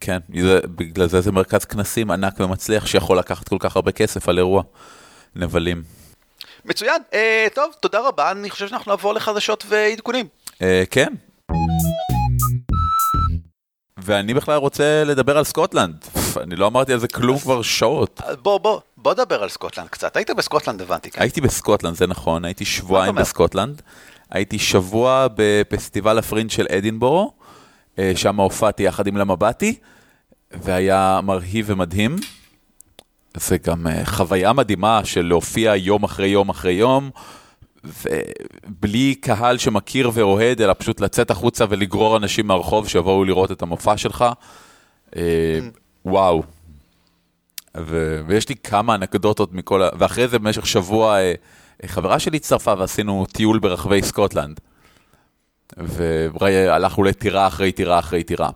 כן, 0.00 0.18
זה, 0.40 0.60
בגלל 0.64 1.08
זה 1.08 1.20
זה 1.20 1.32
מרכז 1.32 1.64
כנסים 1.64 2.10
ענק 2.10 2.40
ומצליח 2.40 2.86
שיכול 2.86 3.18
לקחת 3.18 3.48
כל 3.48 3.56
כך 3.60 3.76
הרבה 3.76 3.92
כסף 3.92 4.28
על 4.28 4.38
אירוע 4.38 4.62
נבלים. 5.36 5.82
מצוין, 6.64 7.02
אה, 7.14 7.46
טוב, 7.54 7.72
תודה 7.80 8.00
רבה, 8.00 8.30
אני 8.30 8.50
חושב 8.50 8.68
שאנחנו 8.68 8.92
נעבור 8.92 9.14
לחדשות 9.14 9.64
ועדכונים. 9.68 10.26
אה, 10.62 10.82
כן. 10.90 11.12
ואני 13.96 14.34
בכלל 14.34 14.56
רוצה 14.56 15.04
לדבר 15.04 15.38
על 15.38 15.44
סקוטלנד, 15.44 16.04
אני 16.36 16.56
לא 16.56 16.66
אמרתי 16.66 16.92
על 16.92 16.98
זה 16.98 17.08
כלום 17.08 17.38
כבר 17.38 17.62
שעות. 17.62 18.20
בוא, 18.42 18.58
בוא, 18.58 18.80
בוא 18.96 19.12
נדבר 19.12 19.42
על 19.42 19.48
סקוטלנד 19.48 19.88
קצת, 19.88 20.16
היית 20.16 20.30
בסקוטלנד 20.30 20.82
הבנתי, 20.82 21.10
כן? 21.10 21.22
הייתי 21.22 21.40
בסקוטלנד, 21.40 21.96
זה 21.96 22.06
נכון, 22.06 22.44
הייתי 22.44 22.64
שבועיים 22.64 23.14
בסקוטלנד. 23.14 23.82
הייתי 24.30 24.58
שבוע 24.58 25.26
בפסטיבל 25.34 26.18
הפרינג' 26.18 26.50
של 26.50 26.66
אדינבורו, 26.78 27.32
אה, 27.98 28.12
שם 28.16 28.40
הופעתי 28.40 28.82
יחד 28.82 29.06
עם 29.06 29.16
למבטי, 29.16 29.78
והיה 30.50 31.20
מרהיב 31.22 31.66
ומדהים. 31.68 32.16
זה 33.36 33.56
גם 33.58 33.86
אה, 33.86 34.06
חוויה 34.06 34.52
מדהימה 34.52 35.00
של 35.04 35.26
להופיע 35.26 35.76
יום 35.76 36.04
אחרי 36.04 36.28
יום 36.28 36.48
אחרי 36.48 36.72
יום, 36.72 37.10
ובלי 37.84 39.14
קהל 39.14 39.58
שמכיר 39.58 40.10
ואוהד, 40.14 40.60
אלא 40.62 40.74
פשוט 40.78 41.00
לצאת 41.00 41.30
החוצה 41.30 41.64
ולגרור 41.68 42.16
אנשים 42.16 42.46
מהרחוב 42.46 42.88
שיבואו 42.88 43.24
לראות 43.24 43.52
את 43.52 43.62
המופע 43.62 43.96
שלך. 43.96 44.24
אה, 45.16 45.22
וואו. 46.04 46.42
ו- 47.76 48.20
ויש 48.26 48.48
לי 48.48 48.54
כמה 48.56 48.94
אנקדוטות 48.94 49.52
מכל 49.52 49.82
ה... 49.82 49.88
ואחרי 49.98 50.28
זה 50.28 50.38
במשך 50.38 50.66
שבוע 50.66 51.18
חברה 51.86 52.18
שלי 52.18 52.36
הצטרפה 52.36 52.74
ועשינו 52.78 53.26
טיול 53.32 53.58
ברחבי 53.58 54.02
סקוטלנד. 54.02 54.60
והלכנו 56.40 57.04
לטירה 57.04 57.46
אחרי 57.46 57.72
טירה 57.72 57.98
אחרי 57.98 58.24
טירה. 58.24 58.50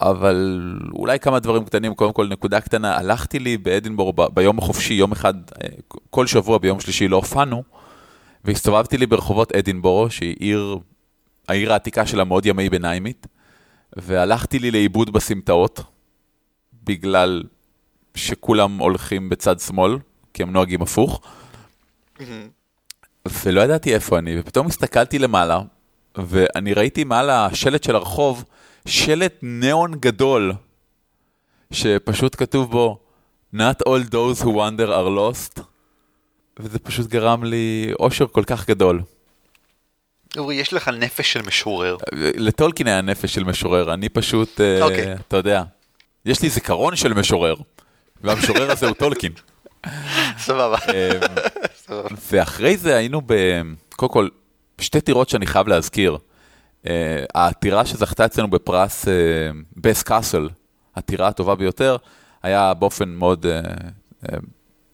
אבל 0.00 0.60
אולי 0.92 1.18
כמה 1.18 1.40
דברים 1.40 1.64
קטנים, 1.64 1.94
קודם 1.94 2.12
כל 2.12 2.28
נקודה 2.28 2.60
קטנה, 2.60 2.96
הלכתי 2.96 3.38
לי 3.38 3.58
באדינבורו 3.58 4.12
ב- 4.12 4.34
ביום 4.34 4.58
החופשי, 4.58 4.94
יום 4.94 5.12
אחד, 5.12 5.34
אה, 5.62 5.68
כל 6.10 6.26
שבוע 6.26 6.58
ביום 6.58 6.80
שלישי 6.80 7.08
לא 7.08 7.16
הופענו, 7.16 7.62
והסתובבתי 8.44 8.98
לי 8.98 9.06
ברחובות 9.06 9.52
אדינבורו, 9.52 10.10
שהיא 10.10 10.36
עיר, 10.38 10.78
העיר 11.48 11.72
העתיקה 11.72 12.06
שלה 12.06 12.24
מאוד 12.24 12.46
ימי 12.46 12.70
ביניימית, 12.70 13.26
והלכתי 13.96 14.58
לי 14.58 14.70
לאיבוד 14.70 15.12
בסמטאות, 15.12 15.82
בגלל 16.84 17.42
שכולם 18.14 18.78
הולכים 18.78 19.28
בצד 19.28 19.60
שמאל, 19.60 19.98
כי 20.34 20.42
הם 20.42 20.52
נוהגים 20.52 20.82
הפוך. 20.82 21.20
ולא 23.44 23.60
ידעתי 23.60 23.94
איפה 23.94 24.18
אני, 24.18 24.40
ופתאום 24.40 24.66
הסתכלתי 24.66 25.18
למעלה, 25.18 25.60
ואני 26.16 26.74
ראיתי 26.74 27.04
מעל 27.04 27.30
השלט 27.30 27.82
של 27.82 27.96
הרחוב, 27.96 28.44
שלט 28.86 29.34
ניאון 29.42 29.94
גדול, 29.94 30.52
שפשוט 31.72 32.36
כתוב 32.38 32.70
בו, 32.70 33.04
Not 33.54 33.82
all 33.86 34.02
those 34.10 34.42
who 34.42 34.48
wander 34.48 34.88
are 34.88 35.10
lost, 35.18 35.60
וזה 36.58 36.78
פשוט 36.78 37.06
גרם 37.06 37.44
לי 37.44 37.92
אושר 38.00 38.26
כל 38.26 38.44
כך 38.44 38.68
גדול. 38.68 39.02
אורי, 40.36 40.54
יש 40.54 40.72
לך 40.72 40.88
נפש 40.88 41.32
של 41.32 41.42
משורר. 41.42 41.96
לטולקין 42.12 42.86
היה 42.86 43.00
נפש 43.00 43.34
של 43.34 43.44
משורר, 43.44 43.94
אני 43.94 44.08
פשוט, 44.08 44.60
okay. 44.60 44.80
uh, 44.80 44.82
אוקיי. 44.82 45.14
אתה 45.28 45.36
יודע, 45.36 45.62
יש 46.24 46.42
לי 46.42 46.48
זיכרון 46.48 46.96
של 46.96 47.12
משורר, 47.12 47.54
והמשורר 48.22 48.70
הזה 48.70 48.86
הוא 48.86 48.94
טולקין. 48.94 49.32
סבבה. 50.46 50.76
ואחרי 52.30 52.76
זה 52.76 52.96
היינו 52.96 53.22
ב... 53.26 53.34
קודם 53.96 54.12
כל, 54.12 54.28
שתי 54.78 55.00
טירות 55.00 55.28
שאני 55.28 55.46
חייב 55.46 55.68
להזכיר. 55.68 56.16
אה, 56.86 57.24
הטירה 57.34 57.86
שזכתה 57.86 58.24
אצלנו 58.24 58.50
בפרס 58.50 59.04
uh, 59.04 60.02
castle, 60.04 60.48
הטירה 60.96 61.28
הטובה 61.28 61.54
ביותר, 61.54 61.96
היה 62.42 62.74
באופן 62.74 63.08
מאוד 63.08 63.46
uh, 63.46 64.26
uh, 64.26 64.36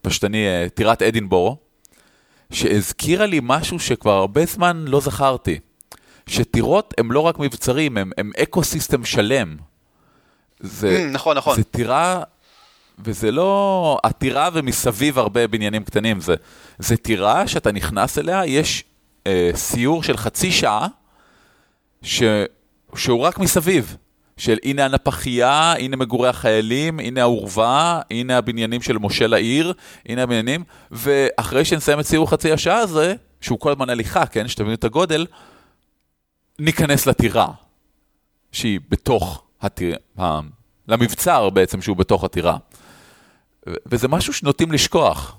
פשטני, 0.01 0.45
uh, 0.47 0.69
טירת 0.69 1.01
אדינבורו, 1.01 1.57
שהזכירה 2.51 3.25
לי 3.25 3.39
משהו 3.43 3.79
שכבר 3.79 4.11
הרבה 4.11 4.45
זמן 4.45 4.85
לא 4.87 4.99
זכרתי. 4.99 5.59
שטירות 6.27 6.93
הם 6.97 7.11
לא 7.11 7.19
רק 7.19 7.39
מבצרים, 7.39 7.97
הם, 7.97 8.11
הם 8.17 8.31
אקו 8.43 8.63
סיסטם 8.63 9.05
שלם. 9.05 9.57
זה, 10.59 10.97
mm, 10.97 11.13
נכון, 11.13 11.37
נכון. 11.37 11.55
זה 11.55 11.63
טירה 11.63 12.23
וזה 13.03 13.31
לא 13.31 13.99
עתירה 14.03 14.49
ומסביב 14.53 15.19
הרבה 15.19 15.47
בניינים 15.47 15.83
קטנים, 15.83 16.19
זה, 16.19 16.35
זה 16.79 16.97
טירה 16.97 17.47
שאתה 17.47 17.71
נכנס 17.71 18.17
אליה, 18.17 18.45
יש 18.45 18.83
אה, 19.27 19.51
סיור 19.55 20.03
של 20.03 20.17
חצי 20.17 20.51
שעה, 20.51 20.87
ש, 22.01 22.23
שהוא 22.95 23.19
רק 23.19 23.39
מסביב. 23.39 23.97
של 24.37 24.57
הנה 24.63 24.85
הנפחייה, 24.85 25.73
הנה 25.73 25.95
מגורי 25.95 26.29
החיילים, 26.29 26.99
הנה 26.99 27.21
האורווה, 27.21 28.01
הנה 28.11 28.37
הבניינים 28.37 28.81
של 28.81 28.97
משה 28.97 29.27
לעיר, 29.27 29.73
הנה 30.05 30.23
הבניינים, 30.23 30.63
ואחרי 30.91 31.65
שנסיים 31.65 31.99
את 31.99 32.05
סיור 32.05 32.29
חצי 32.29 32.51
השעה 32.51 32.77
הזה, 32.77 33.15
שהוא 33.41 33.59
כל 33.59 33.71
הזמן 33.71 33.89
הליכה, 33.89 34.25
כן, 34.25 34.47
שתבינו 34.47 34.73
את 34.73 34.83
הגודל, 34.83 35.25
ניכנס 36.59 37.05
לטירה, 37.05 37.47
שהיא 38.51 38.79
בתוך 38.89 39.43
הטירה, 39.61 40.39
למבצר 40.87 41.49
בעצם 41.49 41.81
שהוא 41.81 41.97
בתוך 41.97 42.23
הטירה. 42.23 42.57
וזה 43.67 44.07
משהו 44.07 44.33
שנוטים 44.33 44.71
לשכוח. 44.71 45.37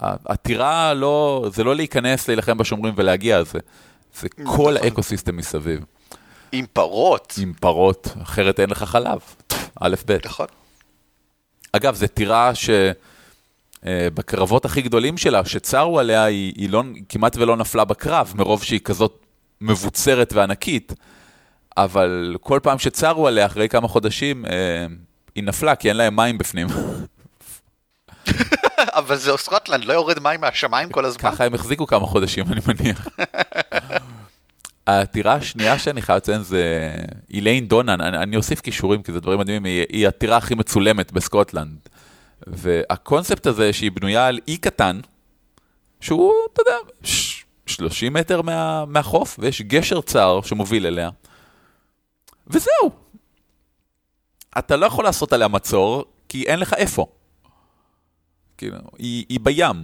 הטירה 0.00 0.94
לא, 0.94 1.46
זה 1.52 1.64
לא 1.64 1.76
להיכנס, 1.76 2.28
להילחם 2.28 2.58
בשומרים 2.58 2.94
ולהגיע, 2.96 3.42
זה, 3.42 3.58
זה 4.20 4.28
כל 4.28 4.42
נכון. 4.42 4.76
האקו-סיסטם 4.76 5.36
מסביב. 5.36 5.84
עם 6.52 6.66
פרות. 6.72 7.34
עם 7.42 7.52
פרות, 7.60 8.08
אחרת 8.22 8.60
אין 8.60 8.70
לך 8.70 8.82
חלב, 8.82 9.18
א', 9.80 9.94
ב'. 10.06 10.16
נכון. 10.24 10.46
אגב, 11.72 11.94
זו 11.94 12.06
טירה 12.06 12.52
שבקרבות 13.84 14.64
הכי 14.64 14.82
גדולים 14.82 15.16
שלה, 15.16 15.44
שצרו 15.44 15.98
עליה, 15.98 16.24
היא, 16.24 16.52
היא 16.56 16.70
לא, 16.70 16.82
כמעט 17.08 17.36
ולא 17.36 17.56
נפלה 17.56 17.84
בקרב, 17.84 18.32
מרוב 18.36 18.62
שהיא 18.62 18.80
כזאת 18.80 19.26
מבוצרת 19.60 20.32
וענקית, 20.32 20.92
אבל 21.76 22.36
כל 22.40 22.60
פעם 22.62 22.78
שצרו 22.78 23.26
עליה, 23.26 23.46
אחרי 23.46 23.68
כמה 23.68 23.88
חודשים, 23.88 24.44
היא 25.36 25.44
נפלה 25.44 25.76
כי 25.76 25.88
אין 25.88 25.96
להם 25.96 26.16
מים 26.16 26.38
בפנים. 26.38 26.66
אבל 28.78 29.16
זה 29.16 29.36
סקוטלנד, 29.36 29.84
לא 29.84 29.92
יורד 29.92 30.18
מים 30.18 30.40
מהשמיים 30.40 30.90
כל 30.90 31.04
הזמן. 31.04 31.30
ככה 31.30 31.44
הם 31.44 31.54
החזיקו 31.54 31.86
כמה 31.86 32.06
חודשים, 32.06 32.44
אני 32.52 32.60
מניח. 32.66 33.08
הטירה 34.86 35.34
השנייה 35.34 35.78
שאני 35.78 36.02
חייב 36.02 36.16
לציין 36.16 36.42
זה 36.42 36.92
איילין 37.30 37.68
דונן, 37.68 38.00
אני, 38.00 38.18
אני 38.18 38.36
אוסיף 38.36 38.60
קישורים 38.60 39.02
כי 39.02 39.12
זה 39.12 39.20
דברים 39.20 39.38
מדהימים, 39.38 39.64
היא, 39.64 39.84
היא 39.88 40.06
הטירה 40.06 40.36
הכי 40.36 40.54
מצולמת 40.54 41.12
בסקוטלנד. 41.12 41.78
והקונספט 42.46 43.46
הזה 43.46 43.72
שהיא 43.72 43.90
בנויה 43.90 44.26
על 44.26 44.38
אי 44.48 44.56
קטן, 44.56 45.00
שהוא, 46.00 46.32
אתה 46.52 46.62
יודע, 46.62 46.76
30 47.66 48.12
מטר 48.12 48.42
מה, 48.42 48.84
מהחוף, 48.84 49.36
ויש 49.38 49.62
גשר 49.62 50.00
צר 50.00 50.40
שמוביל 50.42 50.86
אליה. 50.86 51.10
וזהו. 52.46 53.05
אתה 54.58 54.76
לא 54.76 54.86
יכול 54.86 55.04
לעשות 55.04 55.32
עליה 55.32 55.48
מצור, 55.48 56.04
כי 56.28 56.42
אין 56.42 56.58
לך 56.58 56.74
איפה. 56.74 57.06
כאילו, 58.58 58.76
היא, 58.98 59.24
היא 59.28 59.40
בים. 59.42 59.82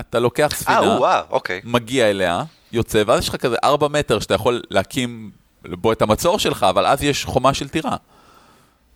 אתה 0.00 0.18
לוקח 0.18 0.52
אה, 0.52 0.56
ספינה, 0.56 0.80
וואו, 0.80 1.24
אוקיי. 1.30 1.60
מגיע 1.64 2.10
אליה, 2.10 2.42
יוצא, 2.72 3.02
ואז 3.06 3.22
יש 3.22 3.28
לך 3.28 3.36
כזה 3.36 3.56
4 3.64 3.88
מטר 3.88 4.20
שאתה 4.20 4.34
יכול 4.34 4.62
להקים 4.70 5.30
בו 5.64 5.92
את 5.92 6.02
המצור 6.02 6.38
שלך, 6.38 6.62
אבל 6.62 6.86
אז 6.86 7.02
יש 7.02 7.24
חומה 7.24 7.54
של 7.54 7.68
טירה. 7.68 7.96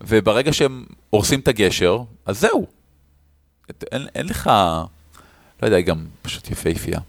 וברגע 0.00 0.52
שהם 0.52 0.84
הורסים 1.10 1.40
את 1.40 1.48
הגשר, 1.48 1.98
אז 2.26 2.40
זהו. 2.40 2.66
אין, 3.92 4.06
אין 4.14 4.26
לך, 4.26 4.50
לא 5.62 5.66
יודע, 5.66 5.76
היא 5.76 5.84
גם 5.84 6.06
פשוט 6.22 6.50
יפהפייה. 6.50 7.00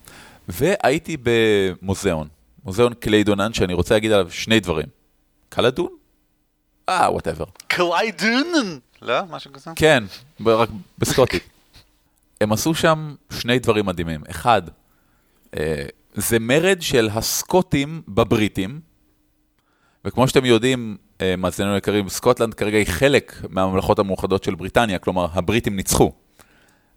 והייתי 0.48 1.18
במוזיאון, 1.24 2.28
מוזיאון 2.66 2.94
קליידונן, 2.94 3.54
שאני 3.54 3.74
רוצה 3.74 3.96
להגיד 3.96 4.12
עליו 4.12 4.32
שני 4.32 4.60
דברים. 4.60 4.88
קלדון? 5.50 6.03
אה, 6.90 7.12
וואטאבר. 7.12 7.46
קליידונן! 7.68 8.78
לא? 9.02 9.22
משהו 9.30 9.54
כזה? 9.54 9.72
כן, 9.76 10.04
רק 10.46 10.70
בסקוטית. 10.98 11.44
הם 12.42 12.52
עשו 12.52 12.76
שם 12.76 13.16
שני 13.30 13.60
דברים 13.60 13.86
מדהימים. 13.86 14.22
אחד, 14.30 14.62
אה, 15.58 15.86
זה 16.14 16.40
מרד 16.40 16.82
של 16.82 17.10
הסקוטים 17.14 18.02
בבריטים, 18.08 18.80
וכמו 20.06 20.28
שאתם 20.28 20.46
יודעים, 20.46 20.98
אה, 21.22 21.36
מאזיננו 21.36 21.78
יקרים, 21.78 22.10
סקוטלנד 22.10 22.54
כרגע 22.54 22.78
היא 22.78 22.88
חלק 22.88 23.42
מהממלכות 23.50 24.00
המאוחדות 24.00 24.44
של 24.44 24.56
בריטניה, 24.56 25.00
כלומר, 25.00 25.28
הבריטים 25.34 25.76
ניצחו 25.76 26.12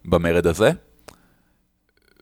במרד 0.05 0.47
הזה, 0.47 0.71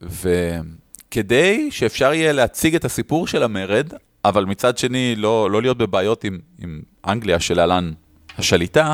וכדי 0.02 1.72
שאפשר 1.72 2.14
יהיה 2.14 2.34
להציג 2.34 2.76
את 2.76 2.86
הסיפור 2.86 3.28
של 3.28 3.44
המרד, 3.44 3.94
אבל 4.30 4.46
מצד 4.46 4.78
שני 4.78 5.16
לא, 5.16 5.52
לא 5.52 5.62
להיות 5.62 5.78
בבעיות 5.78 6.24
עם, 6.24 6.40
עם 6.60 6.82
אנגליה 7.08 7.40
שלהלן 7.40 7.92
השליטה, 8.38 8.94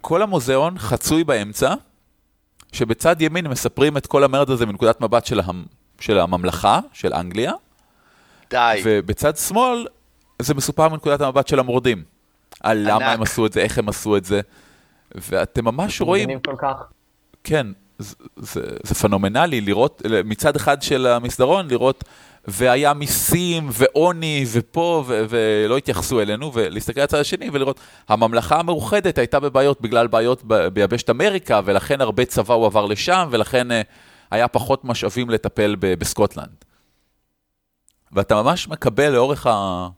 כל 0.00 0.22
המוזיאון 0.22 0.78
חצוי 0.78 1.24
באמצע, 1.24 1.74
שבצד 2.72 3.22
ימין 3.22 3.46
מספרים 3.46 3.96
את 3.96 4.06
כל 4.06 4.24
המרד 4.24 4.50
הזה 4.50 4.66
מנקודת 4.66 5.00
מבט 5.00 5.26
של, 5.26 5.40
המ... 5.40 5.64
של 6.00 6.18
הממלכה, 6.18 6.80
של 6.92 7.14
אנגליה, 7.14 7.52
די. 8.50 8.82
ובצד 8.84 9.36
שמאל 9.36 9.86
זה 10.42 10.54
מסופר 10.54 10.88
מנקודת 10.88 11.20
המבט 11.20 11.48
של 11.48 11.58
המורדים. 11.58 12.02
על 12.60 12.78
למה 12.78 13.06
ענק. 13.06 13.14
הם 13.14 13.22
עשו 13.22 13.46
את 13.46 13.52
זה, 13.52 13.60
איך 13.60 13.78
הם 13.78 13.88
עשו 13.88 14.16
את 14.16 14.24
זה, 14.24 14.40
ואתם 15.14 15.64
ממש 15.64 16.00
רואים, 16.00 16.24
מבינים 16.24 16.40
כל 16.40 16.54
כך. 16.58 16.76
כן, 17.44 17.66
זה, 17.98 18.14
זה, 18.36 18.60
זה 18.82 18.94
פנומנלי 18.94 19.60
לראות, 19.60 20.02
מצד 20.24 20.56
אחד 20.56 20.82
של 20.82 21.06
המסדרון, 21.06 21.68
לראות, 21.68 22.04
והיה 22.48 22.94
מיסים 22.94 23.68
ועוני 23.72 24.44
ופה, 24.52 25.04
ו- 25.06 25.24
ולא 25.28 25.76
התייחסו 25.76 26.20
אלינו, 26.20 26.52
ולהסתכל 26.54 27.00
על 27.00 27.04
הצד 27.04 27.18
השני 27.18 27.50
ולראות, 27.52 27.80
הממלכה 28.08 28.58
המאוחדת 28.60 29.18
הייתה 29.18 29.40
בבעיות 29.40 29.80
בגלל 29.80 30.06
בעיות 30.06 30.42
ב- 30.46 30.66
ביבשת 30.68 31.10
אמריקה, 31.10 31.60
ולכן 31.64 32.00
הרבה 32.00 32.24
צבא 32.24 32.54
הועבר 32.54 32.86
לשם, 32.86 33.28
ולכן 33.30 33.72
אה, 33.72 33.82
היה 34.30 34.48
פחות 34.48 34.84
משאבים 34.84 35.30
לטפל 35.30 35.76
ב- 35.78 35.94
בסקוטלנד. 35.94 36.64
ואתה 38.12 38.42
ממש 38.42 38.68
מקבל 38.68 39.08
לאורך 39.08 39.46
ה... 39.46 39.88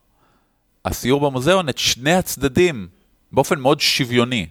הסיור 0.85 1.21
במוזיאון 1.21 1.69
את 1.69 1.79
שני 1.79 2.15
הצדדים 2.15 2.89
באופן 3.33 3.59
מאוד 3.61 3.81
שוויוני 3.81 4.47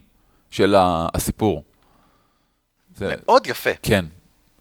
של 0.49 0.75
הסיפור. 0.77 1.63
זה, 2.95 3.13
מאוד 3.25 3.47
יפה. 3.47 3.69
כן, 3.81 4.05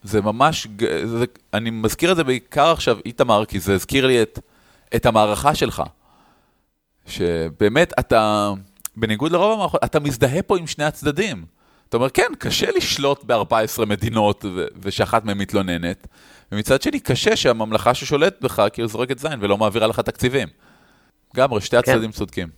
זה 0.03 0.21
ממש, 0.21 0.67
זה, 1.05 1.25
אני 1.55 1.71
מזכיר 1.71 2.13
את 2.13 2.17
זה 2.17 2.25
בעיקר 2.25 2.71
עכשיו, 2.71 2.99
איתמר, 3.07 3.45
כי 3.45 3.61
זה 3.61 3.75
הזכיר 3.75 4.07
לי 4.07 4.23
את, 4.23 4.39
את 4.97 5.07
המערכה 5.07 5.55
שלך. 5.55 5.83
שבאמת 7.07 7.93
אתה, 7.99 8.53
בניגוד 8.97 9.33
לרוב 9.33 9.53
המערכות, 9.53 9.85
אתה 9.85 10.01
מזדהה 10.01 10.43
פה 10.43 10.59
עם 10.59 10.67
שני 10.67 10.85
הצדדים. 10.85 11.45
אתה 11.89 11.97
אומר, 11.97 12.11
כן, 12.11 12.33
קשה 12.39 12.71
לשלוט 12.77 13.25
ב-14 13.25 13.85
מדינות 13.87 14.45
ו- 14.55 14.67
ושאחת 14.83 15.25
מהן 15.25 15.39
מתלוננת, 15.39 16.07
ומצד 16.53 16.83
שני, 16.83 17.01
קשה 17.01 17.37
שהממלכה 17.37 17.95
ששולטת 17.95 18.41
בך 18.41 18.63
כאילו 18.73 18.89
זורקת 18.89 19.19
זין 19.19 19.39
ולא 19.41 19.59
מעבירה 19.59 19.87
לך 19.87 20.01
תקציבים. 20.01 20.49
לגמרי, 21.35 21.61
שתי 21.61 21.77
הצדדים 21.77 22.13
צודקים. 22.13 22.49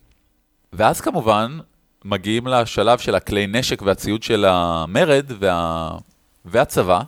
ואז 0.72 1.00
כמובן, 1.00 1.58
מגיעים 2.04 2.46
לשלב 2.46 2.98
של 2.98 3.14
הכלי 3.14 3.46
נשק 3.46 3.82
והציוד 3.82 4.22
של 4.22 4.44
המרד 4.44 5.26
וה... 5.38 5.90
והצבא, 6.44 7.02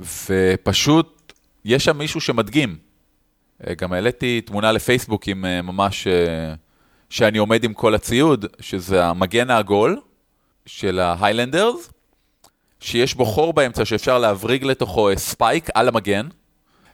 ופשוט 0.00 1.32
יש 1.64 1.84
שם 1.84 1.98
מישהו 1.98 2.20
שמדגים. 2.20 2.76
אה, 3.66 3.74
גם 3.74 3.92
העליתי 3.92 4.40
תמונה 4.40 4.72
לפייסבוק 4.72 5.28
עם 5.28 5.44
אה, 5.44 5.62
ממש, 5.62 6.06
אה, 6.06 6.54
שאני 7.10 7.38
עומד 7.38 7.64
עם 7.64 7.74
כל 7.74 7.94
הציוד, 7.94 8.46
שזה 8.60 9.04
המגן 9.04 9.50
העגול 9.50 10.00
של 10.66 10.98
ה 10.98 11.05
Highlanders, 11.05 11.90
שיש 12.80 13.14
בו 13.14 13.24
חור 13.24 13.52
באמצע 13.52 13.84
שאפשר 13.84 14.18
להבריג 14.18 14.64
לתוכו 14.64 15.08
spike 15.16 15.68
על 15.74 15.88
המגן, 15.88 16.28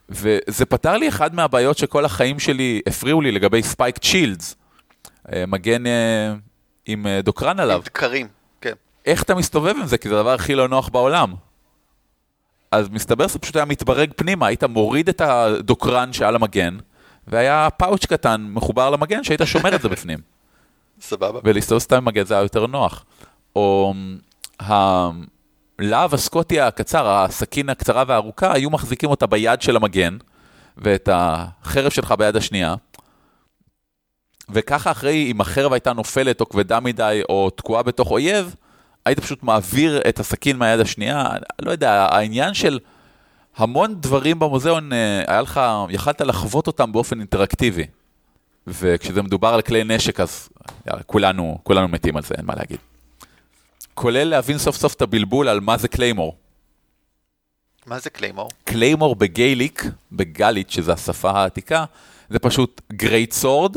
וזה 0.08 0.64
פתר 0.64 0.96
לי 0.96 1.08
אחד 1.08 1.34
מהבעיות 1.34 1.78
שכל 1.78 2.04
החיים 2.04 2.38
שלי 2.38 2.80
הפריעו 2.86 3.20
לי 3.20 3.32
לגבי 3.32 3.62
spiked 3.62 3.98
shields, 3.98 4.56
מגן 5.46 5.82
עם 6.86 7.06
דוקרן 7.22 7.60
עליו. 7.60 7.76
עם 7.76 7.82
דקרים. 7.82 8.28
כן. 8.60 8.72
איך 9.06 9.22
אתה 9.22 9.34
מסתובב 9.34 9.74
עם 9.80 9.86
זה? 9.86 9.98
כי 9.98 10.08
זה 10.08 10.14
הדבר 10.14 10.34
הכי 10.34 10.54
לא 10.54 10.68
נוח 10.68 10.88
בעולם. 10.88 11.34
אז 12.72 12.88
מסתבר 12.88 13.28
שזה 13.28 13.38
פשוט 13.38 13.56
היה 13.56 13.64
מתברג 13.64 14.12
פנימה, 14.16 14.46
היית 14.46 14.64
מוריד 14.64 15.08
את 15.08 15.20
הדוקרן 15.20 16.12
שעל 16.12 16.34
המגן, 16.36 16.78
והיה 17.26 17.68
פאוץ' 17.76 18.06
קטן 18.06 18.46
מחובר 18.50 18.90
למגן 18.90 19.24
שהיית 19.24 19.40
שומר 19.44 19.74
את 19.74 19.82
זה 19.82 19.88
בפנים. 19.88 20.18
סבבה. 21.00 21.40
ולהסתובב 21.44 21.80
סתם 21.80 21.96
עם 21.96 22.04
מגן 22.04 22.24
זה 22.24 22.34
היה 22.34 22.42
יותר 22.42 22.66
נוח. 22.66 23.04
או 23.56 23.94
הלהב 24.60 26.14
הסקוטי 26.14 26.60
הקצר, 26.60 27.08
הסכין 27.08 27.68
הקצרה 27.68 28.04
והארוכה, 28.06 28.52
היו 28.52 28.70
מחזיקים 28.70 29.10
אותה 29.10 29.26
ביד 29.26 29.62
של 29.62 29.76
המגן, 29.76 30.16
ואת 30.76 31.08
החרב 31.12 31.90
שלך 31.90 32.14
ביד 32.18 32.36
השנייה. 32.36 32.74
וככה 34.50 34.90
אחרי, 34.90 35.30
אם 35.30 35.40
החרב 35.40 35.72
הייתה 35.72 35.92
נופלת 35.92 36.40
או 36.40 36.48
כבדה 36.48 36.80
מדי 36.80 37.22
או 37.28 37.50
תקועה 37.50 37.82
בתוך 37.82 38.10
אויב, 38.10 38.54
היית 39.04 39.20
פשוט 39.20 39.42
מעביר 39.42 40.00
את 40.08 40.20
הסכין 40.20 40.56
מהיד 40.56 40.80
השנייה. 40.80 41.26
לא 41.62 41.70
יודע, 41.70 42.06
העניין 42.10 42.54
של 42.54 42.78
המון 43.56 44.00
דברים 44.00 44.38
במוזיאון, 44.38 44.92
אה, 44.92 45.22
היה 45.26 45.40
לך, 45.40 45.60
יכלת 45.90 46.20
לחוות 46.20 46.66
אותם 46.66 46.92
באופן 46.92 47.18
אינטראקטיבי. 47.20 47.86
וכשזה 48.66 49.22
מדובר 49.22 49.48
על 49.48 49.62
כלי 49.62 49.84
נשק, 49.84 50.20
אז 50.20 50.48
יאללה, 50.86 51.02
כולנו, 51.02 51.58
כולנו 51.62 51.88
מתים 51.88 52.16
על 52.16 52.22
זה, 52.22 52.34
אין 52.38 52.46
מה 52.46 52.54
להגיד. 52.54 52.78
כולל 53.94 54.24
להבין 54.24 54.58
סוף 54.58 54.76
סוף 54.76 54.94
את 54.94 55.02
הבלבול 55.02 55.48
על 55.48 55.60
מה 55.60 55.76
זה 55.76 55.88
claymore. 55.88 56.36
מה 57.86 57.98
זה 57.98 58.10
claymore? 58.10 58.50
claymore 58.64 59.16
ב 59.16 59.25
Gaelic, 59.25 59.84
בגלית, 60.12 60.70
שזו 60.70 60.92
השפה 60.92 61.30
העתיקה, 61.30 61.84
זה 62.30 62.38
פשוט 62.38 62.80
great 62.92 63.32
sword, 63.32 63.76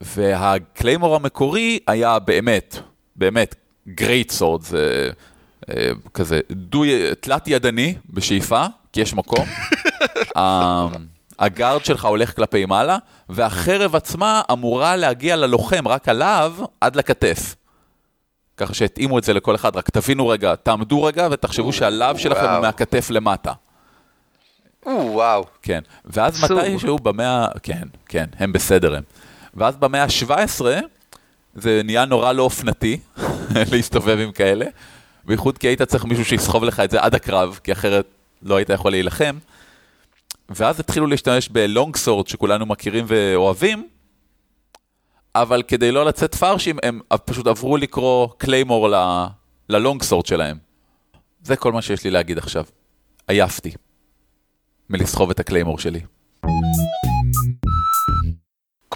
וה 0.00 0.23
claymore 0.23 1.16
המקורי 1.16 1.78
היה 1.86 2.18
באמת, 2.18 2.78
באמת, 3.16 3.54
גרייט 3.88 4.30
סורד, 4.30 4.62
זה 4.62 5.10
אה, 5.70 5.90
כזה 6.14 6.40
דו, 6.50 6.82
תלת 7.20 7.48
ידני 7.48 7.94
בשאיפה, 8.10 8.64
כי 8.92 9.00
יש 9.00 9.14
מקום. 9.14 9.44
ה- 10.38 10.86
הגארד 11.38 11.84
שלך 11.84 12.04
הולך 12.04 12.36
כלפי 12.36 12.66
מעלה, 12.66 12.98
והחרב 13.28 13.96
עצמה 13.96 14.42
אמורה 14.52 14.96
להגיע 14.96 15.36
ללוחם, 15.36 15.88
רק 15.88 16.08
עליו, 16.08 16.54
עד 16.80 16.96
לכתף. 16.96 17.54
ככה 18.56 18.74
שהתאימו 18.74 19.18
את 19.18 19.24
זה 19.24 19.32
לכל 19.34 19.54
אחד, 19.54 19.76
רק 19.76 19.90
תבינו 19.90 20.28
רגע, 20.28 20.54
תעמדו 20.56 21.02
רגע 21.02 21.28
ותחשבו 21.30 21.72
שהלאו 21.72 22.18
שלכם 22.18 22.46
הוא. 22.50 22.60
מהכתף 22.60 23.10
למטה. 23.10 23.52
או, 24.86 25.12
וואו. 25.12 25.44
כן, 25.62 25.80
ואז. 26.04 26.44
מתישהו 26.52 26.98
במאה, 26.98 27.46
כן, 27.62 27.88
כן, 28.08 28.24
הם 28.38 28.52
בסדר 28.52 28.96
הם. 28.96 29.02
ואז 29.54 29.76
במאה 29.76 30.02
ה-17 30.04 30.64
זה 31.54 31.80
נהיה 31.84 32.04
נורא 32.04 32.32
לא 32.32 32.42
אופנתי 32.42 33.00
להסתובב 33.72 34.18
עם 34.18 34.32
כאלה, 34.32 34.66
בייחוד 35.24 35.58
כי 35.58 35.68
היית 35.68 35.82
צריך 35.82 36.04
מישהו 36.04 36.24
שיסחוב 36.24 36.64
לך 36.64 36.80
את 36.80 36.90
זה 36.90 37.00
עד 37.00 37.14
הקרב, 37.14 37.60
כי 37.64 37.72
אחרת 37.72 38.06
לא 38.42 38.56
היית 38.56 38.70
יכול 38.70 38.90
להילחם. 38.90 39.38
ואז 40.48 40.80
התחילו 40.80 41.06
להשתמש 41.06 41.48
בלונג 41.48 41.96
סורד 41.96 42.26
שכולנו 42.26 42.66
מכירים 42.66 43.04
ואוהבים, 43.08 43.88
אבל 45.34 45.62
כדי 45.62 45.92
לא 45.92 46.04
לצאת 46.04 46.34
פרשים, 46.34 46.76
הם 46.82 47.00
פשוט 47.24 47.46
עברו 47.46 47.76
לקרוא 47.76 48.28
קליימור 48.38 48.88
ללונג 49.68 50.02
סורד 50.02 50.26
שלהם. 50.26 50.58
זה 51.42 51.56
כל 51.56 51.72
מה 51.72 51.82
שיש 51.82 52.04
לי 52.04 52.10
להגיד 52.10 52.38
עכשיו. 52.38 52.64
עייפתי. 53.28 53.72
מלסחוב 54.90 55.30
את 55.30 55.40
הקליימור 55.40 55.78
שלי. 55.78 56.00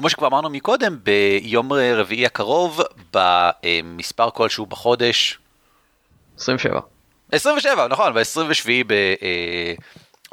כמו 0.00 0.10
שכבר 0.10 0.26
אמרנו 0.26 0.50
מקודם, 0.50 0.98
ביום 1.02 1.72
רביעי 1.72 2.26
הקרוב, 2.26 2.80
במספר 3.14 4.30
כלשהו 4.30 4.66
בחודש, 4.66 5.38
27. 6.38 6.80
27, 7.32 7.88
נכון, 7.88 8.14
ב-27 8.14 8.68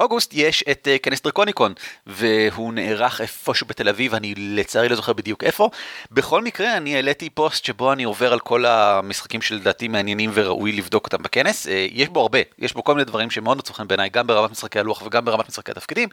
אוגוסט 0.00 0.30
יש 0.34 0.64
את 0.70 0.88
uh, 0.90 1.02
כנס 1.02 1.22
דרקוניקון, 1.22 1.72
והוא 2.06 2.72
נערך 2.72 3.20
איפשהו 3.20 3.66
בתל 3.66 3.88
אביב, 3.88 4.14
אני 4.14 4.34
לצערי 4.36 4.88
לא 4.88 4.96
זוכר 4.96 5.12
בדיוק 5.12 5.44
איפה. 5.44 5.70
בכל 6.10 6.42
מקרה, 6.42 6.76
אני 6.76 6.96
העליתי 6.96 7.30
פוסט 7.30 7.64
שבו 7.64 7.92
אני 7.92 8.04
עובר 8.04 8.32
על 8.32 8.40
כל 8.40 8.66
המשחקים 8.66 9.42
שלדעתי 9.42 9.88
מעניינים 9.88 10.30
וראוי 10.34 10.72
לבדוק 10.72 11.04
אותם 11.04 11.22
בכנס. 11.22 11.66
Uh, 11.66 11.70
יש 11.92 12.08
בו 12.08 12.20
הרבה, 12.20 12.38
יש 12.58 12.72
בו 12.72 12.84
כל 12.84 12.94
מיני 12.94 13.04
דברים 13.04 13.30
שמאוד 13.30 13.58
מצאו 13.58 13.74
חן 13.74 13.88
בעיניי, 13.88 14.08
גם 14.08 14.26
ברמת 14.26 14.50
משחקי 14.50 14.78
הלוח 14.78 15.02
וגם 15.06 15.24
ברמת 15.24 15.48
משחקי 15.48 15.70
התפקידים. 15.70 16.08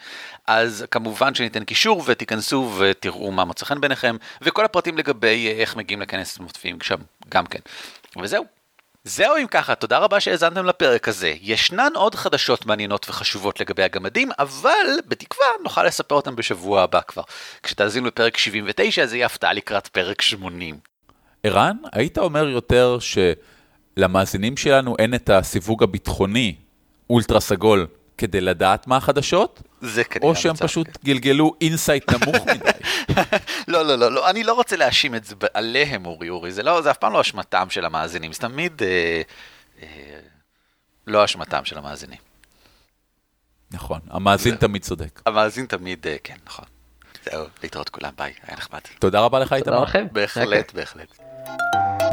אז 0.48 0.86
כמובן 0.92 1.36
שניתן 1.36 1.64
קישור 1.64 2.04
ותיכנסו 2.06 2.72
ותראו 2.78 3.32
מה 3.32 3.46
מוצא 3.46 3.66
חן 3.66 3.82
בעיניכם, 3.82 4.16
וכל 4.42 4.66
הפרטים 4.66 4.98
לגבי 4.98 5.54
uh, 5.56 5.62
איך 5.62 5.76
מגיעים 5.76 6.02
לכנס 6.02 6.40
מופיעים 6.40 6.82
שם 6.82 6.98
גם 7.30 7.46
כן. 7.46 7.60
וזהו. 8.22 8.55
זהו 9.08 9.38
אם 9.42 9.48
ככה, 9.48 9.76
תודה 9.76 9.98
רבה 9.98 10.20
שהאזנתם 10.20 10.66
לפרק 10.66 11.08
הזה. 11.08 11.34
ישנן 11.42 11.92
עוד 11.96 12.16
חדשות 12.16 12.66
מעניינות 12.66 13.06
וחשובות 13.10 13.60
לגבי 13.60 13.84
הגמדים, 13.84 14.30
אבל 14.40 15.00
בתקווה 15.08 15.48
נוכל 15.64 15.84
לספר 15.84 16.16
אותם 16.16 16.36
בשבוע 16.36 16.82
הבא 16.82 17.02
כבר. 17.08 17.24
כשתאזינו 17.64 18.08
לפרק 18.08 18.38
79 18.38 19.06
זה 19.06 19.16
יהיה 19.18 19.26
הפתעה 19.26 19.54
לקראת 19.54 19.88
פרק 19.88 20.22
80. 20.22 20.78
ערן, 21.44 21.78
היית 21.92 22.18
אומר 22.18 22.48
יותר 22.48 22.98
שלמאזינים 23.98 24.58
שלנו 24.58 24.96
אין 25.00 25.14
את 25.14 25.30
הסיווג 25.30 25.84
הביטחוני 25.84 26.56
אולטרה 27.10 27.40
סגול 27.40 27.88
כדי 28.18 28.42
לדעת 28.42 28.88
מה 28.88 28.98
החדשות? 28.98 29.62
זה 29.82 30.04
כנראה 30.04 30.28
או 30.30 30.36
שהם 30.36 30.50
המצב, 30.50 30.66
פשוט 30.66 30.88
כן. 30.88 30.94
גלגלו 31.04 31.54
insight 31.62 32.12
נמוך 32.12 32.36
מדי? 32.48 32.70
לא, 33.68 33.82
לא, 33.86 33.96
לא, 33.96 34.12
לא, 34.12 34.30
אני 34.30 34.44
לא 34.44 34.54
רוצה 34.54 34.76
להאשים 34.76 35.16
את 35.16 35.26
זה 35.26 35.36
עליהם, 35.54 36.06
אורי, 36.06 36.30
אורי, 36.30 36.52
זה, 36.52 36.64
לא, 36.64 36.82
זה 36.82 36.92
אף 36.92 36.98
פעם 36.98 37.14
לא 37.14 37.22
אשמתם 37.22 37.68
של 37.70 37.86
המאזינים, 37.86 38.34
זה 38.34 38.40
תמיד 38.40 38.82
אה, 38.84 39.22
אה, 39.82 39.88
לא 41.08 41.26
אשמתם 41.26 41.66
של 41.66 41.78
המאזינים. 41.78 42.18
נכון, 43.72 44.00
המאזין 44.10 44.52
זה- 44.54 44.58
תמיד 44.58 44.82
צודק. 44.82 45.22
המאזין 45.26 45.66
תמיד, 45.66 46.08
אה, 46.08 46.16
כן, 46.24 46.36
נכון. 46.46 46.66
זהו, 47.26 47.46
להתראות 47.64 47.90
כולם, 47.90 48.12
ביי, 48.18 48.34
היה 48.48 48.58
נחמד. 48.58 48.80
תודה 49.00 49.20
רבה 49.20 49.40
לך, 49.40 49.48
תודה 49.54 49.58
איתמר. 49.60 49.84
לכם. 49.84 50.08
בהחלט, 50.12 50.74
בהחלט. 50.74 51.18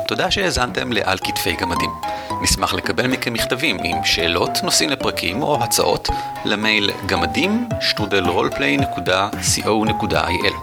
תודה 0.08 0.30
שהאזנתם 0.30 0.92
לעל 0.92 1.18
כתפי 1.18 1.52
גמדים. 1.52 1.90
נשמח 2.42 2.74
לקבל 2.74 3.06
מכם 3.06 3.32
מכתבים 3.32 3.78
עם 3.84 4.04
שאלות, 4.04 4.50
נושאים 4.62 4.90
לפרקים 4.90 5.42
או 5.42 5.62
הצעות 5.62 6.08
למייל 6.44 6.90
גמדים 7.06 7.68
שטרודל 7.80 8.24
roleplay.co.il 8.24 10.54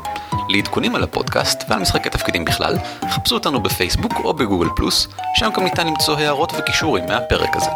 לעדכונים 0.49 0.95
על 0.95 1.03
הפודקאסט 1.03 1.63
ועל 1.67 1.79
משחקי 1.79 2.09
תפקידים 2.09 2.45
בכלל, 2.45 2.77
חפשו 3.09 3.35
אותנו 3.35 3.63
בפייסבוק 3.63 4.13
או 4.23 4.33
בגוגל 4.33 4.69
פלוס, 4.75 5.07
שם 5.35 5.49
גם 5.55 5.63
ניתן 5.63 5.87
למצוא 5.87 6.17
הערות 6.17 6.53
וקישורים 6.57 7.05
מהפרק 7.05 7.55
הזה. 7.55 7.69